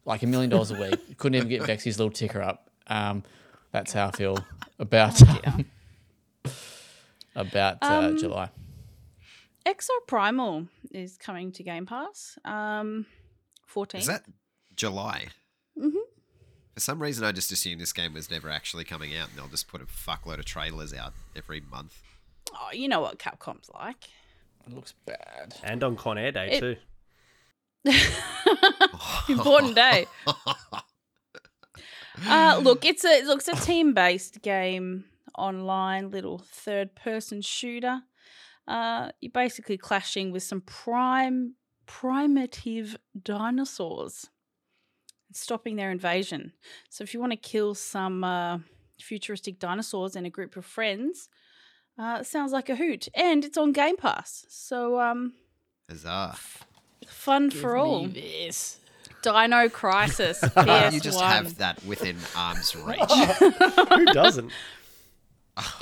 [0.04, 1.00] like a million dollars a week.
[1.16, 2.70] Couldn't even get Vexy's little ticker up.
[2.86, 3.24] Um,
[3.72, 4.38] that's how I feel
[4.78, 5.20] about
[7.34, 8.50] about uh, Um, July.
[9.66, 12.38] Exo Primal is coming to Game Pass.
[12.44, 13.06] Um,
[13.66, 14.00] 14.
[14.00, 14.24] is that
[14.74, 15.28] July?
[15.78, 15.92] Mhm.
[16.74, 19.46] For some reason, I just assumed this game was never actually coming out, and they'll
[19.48, 22.00] just put a fuckload of trailers out every month.
[22.54, 24.08] Oh, you know what Capcom's like.
[24.66, 25.54] It looks bad.
[25.62, 26.76] And on Con Air Day It- too.
[29.32, 30.06] Important day.
[32.26, 35.05] Uh, look, it's a look, it's a team-based game,
[35.36, 38.02] online little third-person shooter.
[38.68, 41.55] Uh, you're basically clashing with some prime
[41.86, 44.30] primitive dinosaurs,
[45.28, 46.52] and stopping their invasion.
[46.89, 48.59] So if you want to kill some uh,
[49.01, 51.28] futuristic dinosaurs in a group of friends,
[51.98, 54.47] uh, sounds like a hoot, and it's on Game Pass.
[54.48, 55.34] So um,
[55.89, 56.36] Huzzah!
[57.06, 58.06] fun for all.
[58.06, 58.78] This.
[59.22, 60.40] Dino Crisis.
[60.42, 60.92] PS1.
[60.92, 62.98] you just have that within arm's reach.
[63.38, 64.50] Who doesn't?
[65.56, 65.78] Oh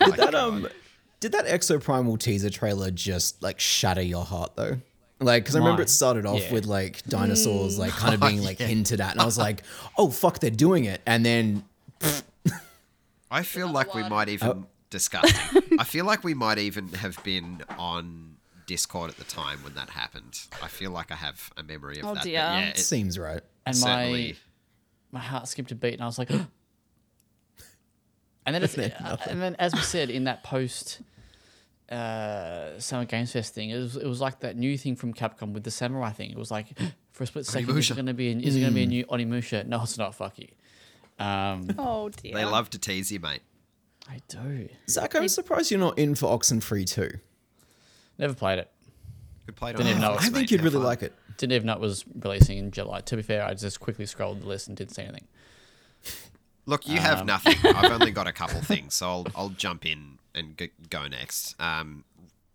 [0.00, 0.34] Did that God.
[0.34, 0.68] um
[1.20, 4.78] did that Exoprimal teaser trailer just like shatter your heart though?
[5.20, 6.52] Like, because I remember it started off Yeah.
[6.52, 8.66] with like dinosaurs, like kind of Oh, being like yeah.
[8.66, 9.62] hinted at, and I was like,
[9.96, 11.64] "Oh fuck, they're doing it!" And then
[13.30, 15.62] I feel like we might even disgusting.
[15.78, 18.33] I feel like we might even have been on
[18.66, 20.40] Discord at the time when that happened.
[20.62, 22.14] I feel like I have a memory of Oh, that.
[22.20, 22.32] but dear.
[22.34, 23.42] yeah, it it seems right.
[23.66, 24.36] And certainly.
[25.12, 26.46] my my heart skipped a beat, and I was like, and
[28.46, 31.00] then it's, uh, and then as we said in that post
[31.90, 35.52] uh, Summer Games Fest thing, it was it was like that new thing from Capcom
[35.52, 36.30] with the samurai thing.
[36.30, 36.68] It was like
[37.12, 37.90] for a split second, is Onimusha.
[37.92, 39.66] it going to be an, is it going to be a new Onimusha?
[39.66, 40.14] No, it's not.
[40.14, 40.48] Fuck you.
[41.18, 42.34] Um, Oh dear.
[42.34, 43.42] They love to tease you, mate.
[44.08, 44.68] I do.
[44.88, 47.10] Zach, I'm surprised you're not in for Oxenfree too.
[48.18, 48.70] Never played it.
[49.46, 49.72] Good play.
[49.72, 51.12] Didn't even know it I think you'd really like it.
[51.36, 53.00] Didn't even know it was releasing in July.
[53.02, 55.26] To be fair, I just quickly scrolled the list and didn't see anything.
[56.66, 57.56] Look, you have Um, nothing.
[57.64, 61.60] I've only got a couple things, so I'll I'll jump in and g- go next.
[61.60, 62.04] Um,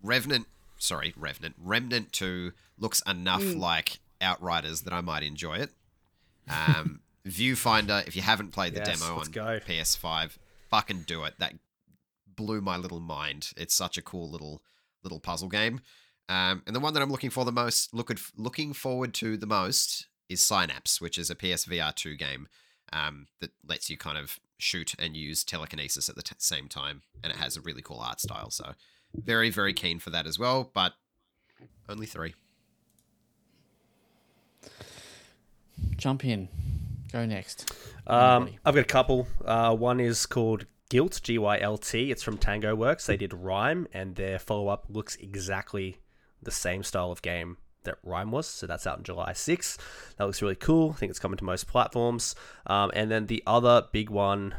[0.01, 5.69] Revenant, sorry, Revenant, Remnant Two looks enough like Outriders that I might enjoy it.
[6.49, 9.59] Um, Viewfinder, if you haven't played the Yes, demo let's on go.
[9.67, 10.37] PS5,
[10.69, 11.35] fucking do it.
[11.37, 11.53] That
[12.35, 13.51] blew my little mind.
[13.57, 14.63] It's such a cool little
[15.03, 15.81] little puzzle game.
[16.27, 19.47] Um, and the one that I'm looking for the most, looking looking forward to the
[19.47, 22.47] most, is Synapse, which is a PSVR two game
[22.93, 27.01] um, that lets you kind of shoot and use telekinesis at the t- same time,
[27.23, 28.51] and it has a really cool art style.
[28.51, 28.73] So,
[29.13, 30.69] very very keen for that as well.
[30.73, 30.93] But
[31.87, 32.35] only three.
[35.97, 36.47] Jump in.
[37.11, 37.73] Go next.
[38.05, 39.27] Um, I've got a couple.
[39.43, 42.11] Uh, one is called Guilt, G Y L T.
[42.11, 43.05] It's from Tango Works.
[43.05, 45.97] They did RiME, and their follow up looks exactly
[46.41, 48.47] the same style of game that RiME was.
[48.47, 49.77] So that's out in July 6th.
[50.17, 50.91] That looks really cool.
[50.91, 52.35] I think it's coming to most platforms.
[52.67, 54.55] Um, and then the other big one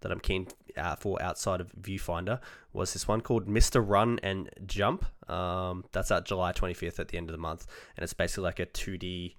[0.00, 2.40] that I'm keen uh, for outside of Viewfinder
[2.72, 3.86] was this one called Mr.
[3.86, 5.04] Run and Jump.
[5.30, 7.66] Um, that's out July 25th at the end of the month,
[7.96, 9.34] and it's basically like a 2D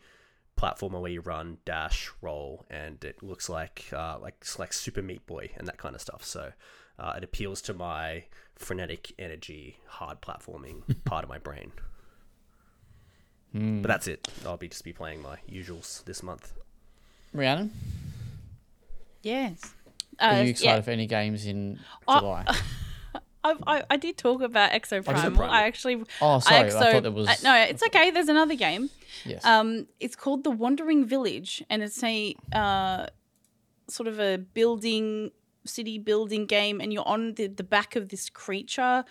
[0.60, 5.02] platformer where you run, dash, roll, and it looks like uh, like it's like Super
[5.02, 6.24] Meat Boy and that kind of stuff.
[6.24, 6.52] So
[7.00, 8.26] uh, it appeals to my
[8.56, 11.72] frenetic energy, hard platforming part of my brain.
[13.56, 14.28] But that's it.
[14.48, 16.54] I'll be just be playing my usuals this month.
[17.34, 17.72] Rhiannon,
[19.22, 19.74] Yes.
[20.20, 20.50] are Uh, you yeah.
[20.50, 22.46] excited for any games in Uh, July?
[23.44, 25.06] I, I, I did talk about Exoprimal.
[25.36, 25.44] Primal.
[25.44, 26.04] I actually.
[26.22, 28.12] Oh, sorry, I I, thought there was- uh, no, it's okay.
[28.12, 28.90] There's another game.
[29.26, 29.44] yes.
[29.46, 33.08] Um, it's called The Wandering Village, and it's a uh,
[33.90, 35.32] sort of a building,
[35.66, 39.04] city building game, and you're on the, the back of this creature,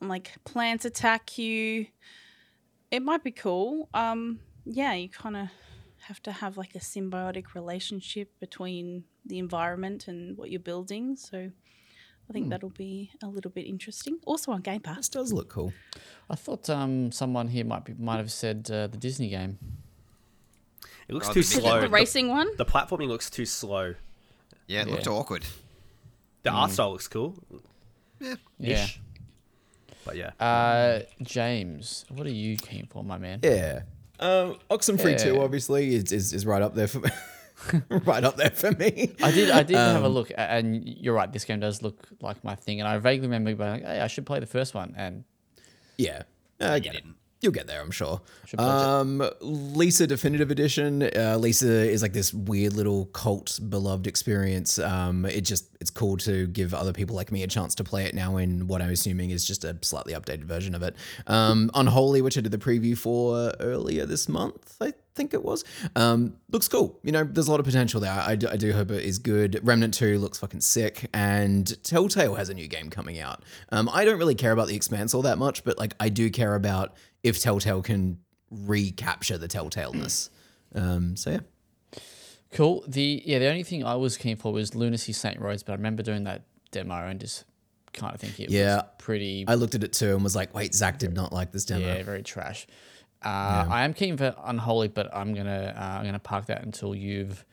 [0.00, 1.86] and like plants attack you.
[2.90, 3.88] It might be cool.
[3.92, 5.48] Um, yeah, you kind of
[6.02, 11.16] have to have like a symbiotic relationship between the environment and what you're building.
[11.16, 11.50] So
[12.28, 14.18] I think that'll be a little bit interesting.
[14.24, 14.96] Also on Game Pass.
[14.96, 15.72] This does look cool.
[16.30, 19.58] I thought um, someone here might be might have said uh, the Disney game.
[21.06, 21.80] It looks Oh, too the slow.
[21.82, 22.48] The racing one.
[22.56, 23.94] The platforming looks too slow.
[24.66, 25.44] Yeah, it looked awkward.
[26.44, 27.34] The art style looks cool.
[28.20, 28.36] Yeah.
[28.84, 29.00] Ish.
[30.06, 30.30] But yeah.
[30.40, 33.40] Uh, James, what are you keen for, my man?
[33.42, 33.82] Yeah.
[34.18, 37.00] Um, Oxenfree Two obviously is, is is right up there for
[37.88, 39.14] right up there for me.
[39.22, 39.50] I did.
[39.50, 41.30] I did have Um, a look, and you're right.
[41.32, 44.06] This game does look like my thing, and I vaguely remember being like, "Hey, I
[44.06, 45.24] should play the first one." And
[45.96, 46.22] Yeah,
[46.60, 47.02] I get it.
[47.02, 47.16] didn't.
[47.40, 48.22] You'll get there, I'm sure.
[48.56, 51.02] Um, Lisa Definitive Edition.
[51.02, 54.78] Uh, Lisa is like this weird little cult beloved experience.
[54.78, 58.04] Um, it just it's cool to give other people like me a chance to play
[58.04, 60.96] it now in what I'm assuming is just a slightly updated version of it.
[61.26, 65.64] Um, Unholy, which I did the preview for earlier this month, I think it was.
[65.96, 66.98] Um, looks cool.
[67.02, 68.12] You know, there's a lot of potential there.
[68.12, 69.60] I do, I do hope it is good.
[69.62, 73.42] Remnant 2 looks fucking sick, and Telltale has a new game coming out.
[73.70, 76.30] Um, I don't really care about the Expanse all that much, but like I do
[76.30, 76.94] care about
[77.24, 78.18] if Telltale can
[78.50, 80.30] recapture the Telltaleness.
[80.74, 81.98] Um, so yeah,
[82.52, 82.84] cool.
[82.86, 85.76] The yeah, the only thing I was keen for was Lunacy Saint Rose, but I
[85.76, 87.44] remember doing that demo and just
[87.92, 88.76] kind of thinking it Yeah.
[88.76, 91.52] was pretty I looked at it too and was like, wait, Zach did not like
[91.52, 91.86] this demo.
[91.86, 92.66] yeah, very trash.
[93.24, 96.94] Uh, I am keen for Unholy, but I'm gonna uh, I'm gonna park that until
[96.94, 97.44] you've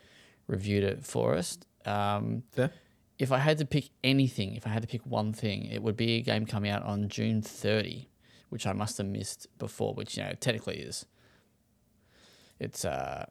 [0.48, 1.58] reviewed it for us.
[1.86, 2.72] Um, Fair.
[3.18, 5.96] if I had to pick anything, if I had to pick one thing, it would
[5.96, 8.10] be a game coming out on June 30,
[8.52, 11.06] which I must have missed before, which you know technically is.
[12.60, 13.26] It's uh,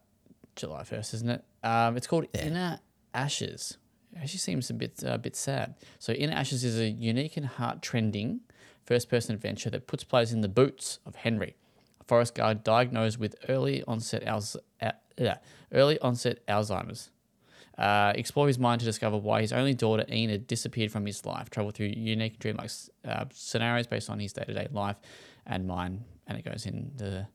[0.57, 1.45] July 1st, isn't it?
[1.63, 2.81] Um, it's called Inner
[3.13, 3.77] Ashes.
[4.13, 5.75] It actually seems a bit a bit sad.
[5.99, 8.41] So Inner Ashes is a unique and heart trending
[8.83, 11.55] first person adventure that puts players in the boots of Henry,
[12.01, 14.93] a forest guard diagnosed with early onset Alz- uh,
[15.71, 17.11] early onset Alzheimer's.
[17.81, 21.49] Uh, explore his mind to discover why his only daughter Enid disappeared from his life.
[21.49, 22.71] Travel through unique dreamlike
[23.07, 24.97] uh, scenarios based on his day to day life
[25.47, 27.27] and mine, and it goes into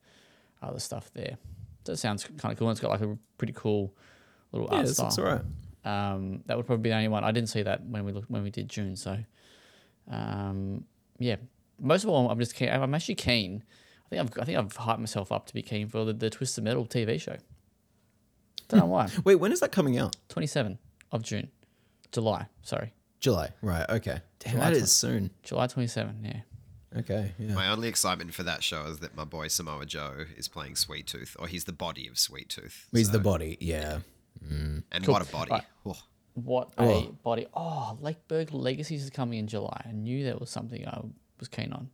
[0.61, 1.37] other stuff there.
[1.85, 2.69] That sounds kind of cool.
[2.69, 3.95] It's got like a pretty cool
[4.51, 5.05] little Yeah, art style.
[5.05, 5.41] looks alright.
[5.83, 7.23] Um, that would probably be the only one.
[7.23, 8.95] I didn't see that when we looked when we did June.
[8.95, 9.17] So,
[10.11, 10.85] um,
[11.19, 11.37] yeah,
[11.79, 12.69] most of all, I'm just keen.
[12.69, 13.63] I'm actually keen.
[14.05, 16.29] I think I've I think I've hyped myself up to be keen for the, the
[16.29, 17.37] Twisted Metal TV show.
[18.67, 19.09] Don't know why.
[19.23, 20.15] Wait, when is that coming out?
[20.29, 20.77] 27
[21.11, 21.49] of June,
[22.11, 22.47] July.
[22.63, 23.49] Sorry, July.
[23.61, 23.85] Right.
[23.89, 24.19] Okay.
[24.39, 25.31] Damn, July that twen- is soon.
[25.43, 26.23] July 27.
[26.23, 26.99] Yeah.
[26.99, 27.33] Okay.
[27.37, 27.53] Yeah.
[27.53, 31.07] My only excitement for that show is that my boy Samoa Joe is playing Sweet
[31.07, 32.87] Tooth, or he's the body of Sweet Tooth.
[32.91, 33.57] He's the body.
[33.59, 33.99] Yeah.
[34.45, 34.83] Mm.
[34.91, 35.13] and Cool.
[35.13, 35.51] what a body!
[35.51, 35.63] Right.
[35.85, 35.97] Oh.
[36.35, 37.15] What a Oh.
[37.23, 37.47] body!
[37.53, 39.81] Oh, Lakeburg Legacies is coming in July.
[39.87, 40.99] I knew that was something I
[41.39, 41.89] was keen on.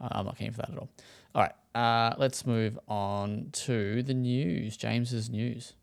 [0.00, 0.90] I'm not keen for that at all.
[1.34, 4.76] All right, uh, let's move on to the news.
[4.76, 5.74] James's news.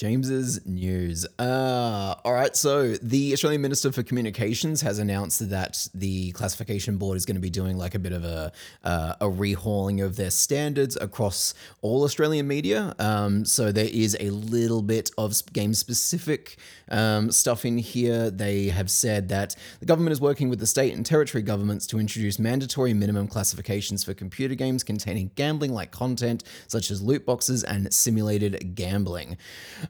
[0.00, 1.26] James's news.
[1.38, 2.56] Uh, all right.
[2.56, 7.40] So the Australian Minister for Communications has announced that the classification board is going to
[7.40, 8.50] be doing like a bit of a
[8.82, 11.52] uh, a rehauling of their standards across
[11.82, 12.94] all Australian media.
[12.98, 16.56] Um, so there is a little bit of game specific
[16.90, 18.30] um, stuff in here.
[18.30, 21.98] They have said that the government is working with the state and territory governments to
[21.98, 27.62] introduce mandatory minimum classifications for computer games containing gambling like content, such as loot boxes
[27.62, 29.36] and simulated gambling.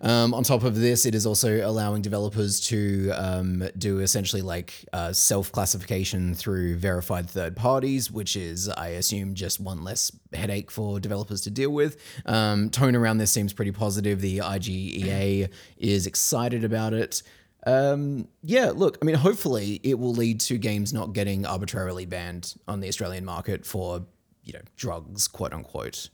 [0.02, 4.84] Um, on top of this, it is also allowing developers to um, do essentially like
[4.92, 10.70] uh, self classification through verified third parties, which is, I assume, just one less headache
[10.70, 11.98] for developers to deal with.
[12.24, 14.20] Um, tone around this seems pretty positive.
[14.20, 17.22] The IGEA is excited about it.
[17.66, 22.54] Um, yeah, look, I mean, hopefully it will lead to games not getting arbitrarily banned
[22.66, 24.06] on the Australian market for,
[24.44, 26.08] you know, drugs, quote unquote.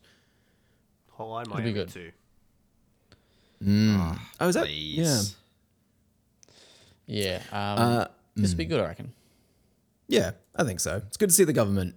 [1.17, 1.89] Hotline be good.
[1.89, 2.11] too.
[3.65, 4.19] Oh,
[4.49, 4.67] is that?
[4.67, 5.37] Please.
[7.09, 7.43] Yeah.
[7.43, 9.13] Yeah, um, Uh, this would be good, I reckon.
[10.09, 10.97] Yeah, I think so.
[11.07, 11.95] It's good to see the government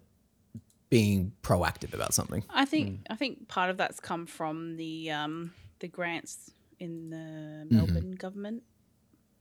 [0.90, 2.44] being proactive about something.
[2.49, 7.65] I think I think part of that's come from the um, the grants in the
[7.76, 8.64] Melbourne government.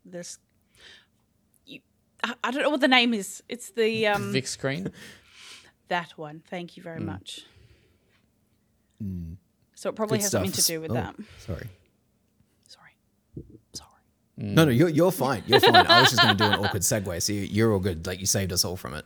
[0.04, 0.38] This,
[1.66, 1.80] you,
[2.24, 3.42] I, I don't know what the name is.
[3.48, 4.90] It's the um, Vic screen.
[5.88, 6.42] that one.
[6.48, 7.44] Thank you very much.
[9.74, 9.96] So it Mm.
[9.96, 11.14] probably Good has something to do with Oh, that.
[11.38, 11.58] Sorry.
[11.58, 11.68] Sorry,
[14.38, 14.52] sorry.
[14.52, 15.42] No, no, you're, you're fine.
[15.46, 15.74] You're fine.
[15.74, 17.22] I was just going to do an awkward segue.
[17.22, 18.06] So you, you're all good.
[18.06, 19.04] Like you saved us all from it.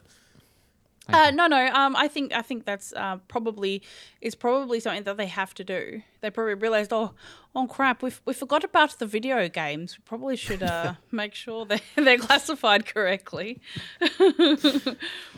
[1.08, 1.66] Uh, no, no.
[1.72, 3.82] Um, I think I think that's uh, probably
[4.20, 6.02] is probably something that they have to do.
[6.20, 7.12] They probably realized, oh,
[7.56, 9.98] oh crap, we we forgot about the video games.
[9.98, 13.60] We probably should uh, make sure they they're classified correctly.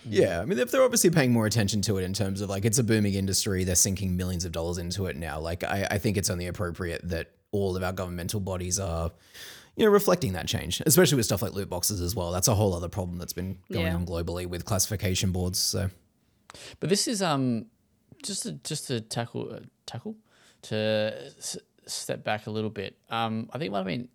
[0.07, 2.67] Yeah, I mean, if they're obviously paying more attention to it in terms of like
[2.67, 5.41] it's a booming industry, they're sinking millions of dollars into it now.
[5.41, 9.11] Like, I, I think it's only appropriate that all of our governmental bodies are,
[9.77, 12.31] you know, reflecting that change, especially with stuff like loot boxes as well.
[12.33, 13.95] That's a whole other problem that's been going Yeah.
[13.95, 15.59] on globally with classification boards.
[15.59, 15.91] So
[16.81, 17.67] But this is um
[18.23, 20.15] just to just to tackle uh, tackle
[20.63, 20.77] to
[21.39, 22.97] s- step back a little bit.
[23.11, 24.09] Um, I think it might have been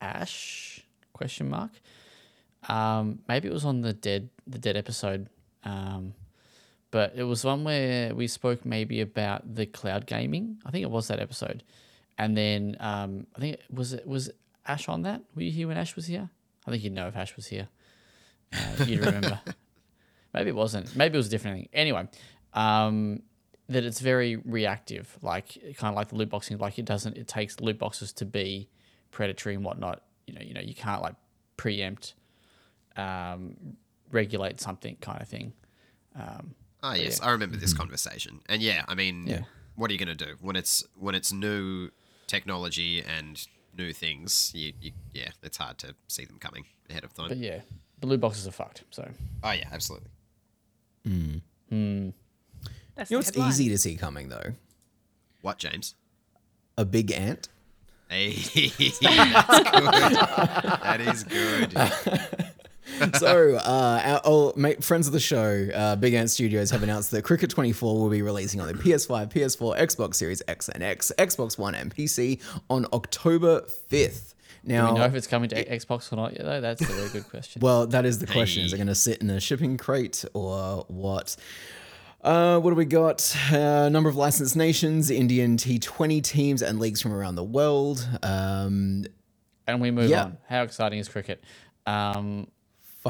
[0.00, 0.80] Ash
[1.12, 1.70] question mark.
[2.68, 5.28] Um, maybe it was on the dead the dead episode.
[5.64, 6.14] Um,
[6.90, 10.58] but it was one where we spoke maybe about the cloud gaming.
[10.66, 11.62] I think it was that episode,
[12.18, 14.30] and then um, I think was it was
[14.66, 15.22] Ash on that.
[15.34, 16.30] Were you here when Ash was here?
[16.66, 17.68] I think you'd know if Ash was here.
[18.52, 19.40] Uh, you'd remember.
[20.34, 20.94] Maybe it wasn't.
[20.96, 21.68] Maybe it was a different thing.
[21.72, 22.08] Anyway,
[22.54, 23.22] um,
[23.68, 26.58] that it's very reactive, like kind of like the loot boxing.
[26.58, 27.16] Like it doesn't.
[27.16, 28.68] It takes loot boxes to be
[29.10, 30.02] predatory and whatnot.
[30.26, 31.14] You know, you know, you can't like
[31.56, 32.14] preempt,
[32.96, 33.76] um,
[34.10, 35.52] regulate something kind of thing.
[36.16, 36.54] Um,
[36.86, 38.40] Oh yes, I remember this conversation.
[38.46, 39.42] And yeah, I mean, Yeah.
[39.74, 41.88] what are you going to do when it's when it's new
[42.26, 43.46] technology and
[43.76, 44.52] new things?
[44.54, 47.28] You, you yeah, it's hard to see them coming ahead of time.
[47.28, 47.60] but yeah,
[48.02, 48.84] loot boxes are fucked.
[48.90, 49.08] So
[49.42, 50.08] oh yeah, absolutely.
[51.06, 51.36] Hmm.
[51.68, 52.08] Hmm.
[52.94, 53.48] That's you know the what's headline.
[53.50, 54.54] easy to see coming though?
[55.42, 55.94] What, James?
[56.78, 57.48] A big ant.
[58.08, 60.14] Hey, that's good.
[60.82, 61.74] that is good.
[63.18, 67.10] so, uh, our old mate, friends of the show, uh, Big Ant Studios have announced
[67.10, 71.12] that Cricket 24 will be releasing on the PS5, PS4, Xbox Series X and X,
[71.18, 72.40] Xbox One, and PC
[72.70, 74.34] on October 5th.
[74.64, 76.44] do Now, we know if it's coming to Xbox or not yet?
[76.44, 77.60] Though that's a very good question.
[77.60, 78.64] well, that is the question.
[78.64, 81.36] Is it going to sit in a shipping crate or what?
[82.22, 83.36] Uh, what do we got?
[83.52, 88.08] Uh, number of licensed nations, Indian T20 teams, and leagues from around the world.
[88.22, 89.04] Um,
[89.66, 90.24] and we move yeah.
[90.24, 90.38] on.
[90.48, 91.44] How exciting is cricket?
[91.86, 92.48] Um,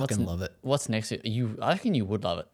[0.01, 0.53] fucking n- love it.
[0.63, 1.13] what's next?
[1.25, 2.47] You, I reckon you would love it.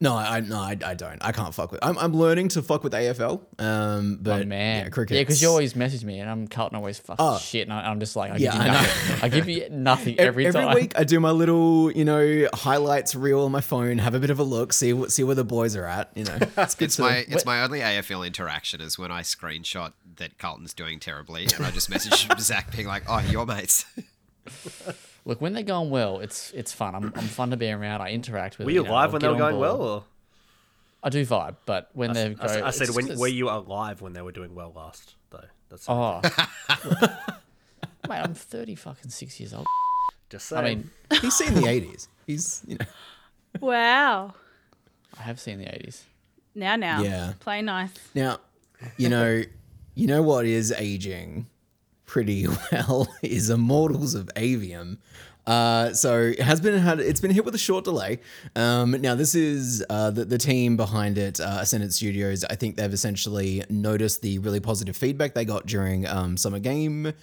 [0.00, 1.18] No, I no, I, I don't.
[1.22, 1.84] I can't fuck with.
[1.84, 3.40] I'm, I'm learning to fuck with AFL.
[3.60, 5.16] Um, but Oh, man, yeah, cricket.
[5.16, 7.36] Yeah, because you always message me, and I'm Carlton always fucking Oh.
[7.38, 8.78] shit, and I, I'm just like, I Yeah, give I you know.
[8.78, 9.18] nothing.
[9.24, 10.74] I give you nothing every, every, time.
[10.76, 14.30] week I do my little, you know, highlights reel on my phone, have a bit
[14.30, 16.12] of a look, see what see where the boys are at.
[16.14, 19.22] You know, it's good It's to- my it's my only AFL interaction is when I
[19.22, 23.84] screenshot that Carlton's doing terribly, and I just message Zach being like, "Oh, your mates."
[25.28, 26.94] Look, when they're going well, it's it's fun.
[26.94, 28.00] I'm, I'm fun to be around.
[28.00, 28.64] I interact with.
[28.64, 29.60] Were you know, alive when they were going board.
[29.60, 29.82] well?
[29.82, 30.04] Or?
[31.02, 34.00] I do vibe, but when they I, go, s- I said, when were you alive
[34.00, 35.16] when they were doing well last?
[35.28, 36.22] Though that's Oh,
[38.08, 39.66] mate, I'm 30 fucking six years old.
[40.30, 40.64] just saying.
[40.64, 40.68] I
[41.14, 42.08] mean, He's seen the 80s.
[42.26, 42.86] He's, you know,
[43.60, 44.32] Wow.
[45.18, 46.04] I have seen the 80s.
[46.54, 47.02] Now, now.
[47.02, 47.34] Yeah.
[47.40, 47.92] Play nice.
[48.14, 48.38] now,
[48.96, 49.42] you know,
[49.94, 51.46] you know what is aging
[52.08, 54.96] pretty well is Immortals of Aveum.
[55.46, 58.20] Uh, so it has been had it's been hit with a short delay.
[58.54, 62.44] Um, now this is uh, the, the team behind it, uh, Ascendant Studios.
[62.44, 67.14] I think they've essentially noticed the really positive feedback they got during um, Summer Game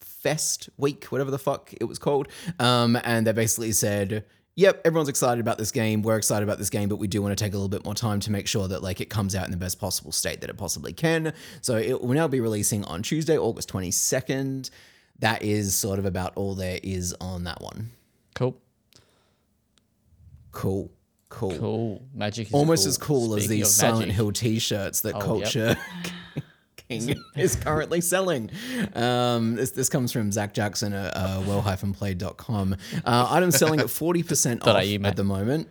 [0.00, 2.26] Fest week, whatever the fuck it was called.
[2.58, 4.24] Um, and they basically said,
[4.58, 6.02] "Yep, everyone's excited about this game.
[6.02, 7.94] We're excited about this game, but we do want to take a little bit more
[7.94, 10.50] time to make sure that like it comes out in the best possible state that
[10.50, 14.70] it possibly can." So it will now be releasing on Tuesday, August twenty second.
[15.20, 17.90] That is sort of about all there is on that one.
[18.34, 18.56] Cool.
[20.50, 20.90] Cool,
[21.28, 21.56] cool.
[21.56, 22.02] Cool.
[22.12, 22.88] Magic is Almost cool.
[22.88, 25.78] as cool as these Silent magic, Hill T-shirts that Oh, yep.
[26.88, 28.50] Culture King is currently selling.
[28.94, 32.76] Um, this, this comes from Zach Jackson at uh, well-played.com.
[33.04, 35.04] Uh, items selling at 40% off AU, mate.
[35.06, 35.68] at the moment.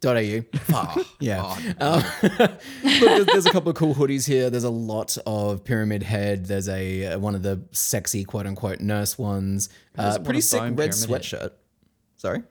[0.00, 0.40] Dot .au.
[0.54, 1.06] Fuck.
[1.18, 1.40] yeah.
[1.42, 2.02] Oh, Um,
[2.40, 4.50] look, there's, there's a couple of cool hoodies here.
[4.50, 6.44] There's a lot of Pyramid Head.
[6.46, 9.70] There's a uh, one of the sexy quote-unquote nurse ones.
[9.96, 11.08] Uh, doesn't pretty a sick red Pyramid Head?
[11.08, 11.50] sweatshirt.
[12.18, 12.42] Sorry?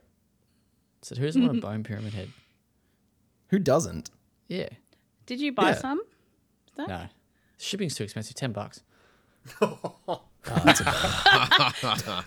[1.02, 2.30] So who doesn't want a bone pyramid head?
[3.48, 4.10] Who doesn't?
[4.48, 4.68] Yeah.
[5.26, 5.74] Did you buy Yeah.
[5.76, 6.00] some?
[6.76, 7.06] No.
[7.64, 8.34] Shipping's too expensive.
[8.36, 8.82] 10 bucks.
[9.60, 12.24] Oh, that's a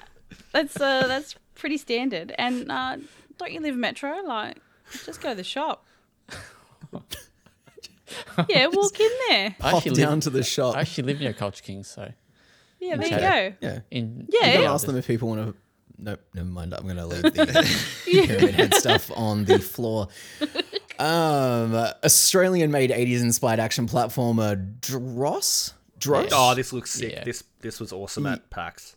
[0.51, 2.33] That's uh, that's pretty standard.
[2.37, 2.97] And uh,
[3.37, 4.21] don't you live metro?
[4.25, 4.57] Like,
[5.05, 5.85] just go to the shop.
[8.49, 9.55] yeah, walk in there.
[9.59, 10.75] I Pop actually, down live, to the shop.
[10.75, 12.11] I actually live near Culture Kings, so
[12.79, 13.53] Yeah, there you go.
[13.61, 13.79] yeah.
[13.91, 14.45] in Yeah.
[14.45, 14.53] You Yeah.
[14.61, 15.55] gotta ask them if people want to.
[15.99, 16.73] Nope, never mind.
[16.73, 20.07] I'm gonna leave the pyramid head stuff on the floor.
[20.99, 25.73] Um, Australian-made '80s inspired action platformer Dross.
[25.99, 26.29] Dross.
[26.31, 27.13] Oh, this looks sick.
[27.13, 27.23] Yeah.
[27.23, 28.95] This this was awesome at PAX.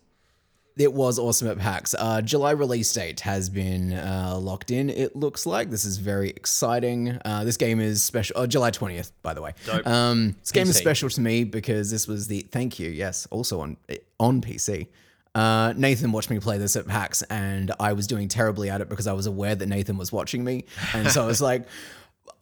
[0.79, 1.95] It was awesome at PAX.
[1.99, 4.89] Uh, July release date has been uh, locked in.
[4.89, 7.19] It looks like this is very exciting.
[7.25, 8.37] Uh, this game is special.
[8.39, 9.53] Oh, July twentieth, by the way.
[9.67, 9.87] Dope.
[9.87, 12.89] Um, this game is special to me because this was the thank you.
[12.91, 13.77] Yes, also on
[14.19, 14.89] on PC.
[15.35, 18.89] Uh, Nathan watched me play this at PAX, and I was doing terribly at it
[18.89, 21.67] because I was aware that Nathan was watching me, and so I was like.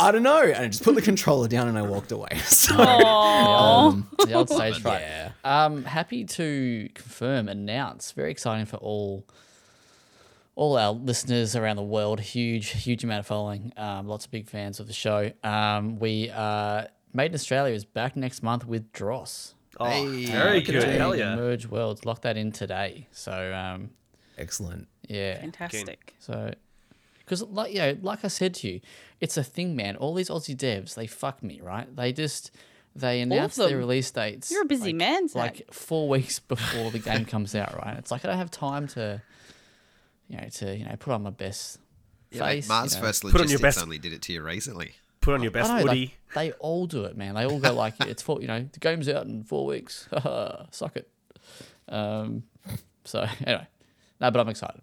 [0.00, 0.42] I don't know.
[0.42, 2.28] And I just put the controller down and I walked away.
[2.44, 3.88] So, Aww.
[3.88, 5.00] um, the old stage fright.
[5.00, 5.30] yeah.
[5.42, 9.26] Um, happy to confirm, announce, very exciting for all
[10.54, 12.20] all our listeners around the world.
[12.20, 13.72] Huge, huge amount of following.
[13.76, 15.32] Um, lots of big fans of the show.
[15.42, 19.54] Um, we uh, Made in Australia is back next month with Dross.
[19.80, 20.82] Oh, Hey, very look good.
[20.84, 21.36] Hell yeah.
[21.36, 22.04] Merge Worlds.
[22.04, 23.06] Lock that in today.
[23.12, 23.90] So um,
[24.36, 24.88] Excellent.
[25.08, 25.40] yeah.
[25.40, 26.14] Fantastic.
[26.18, 26.52] So,
[27.20, 28.80] because like you know, like I said to you,
[29.20, 29.96] it's a thing, man.
[29.96, 31.94] All these Aussie devs, they fuck me, right?
[31.94, 32.50] They just
[32.96, 34.50] they announce their release dates.
[34.50, 35.36] You're a busy like, man, Zach.
[35.42, 37.96] Like four weeks before the game comes out, right?
[37.98, 39.20] It's like I don't have time to,
[40.28, 41.78] you know, to you know put on my best
[42.30, 42.68] Yeah, mate, face.
[42.68, 43.06] Mars you know.
[43.06, 44.92] First Put on your Logistics best- only did it to you recently.
[45.28, 47.34] Put on your best I know, like, they all do it, man.
[47.34, 50.08] They all go like, it's four, you know, the game's out in four weeks.
[50.70, 51.10] Suck it.
[51.86, 52.44] Um,
[53.04, 53.66] so anyway,
[54.22, 54.80] no, but I'm excited.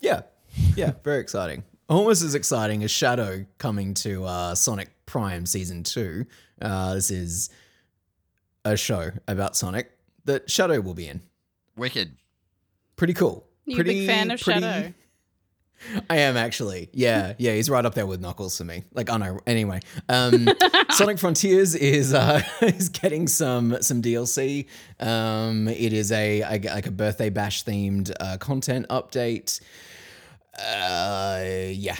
[0.00, 0.22] Yeah.
[0.74, 0.92] Yeah.
[1.04, 1.62] Very exciting.
[1.90, 6.24] Almost as exciting as Shadow coming to uh, Sonic Prime Season 2.
[6.62, 7.50] Uh, this is
[8.64, 9.90] a show about Sonic
[10.24, 11.20] that Shadow will be in.
[11.76, 12.16] Wicked.
[12.96, 13.46] Pretty cool.
[13.66, 14.94] You a pretty, big fan of pretty- Shadow?
[16.10, 16.88] I am actually.
[16.92, 18.84] Yeah, yeah, he's right up there with Knuckles for me.
[18.92, 19.40] Like, oh no.
[19.46, 20.48] Anyway, um,
[20.90, 24.66] Sonic Frontiers is uh, is getting some some DLC.
[25.00, 29.60] Um, it is a, a like a birthday bash themed uh, content update.
[30.58, 31.42] Uh,
[31.72, 31.96] yeah,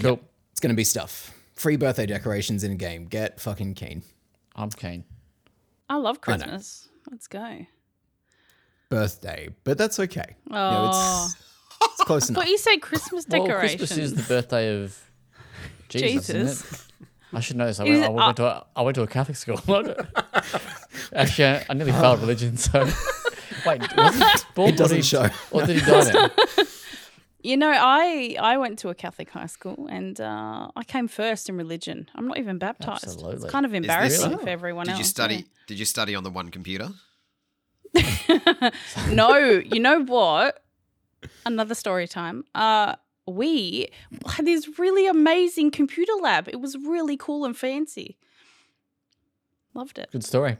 [0.00, 0.10] Cool.
[0.10, 0.22] Yep.
[0.52, 1.34] It's gonna be stuff.
[1.54, 3.06] Free birthday decorations in a game.
[3.06, 4.02] Get fucking keen.
[4.54, 5.04] I'm keen.
[5.88, 6.20] I love I.
[6.20, 6.88] Christmas.
[7.10, 7.66] Let's go.
[8.90, 10.36] Birthday, but that's okay.
[10.46, 11.28] You know, Oh,
[11.82, 12.42] it's, it's close enough.
[12.42, 13.78] but you say Christmas Well, decorations.
[13.80, 14.98] Christmas is the birthday of
[15.88, 16.72] Jesus, isn't Jesus.
[16.72, 16.84] it?
[17.32, 17.78] I should know this.
[17.80, 19.60] I went, I went to a, I went to a Catholic school.
[21.14, 22.56] Actually, I, I nearly failed religion.
[22.56, 22.80] So
[23.66, 24.24] wait, was he
[24.54, 24.68] born?
[24.70, 25.28] It doesn't did he, show.
[25.50, 26.30] Or did he die now?
[27.40, 31.48] You know, I I went to a Catholic high school and uh, I came first
[31.48, 32.08] in religion.
[32.16, 33.04] I'm not even baptized.
[33.04, 33.36] Absolutely.
[33.36, 34.42] It's kind of embarrassing Really?
[34.42, 34.98] for everyone Did else.
[34.98, 35.34] you study?
[35.36, 35.42] yeah.
[35.68, 36.88] Did you study on the one computer?
[39.10, 40.62] no, you know what?
[41.44, 42.44] Another story time.
[42.54, 42.96] Uh,
[43.26, 43.88] we
[44.26, 46.48] had this really amazing computer lab.
[46.48, 48.16] It was really cool and fancy.
[49.74, 50.10] Loved it.
[50.10, 50.56] Good story.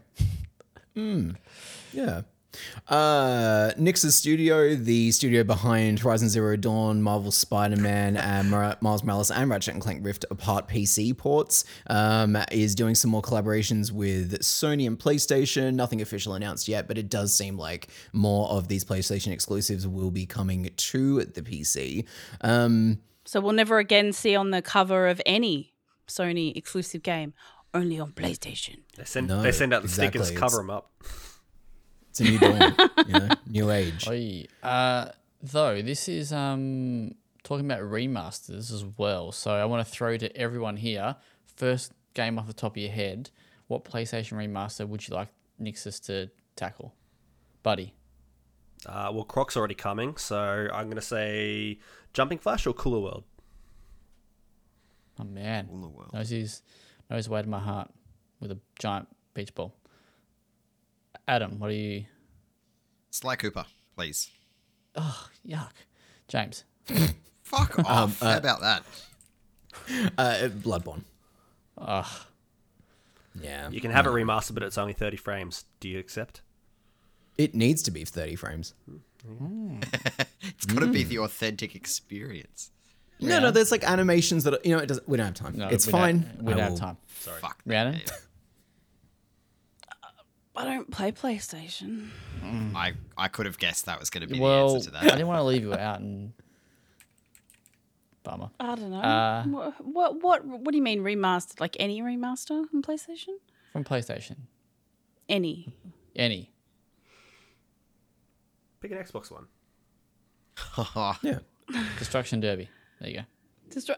[1.92, 2.22] Yeah.
[2.88, 9.30] Uh, Nixxes studio, the studio behind Horizon Zero Dawn, Marvel Spider-Man, and Mar- Miles Morales
[9.30, 14.40] and Ratchet and Clank Rift Apart PC ports, um, is doing some more collaborations with
[14.40, 15.74] Sony and PlayStation.
[15.74, 20.10] Nothing official announced yet, but it does seem like more of these PlayStation exclusives will
[20.10, 22.06] be coming to the PC.
[22.40, 25.74] Um, So we'll never again see on the cover of any
[26.08, 27.34] Sony exclusive game,
[27.74, 28.78] only on PlayStation.
[28.96, 30.90] They send, No, they send out the exactly, stickers, cover it's- them up.
[32.18, 32.74] It's a new dawn,
[33.06, 34.08] you know, new age.
[34.08, 34.44] Oi.
[34.62, 35.10] Uh,
[35.42, 37.14] though this is um
[37.44, 39.32] talking about remasters as well.
[39.32, 41.16] So I want to throw to everyone here.
[41.56, 43.30] First game off the top of your head,
[43.68, 45.28] what PlayStation remaster would you like
[45.60, 46.94] Nixxes to tackle,
[47.62, 47.94] buddy?
[48.86, 51.78] Uh, well, Croc's already coming, so I'm going to say
[52.12, 53.24] Jumping Flash or Kula World.
[55.20, 56.12] Oh man, All the world.
[56.12, 56.62] knows his
[57.10, 57.90] knows the way to my heart
[58.40, 59.74] with a giant beach ball.
[61.28, 62.06] Adam, what are you?
[63.10, 64.30] Sly Cooper, please.
[64.96, 65.72] Oh, yuck,
[66.26, 66.64] James.
[67.42, 68.22] Fuck um, off.
[68.22, 68.82] Uh, How about that?
[70.16, 71.02] Uh, Bloodborne.
[71.76, 72.06] Ugh,
[73.40, 73.68] Yeah.
[73.68, 75.66] You can have it remastered, but it's only 30 frames.
[75.80, 76.40] Do you accept?
[77.36, 78.74] It needs to be 30 frames.
[80.40, 81.08] It's got to be mm.
[81.08, 82.70] the authentic experience.
[83.20, 85.56] No, no, there's like animations that are, you know, it doesn't, we don't have time.
[85.56, 86.38] no, it's we don't- fine.
[86.40, 86.96] We don't have will- time.
[87.06, 87.62] Fuck.
[87.64, 87.92] that Rhiannon?
[87.94, 88.04] game.
[90.58, 92.08] I don't play PlayStation.
[92.42, 95.02] I I could have guessed that was going to be Well, the answer to that.
[95.04, 96.32] I didn't want to leave you out and
[98.24, 98.50] bummer.
[98.58, 98.98] I don't know.
[98.98, 101.60] Uh, what, what what what do you mean remastered?
[101.60, 103.36] Like any remaster on PlayStation?
[103.72, 104.36] From PlayStation,
[105.28, 105.72] Any.
[106.16, 106.50] any.
[108.80, 109.46] Pick an Xbox one.
[111.22, 111.38] Yeah.
[111.98, 112.68] Destruction Derby.
[113.00, 113.22] There you go.
[113.72, 113.90] Just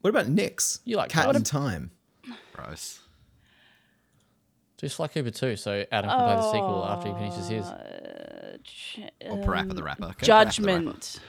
[0.00, 0.80] What about Nix?
[0.84, 1.92] You like Cat in Time.
[2.54, 3.00] Gross.
[4.80, 7.66] Do Sly Cooper too, so Adam can play the sequel after he finishes his.
[7.66, 10.00] uh, ch- Or Parappa the Rapper.
[10.00, 10.24] Go Parappa the Rapper.
[10.24, 11.20] Judgment.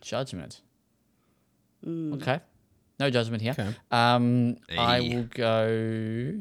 [0.00, 0.60] Judgment.
[1.84, 2.14] Mm.
[2.22, 2.40] Okay.
[3.00, 3.50] No judgment here.
[3.58, 3.74] Okay.
[3.90, 5.16] Um, I Hey.
[5.16, 6.40] will go.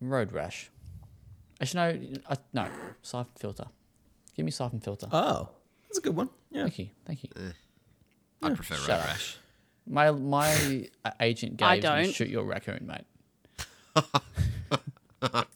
[0.00, 0.70] Road Rash.
[1.60, 2.68] Actually, no, I, no.
[3.02, 3.64] Siphon Filter.
[4.36, 5.08] Give me Siphon Filter.
[5.10, 5.48] Oh,
[5.88, 6.28] that's a good one.
[6.50, 6.62] Yeah.
[6.62, 6.88] Thank you.
[7.06, 7.30] Thank you.
[8.42, 9.06] I prefer Road Shut up.
[9.06, 9.38] Rash.
[9.88, 12.12] My my uh, agent I gave me don't.
[12.14, 13.04] shoot your raccoon, mate.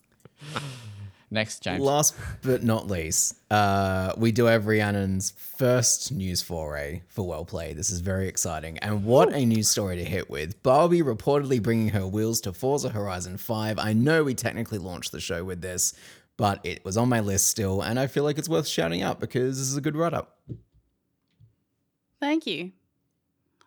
[1.33, 1.81] Next, James.
[1.81, 7.77] Last but not least, uh, we do have Rhiannon's first news foray for Well Played.
[7.77, 8.79] This is very exciting.
[8.79, 10.61] And what a news story to hit with.
[10.65, 13.79] Barbie reportedly bringing her wheels to Forza Horizon 5.
[13.79, 15.95] I know we technically launched the show with this,
[16.37, 19.21] but it was on my list still, and I feel like it's worth shouting out
[19.21, 20.37] because this is a good write up.
[22.19, 22.73] Thank you.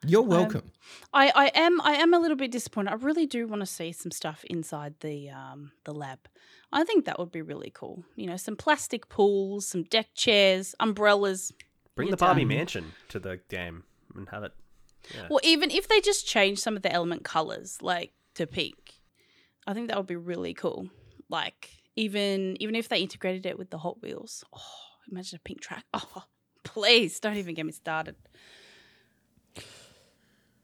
[0.06, 0.72] You're welcome.
[1.14, 2.92] I, I am I am a little bit disappointed.
[2.92, 6.20] I really do want to see some stuff inside the um the lab.
[6.72, 8.04] I think that would be really cool.
[8.16, 11.52] You know, some plastic pools, some deck chairs, umbrellas.
[11.96, 12.48] Bring the Barbie done.
[12.50, 13.84] mansion to the game
[14.16, 14.54] and have it.
[15.14, 15.28] Yeah.
[15.30, 18.94] Well, even if they just change some of the element colors, like to pink,
[19.68, 20.90] I think that would be really cool.
[21.30, 24.44] Like even even if they integrated it with the Hot Wheels.
[24.54, 24.62] Oh,
[25.12, 25.86] imagine a pink track.
[25.94, 26.24] Oh,
[26.64, 28.16] please don't even get me started.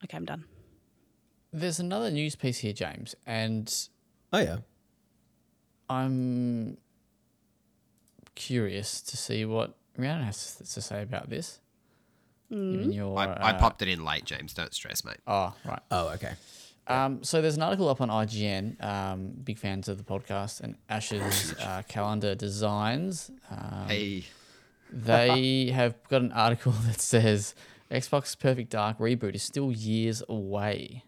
[0.03, 0.45] Okay, I'm done.
[1.51, 3.73] There's another news piece here, James, and
[4.31, 4.57] Oh, yeah.
[5.89, 6.77] I'm
[8.35, 11.59] curious to see what Rhiannon has to say about this.
[12.51, 14.53] Given your, I, I uh, popped it in late, James.
[14.53, 15.17] Don't stress, mate.
[15.27, 15.79] Oh, right.
[15.91, 16.33] Oh, okay.
[16.87, 18.83] Um, so there's an article up on IGN.
[18.83, 23.29] Um, big fans of the podcast and Ash's uh, calendar designs.
[23.51, 24.25] Um, Hey,
[24.91, 27.53] They have got an article that says
[27.91, 31.03] Xbox Perfect Dark reboot is still years away.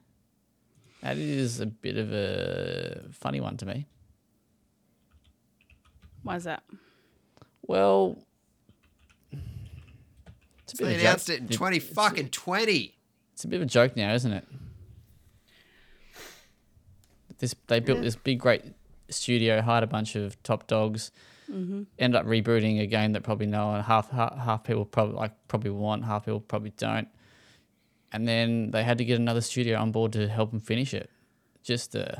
[1.01, 3.87] That is a bit of a funny one to me.
[6.23, 6.63] Why is that?
[7.63, 8.17] Well,
[10.63, 11.37] it's a bit they of announced joke.
[11.37, 12.97] it in twenty fucking twenty.
[13.33, 14.47] It's a bit of a joke now, isn't it?
[17.39, 18.63] This they built this big great
[19.09, 21.11] studio, hired a bunch of top dogs,
[21.99, 25.33] end up rebooting a game that probably no one half half, half people probably like
[25.47, 27.07] probably want, half people probably don't,
[28.11, 31.09] and then they had to get another studio on board to help them finish it.
[31.63, 32.15] Just uh,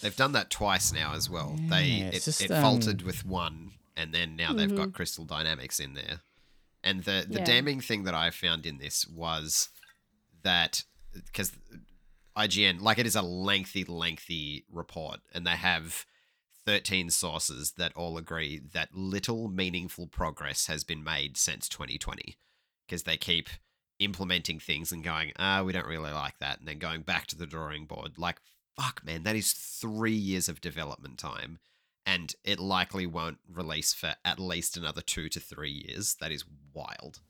[0.00, 1.58] They've done that twice now as well.
[1.70, 5.80] they it, just, it um, faltered with one, and then now they've got Crystal Dynamics
[5.80, 6.20] in there.
[6.84, 7.44] And the the Yeah.
[7.44, 9.70] damning thing that I found in this was
[10.42, 11.50] that because
[12.36, 16.06] IGN, like it is a lengthy, lengthy report, and they have
[16.68, 22.36] 13 sources that all agree that little meaningful progress has been made since 2020
[22.86, 23.48] because they keep
[23.98, 27.38] implementing things and going, ah, we don't really like that, and then going back to
[27.38, 28.18] the drawing board.
[28.18, 28.42] Like,
[28.78, 31.58] fuck, man, that is three years of development time,
[32.04, 36.16] and it likely won't release for at least another two to three years.
[36.20, 37.20] That is wild.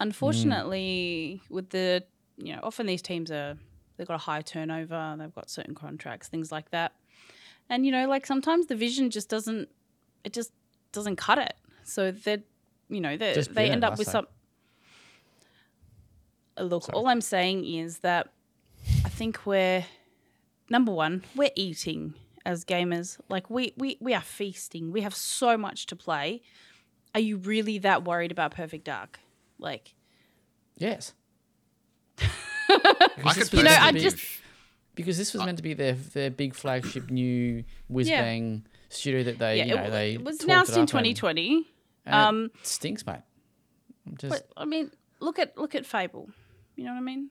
[0.00, 2.02] Unfortunately, with the
[2.38, 3.56] you know, often these teams are
[3.96, 6.90] they've got a high turnover, they've got certain contracts, things like that.
[7.70, 9.68] And you know, like sometimes the vision just doesn't
[10.24, 10.52] it just
[10.92, 11.54] doesn't cut it.
[11.84, 12.42] So they're
[12.88, 14.12] you know, they Just they been end up with say.
[14.12, 14.26] some
[16.58, 18.28] Uh, Look, all I'm saying is that
[19.04, 19.84] I think we're
[20.68, 22.14] number one, we're eating
[22.44, 23.18] as gamers.
[23.28, 24.90] Like we we we are feasting.
[24.92, 26.42] We have so much to play.
[27.14, 29.20] Are you really that worried about Perfect Dark?
[29.58, 29.94] Like
[30.76, 31.12] yes,
[32.18, 34.36] I could You know, I personally just- give-
[34.94, 38.22] because this was meant to be their their big flagship new whiz Yeah.
[38.22, 40.78] bang studio that they yeah, you it, know w- they it was announced it in
[40.80, 41.66] up and- 2020.
[42.06, 43.20] and Um, it stinks, mate.
[44.06, 44.90] I'm just But I mean,
[45.20, 46.30] look at look at Fable.
[46.76, 47.30] You know what I mean?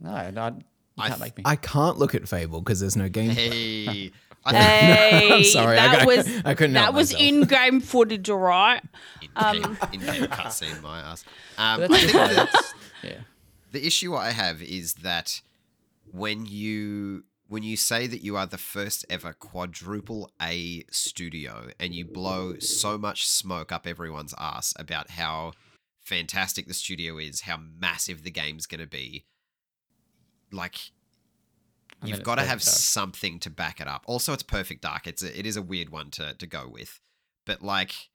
[0.00, 0.62] no, no, you
[0.98, 1.42] I can't th- make me.
[1.46, 3.30] I can't look at Fable because there's no game.
[3.30, 4.10] Hey,
[4.44, 7.80] I think Hey, I'm sorry, I that got- was I couldn't that help was in-game
[7.80, 8.82] footage, all right.
[9.22, 11.24] in-game, in-game cutscene, my ass.
[11.58, 13.20] Um, I think that's- yeah.
[13.72, 15.40] the issue I have is that
[16.16, 21.94] when you when you say that you are the first ever quadruple A studio and
[21.94, 25.52] you blow so much smoke up everyone's ass about how
[26.02, 29.26] fantastic the studio is, how massive the game's going to be,
[30.50, 30.90] like
[32.02, 32.62] you've got to have Dark.
[32.62, 34.02] something to back it up.
[34.06, 35.06] Also, it's perfect dark.
[35.06, 37.00] It's a, it is a weird one to to go with,
[37.44, 38.10] but like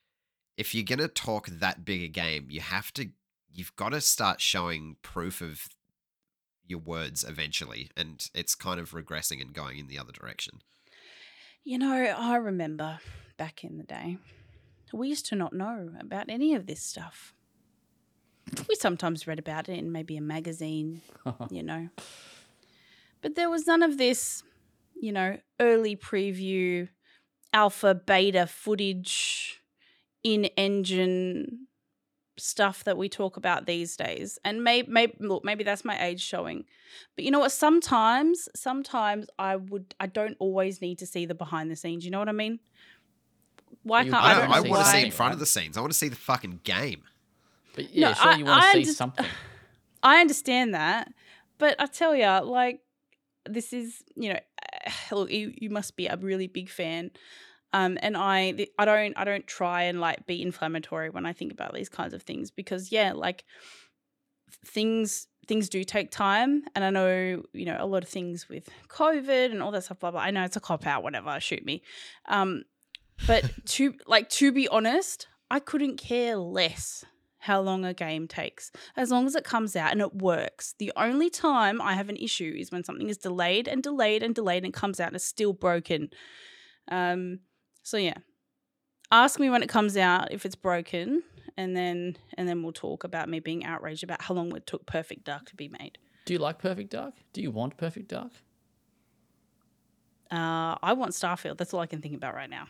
[0.57, 3.09] if you're gonna talk that big a game, you have to
[3.53, 5.67] you've got to start showing proof of
[6.71, 10.61] your words eventually, and it's kind of regressing and going in the other direction.
[11.63, 12.99] You know, I remember
[13.37, 14.17] back in the day,
[14.91, 17.33] we used to not know about any of this stuff.
[18.67, 21.01] We sometimes read about it in maybe a magazine,
[21.51, 21.89] you know.
[23.21, 24.41] But there was none of this,
[24.99, 26.89] you know, early preview,
[27.53, 29.61] alpha, beta footage,
[30.23, 31.67] in engine
[32.37, 34.39] stuff that we talk about these days.
[34.45, 36.65] And maybe, maybe look, maybe that's my age showing.
[37.15, 37.51] But you know what?
[37.51, 42.03] Sometimes, sometimes I would, I don't always need to see the behind the scenes.
[42.05, 42.59] You know what I mean?
[43.83, 44.49] Why You- can't I I, don't.
[44.49, 45.77] don't I want to see in front of the scenes.
[45.77, 47.03] I want to see the fucking game.
[47.75, 49.25] But yeah, No, sure, I- you want to see underst- something.
[50.03, 51.13] I understand that,
[51.59, 52.79] but I tell you, like,
[53.45, 54.39] this is, you know,
[55.11, 57.11] look, you, you must be a really big fan.
[57.73, 61.53] Um, and I I don't I don't try and like be inflammatory when I think
[61.53, 63.45] about these kinds of things because yeah, like
[64.65, 68.69] things things do take time and I know, you know, a lot of things with
[68.89, 70.21] COVID and all that stuff, blah blah.
[70.21, 71.81] I know it's a cop out, whatever, shoot me.
[72.27, 72.63] Um,
[73.25, 77.05] but to like to be honest, I couldn't care less
[77.39, 80.75] how long a game takes as long as it comes out and it works.
[80.77, 84.35] The only time I have an issue is when something is delayed and delayed and
[84.35, 86.09] delayed and comes out and it's still broken.
[86.89, 87.39] Um,
[87.83, 88.17] so yeah,
[89.11, 91.23] ask me when it comes out if it's broken,
[91.57, 94.85] and then and then we'll talk about me being outraged about how long it took
[94.85, 95.97] Perfect Dark to be made.
[96.25, 97.15] Do you like Perfect Dark?
[97.33, 98.31] Do you want Perfect Dark?
[100.31, 101.57] Uh, I want Starfield.
[101.57, 102.67] That's all I can think about right now.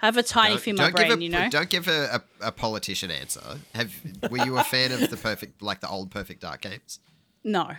[0.00, 1.48] I have a tiny Don't- thing in my don't give brain, a, you know.
[1.50, 3.42] Don't give a, a, a politician answer.
[3.74, 3.94] Have
[4.30, 7.00] were you a fan of the perfect, like the old Perfect Dark games?
[7.44, 7.72] No,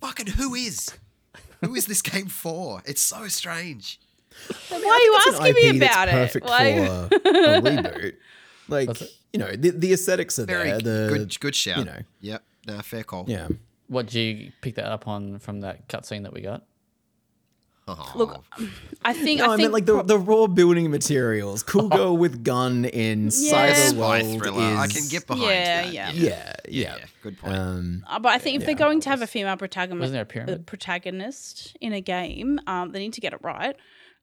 [0.00, 0.90] Fucking who is?
[1.64, 2.82] Who is this game for?
[2.86, 3.98] It's so strange.
[4.68, 6.12] Why are you asking me about it?
[6.12, 6.74] perfect Why-
[7.08, 7.20] for a
[7.62, 8.12] reboot.
[8.68, 9.00] Like
[9.32, 11.08] you know, the, the aesthetics are Very there.
[11.08, 11.78] The good, good shout.
[11.78, 11.98] you know.
[12.20, 12.42] Yep.
[12.66, 13.24] Nah, fair call.
[13.28, 13.48] yeah.
[13.88, 16.64] What did you pick that up on from that cutscene that we got?
[17.88, 18.12] Oh.
[18.16, 18.44] Look,
[19.04, 21.62] I think No, I, I, meant like the, pro- the raw building materials.
[21.62, 23.72] Cool girl with gun in Yeah.
[23.92, 24.72] cyber world thriller.
[24.72, 25.92] is I can get behind Yeah, that.
[25.94, 26.10] yeah.
[26.12, 26.96] yeah, yeah.
[26.98, 27.54] Yeah, good point.
[27.54, 30.20] Um, Uh, but I think if they're Yeah, going to have a female protagonist, a
[30.54, 33.76] uh, protagonist in a game, um, they need to get it right.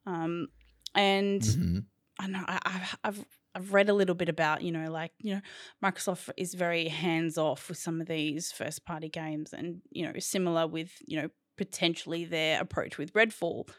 [0.05, 0.47] Um,
[0.95, 1.85] and mhm.
[2.19, 3.25] I know I, I've, I've
[3.55, 5.41] I've read a little bit about you know like you know
[5.84, 10.13] Microsoft is very hands off with some of these first party games, and you know
[10.19, 13.69] similar with you know potentially their approach with Redfall.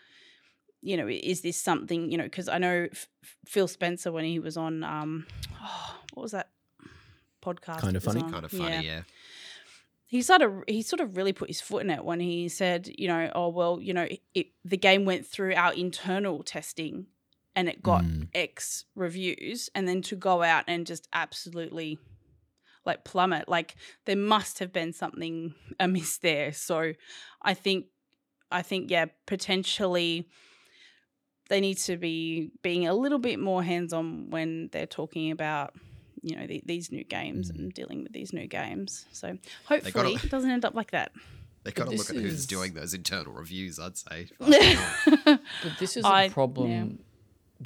[0.81, 2.25] You know, is this something you know?
[2.25, 5.27] Because I know F- F- Phil Spencer when he was on um,
[6.13, 6.51] what was that
[7.45, 7.81] podcast?
[7.81, 8.23] Kinda Funny?
[8.23, 8.31] on?
[8.31, 9.03] kind of funny, yeah.
[10.07, 12.91] He sort of he sort of really put his foot in it when he said,
[12.99, 17.07] you know, oh well, you know, it, the game went through our internal testing
[17.57, 18.29] and it got Mm.
[18.35, 21.99] X reviews, and then to go out and just absolutely
[22.85, 26.53] like plummet, like there must have been something amiss there.
[26.53, 26.93] So
[27.41, 27.87] I think,
[28.51, 30.29] I think, yeah, potentially
[31.49, 35.75] they need to be being a little bit more hands on when they're talking about
[36.25, 37.59] you know the, these new games Mm.
[37.59, 39.07] and dealing with these new games.
[39.13, 39.29] So
[39.69, 41.13] gotta- hopefully it doesn't end up like that.
[41.65, 43.79] They got to look at who's doing those internal reviews.
[43.79, 44.29] I'd say.
[45.25, 45.41] But
[45.79, 46.99] this is a I- problem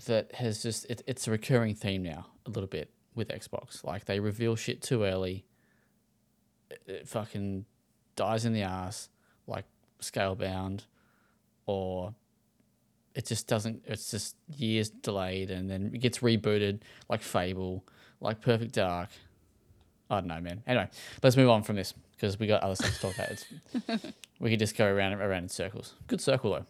[0.07, 3.83] that has just it, it's a recurring theme now a little bit with Xbox.
[3.85, 5.45] Like they reveal shit too early.
[6.71, 7.65] It, it fucking
[8.17, 9.09] dies in the ass,
[9.47, 9.65] like
[10.01, 10.85] Scalebound,
[11.67, 12.15] or
[13.15, 13.83] it just doesn't.
[13.87, 17.85] It's just years delayed, and then it gets rebooted, like Fable,
[18.21, 19.11] like Perfect Dark.
[20.11, 20.63] I don't know, man.
[20.67, 20.89] Anyway,
[21.23, 23.31] let's move on from this because we got other stuff to talk about.
[23.31, 23.45] It's,
[24.41, 25.95] we could just go around around in circles.
[26.07, 26.67] Good circle though.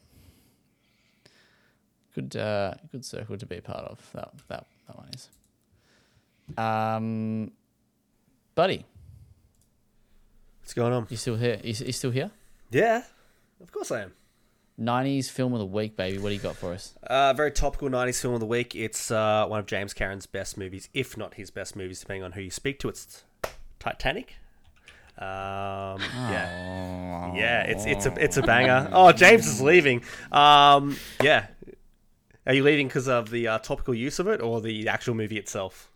[2.15, 4.11] Good, uh, good circle to be a part of.
[4.12, 5.29] That that that one is.
[6.57, 7.53] Um,
[8.55, 8.85] buddy,
[10.69, 11.07] What's going on?
[11.09, 11.59] you still here?
[11.65, 12.31] You, you still here?
[12.70, 13.03] Yeah,
[13.59, 14.12] of course I am.
[14.81, 16.19] Nineties film of the week, baby.
[16.19, 16.95] What do you got for us?
[17.03, 18.77] Uh, very topical 90s film of the week.
[18.77, 22.33] It's uh, one of James Cameron's best movies, if not his best movies, depending on
[22.33, 22.89] who you speak to.
[22.89, 23.25] It's
[23.81, 24.37] Titanic.
[25.19, 25.99] Um,
[26.31, 27.63] yeah, yeah.
[27.63, 28.89] It's it's a it's a banger.
[28.93, 30.05] Oh, James is leaving.
[30.31, 31.49] Um, yeah.
[32.47, 35.39] Are you leaving because of the uh, topical use of it or the actual movie
[35.39, 35.91] itself?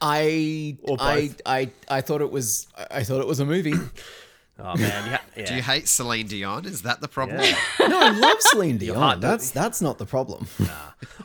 [0.00, 1.30] I, I.
[1.46, 3.74] I I thought it was I thought it was a movie.
[4.60, 5.44] Oh man, you ha- yeah.
[5.46, 6.66] Do you hate Celine Dion?
[6.66, 7.40] Is that the problem?
[7.40, 7.56] Yeah.
[7.88, 9.20] no, I love Celine Dion.
[9.20, 10.46] That's that's not the problem.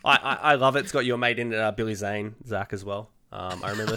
[0.06, 0.82] I, I I love it.
[0.82, 3.10] It's got your mate in uh, Billy Zane, Zach as well.
[3.32, 3.96] Um, I remember.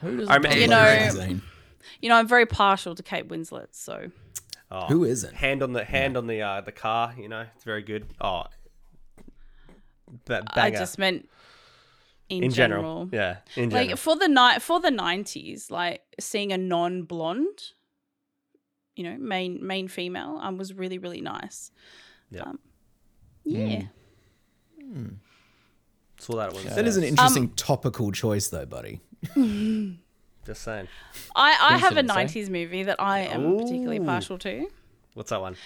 [0.00, 1.42] Who does I remember- You know- Zane.
[2.00, 4.10] You know, I'm very partial to Kate Winslet, so
[4.70, 5.34] oh, Who isn't?
[5.34, 7.12] hand on the hand on the uh, the car.
[7.18, 8.06] You know, it's very good.
[8.20, 8.44] Oh,
[10.24, 11.28] ba- I just meant
[12.28, 13.06] in, in general.
[13.06, 13.08] general.
[13.12, 13.88] Yeah, in general.
[13.88, 17.72] Like for the night for the nineties, like seeing a non blonde,
[18.96, 21.70] you know, main main female, um, was really really nice.
[22.30, 22.42] Yeah.
[22.42, 22.58] Um,
[23.44, 23.82] yeah.
[26.18, 26.64] Saw that at one.
[26.66, 29.00] That is an interesting Um, topical choice, though, buddy.
[30.46, 30.88] Just saying.
[31.36, 32.14] I, I have a Vincent, say?
[32.14, 34.68] nineties movie that I am particularly partial to.
[35.14, 35.56] What's that one?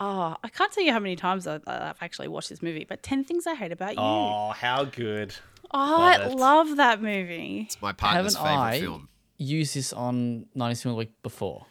[0.00, 3.02] Oh, I can't tell you how many times I- I've actually watched this movie, but
[3.02, 4.00] 10 Things I Hate About You.
[4.00, 5.34] Oh, Oh, how good!
[5.72, 6.34] I love it.
[6.36, 7.62] love that movie.
[7.66, 9.08] It's my partner's Haven't favorite I film.
[9.36, 11.66] used this on nineties film week before?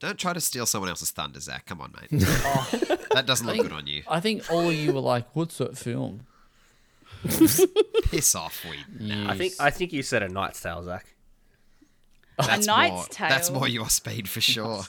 [0.00, 1.66] Don't try to steal someone else's thunder, Zach.
[1.66, 2.20] Come on, mate.
[3.12, 4.02] that doesn't look good on you.
[4.08, 6.22] I think all of you were like, "What's that film?"
[7.24, 9.12] Piss off, we.
[9.26, 11.06] I think I think you said a Knight's Tale, Zach.
[12.38, 13.28] That's Knight's more, Tale.
[13.28, 14.82] That's more your speed for sure.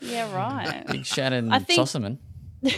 [0.00, 0.86] Yeah, right.
[0.86, 2.18] Big Shannon I think- Sossamon.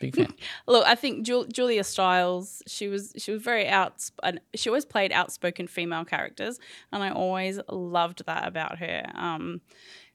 [0.00, 0.34] Big fan.
[0.66, 2.60] Look, I think Jul- Julia Stiles.
[2.66, 4.10] She was she was very out.
[4.56, 6.58] She always played outspoken female characters,
[6.90, 9.08] and I always loved that about her.
[9.14, 9.60] Um,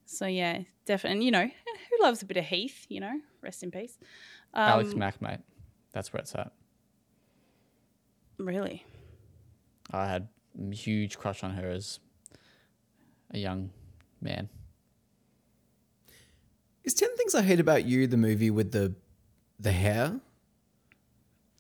[0.08, 1.18] so yeah, definitely.
[1.18, 1.46] And you know,
[1.90, 2.86] who loves a bit of Heath?
[2.90, 3.98] You know, rest in peace.
[4.54, 5.40] Um, Alex Mack, mate.
[5.92, 6.52] That's where it's at.
[8.40, 8.86] Really?
[9.92, 10.28] I had
[10.72, 12.00] a huge crush on her as
[13.32, 13.70] a young
[14.22, 14.50] man.
[16.84, 18.96] Is Ten Things I Hate About You the movie with the
[19.60, 20.20] the hair?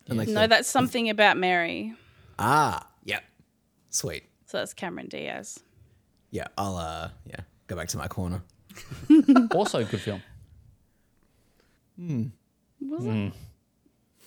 [0.08, 1.94] And like No, the- that's something about Mary.
[2.40, 3.20] ah, yeah,
[3.90, 4.24] sweet.
[4.46, 5.60] So that's Cameron Diaz.
[6.32, 8.42] Yeah, I'll uh, yeah, go back to my corner.
[9.52, 10.22] Also, a good film.
[11.98, 12.26] Hmm.
[12.80, 13.10] Was it?
[13.10, 13.28] Hmm.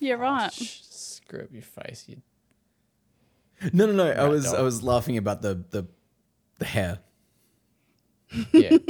[0.01, 0.53] You're oh, right.
[0.53, 2.07] Shh, Screw up your face.
[2.09, 2.17] You
[3.73, 4.11] No, no, no.
[4.11, 4.57] I was dog.
[4.57, 5.87] I was laughing about the the
[6.59, 6.99] the hair.
[8.53, 8.77] Yeah.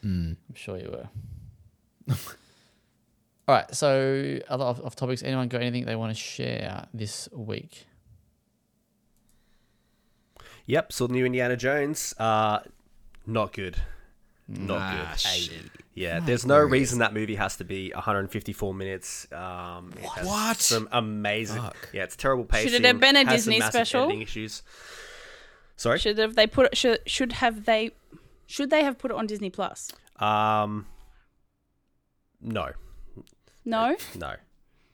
[0.00, 0.34] Hmm.
[0.48, 2.14] I'm sure you were.
[3.48, 3.74] All right.
[3.74, 5.24] So, other off, off topics.
[5.24, 7.88] Anyone got anything they want to share this week?
[10.66, 12.14] Yep, saw the new Indiana Jones.
[12.16, 12.60] Uh,
[13.28, 13.76] not good.
[14.48, 15.20] Not Ah, good.
[15.20, 15.62] shit.
[15.94, 19.30] Yeah, there's no reason that movie has to be 154 minutes.
[19.30, 20.56] Um, it What?
[20.60, 21.60] Some amazing.
[21.60, 21.76] Fuck.
[21.92, 22.70] Yeah, it's terrible pacing.
[22.72, 24.10] Should it have been a Disney special?
[24.10, 24.62] issues.
[25.76, 25.98] Sorry.
[25.98, 27.90] Should have they put should should have they
[28.46, 29.92] should they have put it on Disney Plus?
[30.16, 30.86] Um,
[32.40, 32.70] no,
[33.64, 33.96] No.
[34.16, 34.34] no.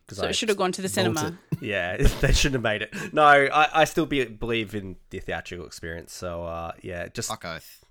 [0.06, 1.38] 'Cause So I- it should have gone to the Vault cinema.
[1.60, 3.14] Yeah, they shouldn't have made it.
[3.14, 6.12] No, I, I still be, believe in the theatrical experience.
[6.12, 7.83] So uh, yeah, just Fuck oath.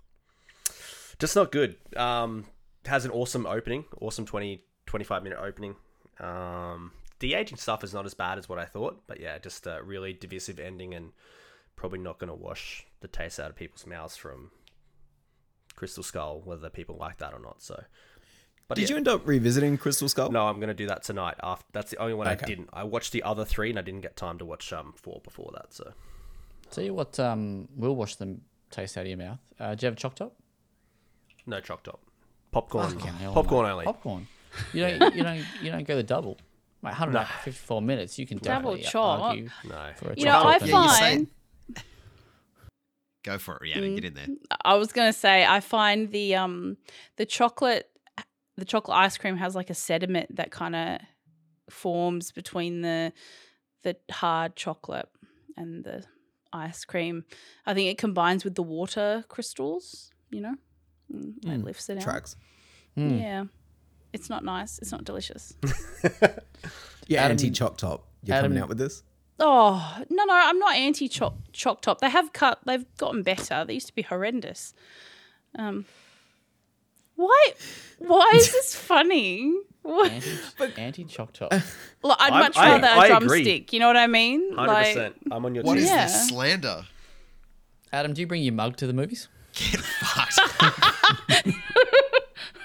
[1.19, 1.75] Just not good.
[1.95, 2.45] Um,
[2.85, 5.75] has an awesome opening, awesome 20, 25 minute opening.
[6.19, 9.65] Um, the aging stuff is not as bad as what I thought, but yeah, just
[9.65, 11.11] a really divisive ending and
[11.75, 14.51] probably not going to wash the taste out of people's mouths from
[15.75, 17.63] Crystal Skull, whether people like that or not.
[17.63, 17.83] So,
[18.67, 18.93] but Did yeah.
[18.93, 20.31] you end up revisiting Crystal Skull?
[20.31, 21.35] No, I'm going to do that tonight.
[21.41, 22.69] After that's the only one I didn't.
[22.73, 25.51] I watched the other three, and I didn't get time to watch um four before
[25.55, 25.73] that.
[25.73, 25.93] So
[26.73, 28.41] Tell you what, um, we'll wash them
[28.71, 29.39] taste out of your mouth.
[29.59, 30.35] Uh, do you have a choc top?
[31.45, 31.99] No choc top,
[32.51, 33.71] popcorn, Fucking hell, popcorn mate.
[33.71, 33.85] only.
[33.85, 34.27] Popcorn.
[34.71, 35.15] You don't.
[35.15, 35.45] You don't.
[35.61, 36.37] You don't go the double.
[36.81, 38.19] Mate, 154 minutes.
[38.19, 39.19] You can Double definitely chop.
[39.21, 40.67] argue no, for a You know, choc I top.
[40.67, 41.27] Yeah, you find
[43.23, 43.95] Go for it, Rhiannen.
[43.95, 44.27] Get in there.
[44.65, 46.77] I was gonna say I find the um
[47.15, 47.89] the chocolate
[48.57, 50.99] the chocolate ice cream has like a sediment that kind of
[51.69, 53.13] forms between the
[53.83, 55.07] the hard chocolate
[55.55, 56.03] and the
[56.51, 57.23] ice cream.
[57.65, 60.11] I think it combines with the water crystals.
[60.29, 60.55] You know,
[61.11, 62.03] Mm, it Mm, lifts it out.
[62.03, 62.35] Tracks.
[62.95, 63.17] Hmm.
[63.17, 63.43] Yeah,
[64.13, 64.77] it's not nice.
[64.79, 65.53] It's not delicious.
[67.07, 68.07] Yeah, anti choc top.
[68.23, 69.03] You're Adam- coming out with this?
[69.39, 71.99] Oh no, no, I'm not anti choc choc top.
[71.99, 72.59] They have cut.
[72.65, 73.65] They've gotten better.
[73.65, 74.73] They used to be horrendous.
[75.59, 75.83] Um,
[77.15, 77.47] why?
[77.99, 79.53] Why is this funny?
[79.81, 80.11] What?
[80.11, 81.51] Anti, anti choc top.
[82.03, 83.43] Look, I'd I'm- much I- rather a I agree.
[83.43, 83.73] drumstick.
[83.73, 84.53] You know what I mean?
[84.55, 85.15] hundred Like, percent.
[85.29, 85.83] I'm on your What team.
[85.83, 86.05] is Yeah.
[86.05, 86.85] this slander?
[87.91, 89.27] Adam, do you bring your mug to the movies?
[89.53, 90.39] Get fucked.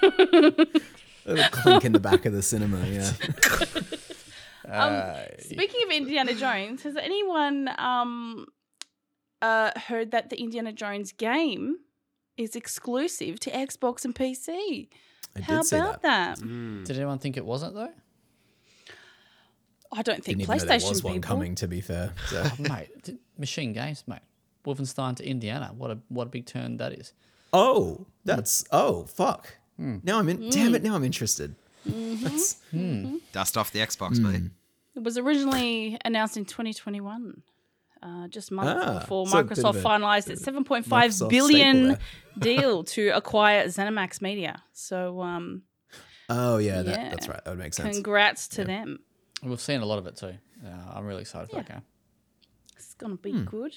[0.02, 3.10] A little clink in the back of the cinema, yeah.
[4.70, 8.44] Um, speaking of Indiana Jones, has anyone um
[9.40, 11.76] uh heard that the Indiana Jones game
[12.36, 14.88] is exclusive to Xbox and PC?
[15.34, 16.36] I How did see about that.
[16.36, 16.46] that?
[16.46, 16.84] Mm.
[16.84, 17.92] Did anyone think it wasn't though?
[19.90, 21.28] I don't think Didn't even know there PlayStation was one people.
[21.28, 22.12] coming, to be fair.
[22.26, 22.42] So.
[22.52, 24.18] Oh, mate, d- MachineGames, mate.
[24.68, 25.72] Wolfenstein to Indiana.
[25.76, 27.12] What a what a big turn that is.
[27.52, 29.56] Oh, that's oh fuck.
[29.78, 30.38] Now I'm in.
[30.38, 30.50] Mm.
[30.50, 30.82] Damn it!
[30.82, 31.54] Now I'm interested.
[31.88, 32.24] Mm-hmm.
[32.24, 32.56] That's
[33.32, 34.50] Dust off the Xbox, mate.
[34.96, 37.40] It was originally announced in 2021,
[38.02, 41.96] uh, just months Ah, before so Microsoft a- finalized its 7.5 Microsoft billion
[42.38, 44.60] deal to acquire ZeniMax Media.
[44.72, 45.62] So, um,
[46.28, 47.42] oh yeah, that, that's right.
[47.44, 47.94] That would make sense.
[47.96, 48.98] congrats to them.
[49.44, 50.34] We've seen a lot of it too.
[50.66, 51.82] Uh, I'm really excited for that game.
[52.76, 53.44] It's gonna be Hmm.
[53.44, 53.74] good.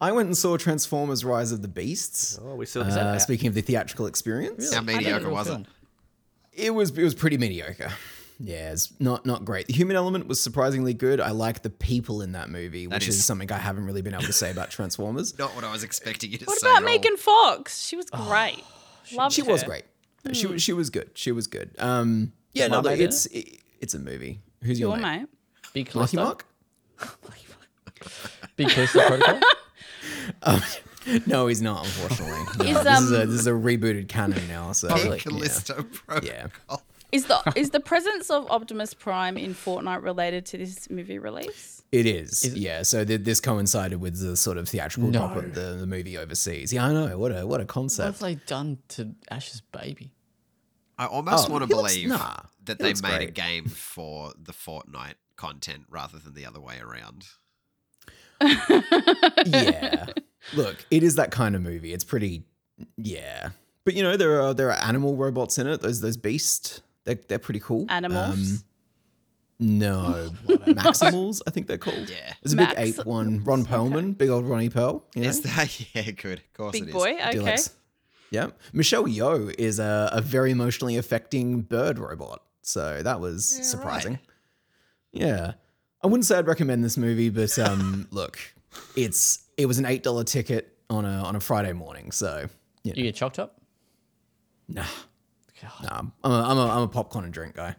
[0.00, 2.38] I went and saw Transformers: Rise of the Beasts.
[2.42, 5.66] Oh, we still Uh, speaking of the theatrical experience, How mediocre was it?
[6.52, 7.90] it was it was pretty mediocre.
[8.38, 9.66] Yeah, it's not not great.
[9.66, 11.20] The human element was surprisingly good.
[11.20, 14.12] I like the people in that movie, which is, is- something I haven't really been
[14.12, 15.38] able to say about Transformers.
[15.38, 16.68] Not what I was expecting you to What say.
[16.70, 16.84] about.
[16.84, 17.80] Megan Fox?
[17.86, 18.62] She was great.
[19.14, 19.68] Loved she was her.
[19.68, 19.84] great.
[20.32, 21.10] She she was good.
[21.14, 21.70] She was good.
[21.78, 24.40] Um, yeah, no, look, it's it, it's a movie.
[24.62, 25.20] Who's your, Your mate?
[25.20, 25.28] mate.
[25.72, 26.22] Big Lucky Callisto.
[26.24, 26.46] Mark?
[28.56, 29.40] Big Callisto Protocol.
[31.26, 31.84] No, he's not.
[31.84, 34.72] Unfortunately, No, Is, this is a um, this is a rebooted canon now.
[34.72, 35.22] So Oh, really?
[35.24, 35.60] yeah.
[36.06, 36.20] Protocol.
[36.24, 36.76] Yeah.
[37.12, 41.84] Is the is the presence of Optimus Prime in Fortnite related to this movie release?
[41.92, 42.82] It is, yeah.
[42.82, 45.20] So th- this coincided with the sort of theatrical No.
[45.20, 46.72] drop of the, the movie overseas.
[46.72, 47.16] Yeah, I know.
[47.18, 48.20] What a what a concept.
[48.20, 50.12] what have they done to Ash's baby?
[50.98, 52.34] I almost Oh, want he to looks- believe nah,
[52.64, 56.80] that they looks made a game for the Fortnite content rather than the other way
[56.82, 57.26] around.
[59.46, 60.06] Yeah.
[60.54, 61.92] Look, it is that kind of movie.
[61.92, 62.44] It's pretty
[62.96, 63.50] yeah.
[63.84, 65.80] But you know, there are there are animal robots in it.
[65.80, 66.82] Those those beasts.
[67.04, 67.86] They're they're pretty cool.
[67.88, 68.34] Animals?
[68.38, 68.58] Um,
[69.58, 72.10] no, Maximals, I think they're called.
[72.10, 72.34] Yeah.
[72.42, 73.42] There's a big ape one.
[73.42, 75.02] Ron Perlman, big old Ronnie Pearl.
[75.14, 75.28] You know?
[75.28, 76.40] Is that yeah, good.
[76.40, 76.94] Of course it Big is.
[76.94, 77.12] boy.
[77.14, 77.32] Okay.
[77.32, 77.70] Deluxe.
[78.30, 78.48] Yeah.
[78.74, 82.42] Michelle Yeoh is a, a very emotionally affecting bird robot.
[82.60, 84.18] So that was surprising.
[85.12, 85.52] Yeah.
[86.06, 88.38] I wouldn't say I'd recommend this movie, but um, look,
[88.94, 92.12] it's it was an eight dollar ticket on a on a Friday morning.
[92.12, 92.48] So
[92.84, 93.60] you know, You get chalked up?
[94.68, 94.84] nah,
[95.60, 95.98] God, nah.
[96.22, 97.74] I'm a, I'm a I'm a popcorn and drink guy.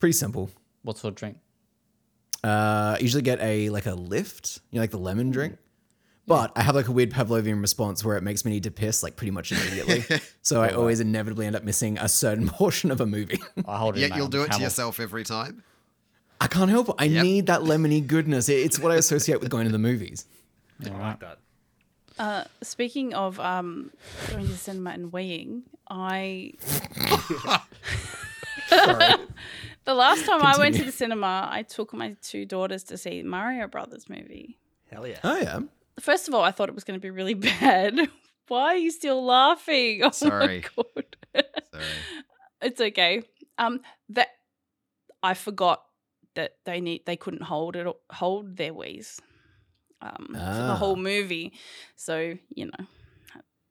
[0.00, 0.50] Pretty simple.
[0.82, 1.36] what sort of drink?
[2.42, 5.56] Uh, I usually get a like a lift, you know, like the lemon drink.
[6.26, 9.04] But I have like a weird Pavlovian response where it makes me need to piss
[9.04, 10.04] like pretty much immediately.
[10.42, 13.40] so I always inevitably end up missing a certain portion of a movie.
[13.68, 14.02] I hold it.
[14.02, 15.62] in Yet you'll do it to yourself every time.
[16.42, 16.94] I can't help it.
[16.98, 17.22] I Yep.
[17.24, 18.48] need that lemony goodness.
[18.48, 20.26] It's what I associate with going to the movies.
[20.80, 21.38] Yeah, I like that.
[22.18, 23.90] Uh, speaking of um,
[24.30, 26.54] going to the cinema and weeing, I
[28.70, 33.22] the last time I went to the cinema, I took my two daughters to see
[33.22, 34.58] Mario Brothers movie.
[34.90, 35.18] Hell yeah.
[35.24, 35.60] Oh yeah.
[36.00, 37.98] First of all, I thought it was going to be really bad.
[38.48, 40.02] Why are you still laughing?
[40.02, 40.64] Oh Sorry.
[40.74, 41.16] my god.
[41.72, 41.84] Sorry.
[42.62, 43.22] it's okay.
[43.58, 44.28] Um, that
[45.22, 45.82] I forgot
[46.34, 49.20] that they need they couldn't hold it hold their wheeze.
[50.00, 50.40] Um, for the
[50.72, 50.76] Ah.
[50.76, 51.52] whole movie.
[51.96, 52.86] So you know,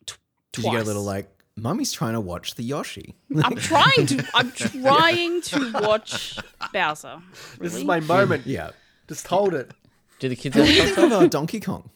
[0.06, 0.18] tw-
[0.54, 3.16] Did you get a little like, Mummy's trying to watch the Yoshi?
[3.44, 4.26] I'm trying to.
[4.34, 6.40] I'm trying to watch
[6.72, 7.22] Bowser.
[7.60, 8.48] This is my moment.
[8.48, 8.72] yeah.
[9.10, 9.72] Just hold it.
[10.20, 11.04] Do the kids have What do you think up?
[11.06, 11.90] of uh, Donkey Kong?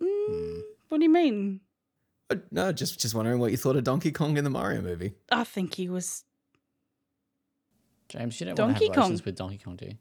[0.00, 1.60] Mm, what do you mean?
[2.30, 5.14] Uh, No, just just wondering what you thought of Donkey Kong in the Mario movie.
[5.32, 6.24] I think he was.
[8.10, 9.24] James, you don't Donkey want to have relations Kong.
[9.26, 9.94] with Donkey Kong, do you?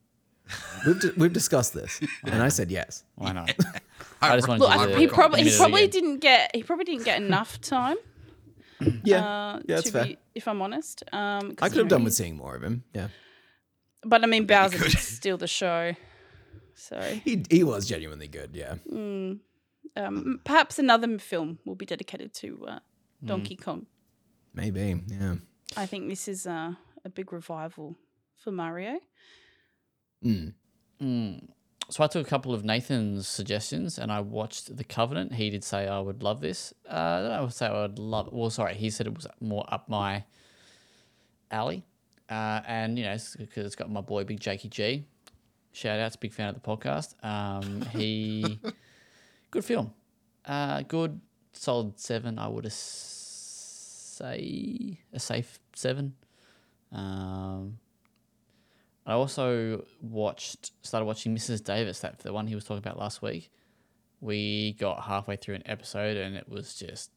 [0.86, 3.04] We've di- we've discussed this, and I said yes.
[3.16, 3.54] Why not?
[4.22, 5.92] I I just wanted Look, you I, to he admit probably he it probably again.
[6.02, 7.98] didn't get he probably didn't get enough time.
[9.04, 10.06] Yeah, uh, yeah, that's to fair.
[10.06, 12.56] Be, if I'm honest, um, 'cause I you could have know, done with seeing more
[12.56, 12.84] of him.
[12.96, 13.10] Yeah,
[14.04, 14.92] But I mean, bet you Bowser could.
[14.94, 15.96] did steal the show.
[16.76, 18.52] So, he he was genuinely good.
[18.54, 19.40] Yeah, mm,
[19.98, 22.80] um, perhaps another film will be dedicated to uh,
[23.20, 23.28] Hmm.
[23.28, 23.86] Donkey Kong.
[24.54, 25.02] maybe.
[25.08, 25.36] Yeah.
[25.76, 26.74] I think this is uh,
[27.06, 27.98] a big revival
[28.36, 29.00] for Mario.
[30.24, 30.54] Mm.
[31.02, 31.50] Mm.
[31.90, 35.34] So I took a couple of Nathan's suggestions and I watched The Covenant.
[35.34, 36.72] He did say I would love this.
[36.88, 38.30] Uh, I don't know if I say I would love.
[38.32, 40.24] Well, sorry, he said it was more up my
[41.50, 41.84] alley,
[42.30, 45.08] uh, and you know because it's got my boy Big Jakey G.
[45.72, 47.16] Shout outs, big fan of the podcast.
[47.26, 48.60] Um, he
[49.52, 49.92] good film,
[50.46, 51.20] uh, good
[51.54, 52.38] solid seven.
[52.38, 56.14] I would say a safe seven.
[56.92, 57.80] Um,
[59.06, 61.64] I also watched, started watching Mrs.
[61.64, 63.50] Davis, that the one he was talking about last week.
[64.22, 67.12] We got halfway through an episode and it was just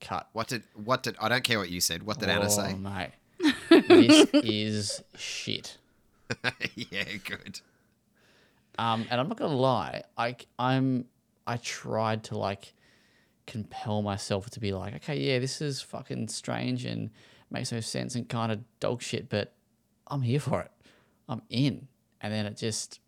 [0.00, 0.28] cut.
[0.32, 2.02] What did what did I don't care what you said.
[2.02, 2.74] What did Anna Oh, say?
[2.74, 3.12] mate.
[3.88, 5.78] this is shit.
[6.74, 7.60] yeah, good.
[8.78, 11.04] Um, and I'm not gonna lie, I I'm
[11.46, 12.74] I tried to like
[13.46, 17.10] compel myself to be like, okay, yeah, this is fucking strange and
[17.50, 19.52] makes no sense and kind of dog shit, but
[20.06, 20.70] I'm here for it.
[21.28, 21.88] I'm in.
[22.20, 23.00] And then it just,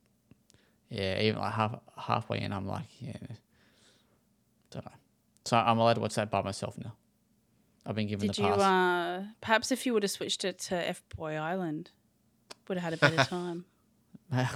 [0.88, 3.12] yeah, even like half halfway in, I'm like, yeah,
[4.70, 4.92] don't know.
[5.44, 6.94] So I'm allowed to watch that by myself now.
[7.86, 8.48] I've been given Did the you?
[8.48, 8.60] pass.
[8.60, 11.90] Uh, perhaps if you would have switched it to F Boy Island,
[12.68, 13.64] would have had a better time.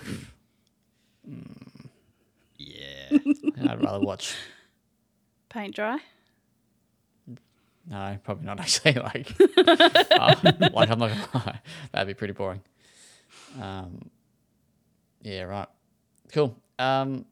[2.56, 3.08] Yeah.
[3.68, 4.34] I'd rather watch.
[5.48, 5.98] Paint dry.
[7.90, 8.94] No, probably not actually.
[8.94, 10.34] Like, uh,
[10.72, 11.60] like I'm not gonna lie,
[11.92, 12.62] that'd be pretty boring.
[13.60, 14.10] Um,
[15.22, 15.68] yeah, right.
[16.32, 16.56] Cool.
[16.78, 17.24] Um,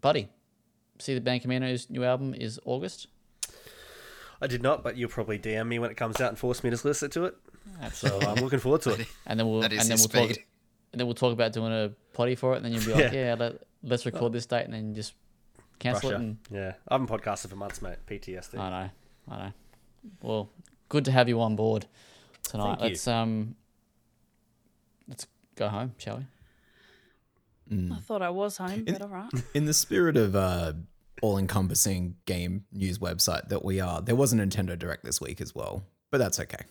[0.00, 0.28] buddy,
[0.98, 3.06] see the Band Camino's new album is August.
[4.42, 6.70] I did not, but you'll probably DM me when it comes out and force me
[6.70, 7.34] to listen to it.
[7.92, 9.06] So I'm looking forward to it.
[9.26, 10.30] and then we'll and then we'll talk.
[10.92, 12.56] And then we'll talk about doing a potty for it.
[12.56, 13.26] And then you'll be like, Yeah.
[13.28, 15.14] yeah, let, let's record this date, and then just
[15.78, 16.14] cancel it.
[16.16, 17.98] And Yeah, I haven't podcasted for months, mate.
[18.08, 18.58] PTSD.
[18.58, 18.90] I know,
[19.30, 19.52] I know.
[20.22, 20.50] Well,
[20.88, 21.86] good to have you on board
[22.42, 22.76] tonight.
[22.78, 23.54] Thank let's um,
[25.08, 26.24] let's go home, shall we?
[27.92, 29.30] I thought I was home, but all right.
[29.54, 30.72] In the spirit of uh,
[31.22, 35.54] all-encompassing game news website that we are, there was a Nintendo Direct this week as
[35.54, 36.64] well, but that's okay.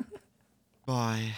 [0.87, 1.35] Bye.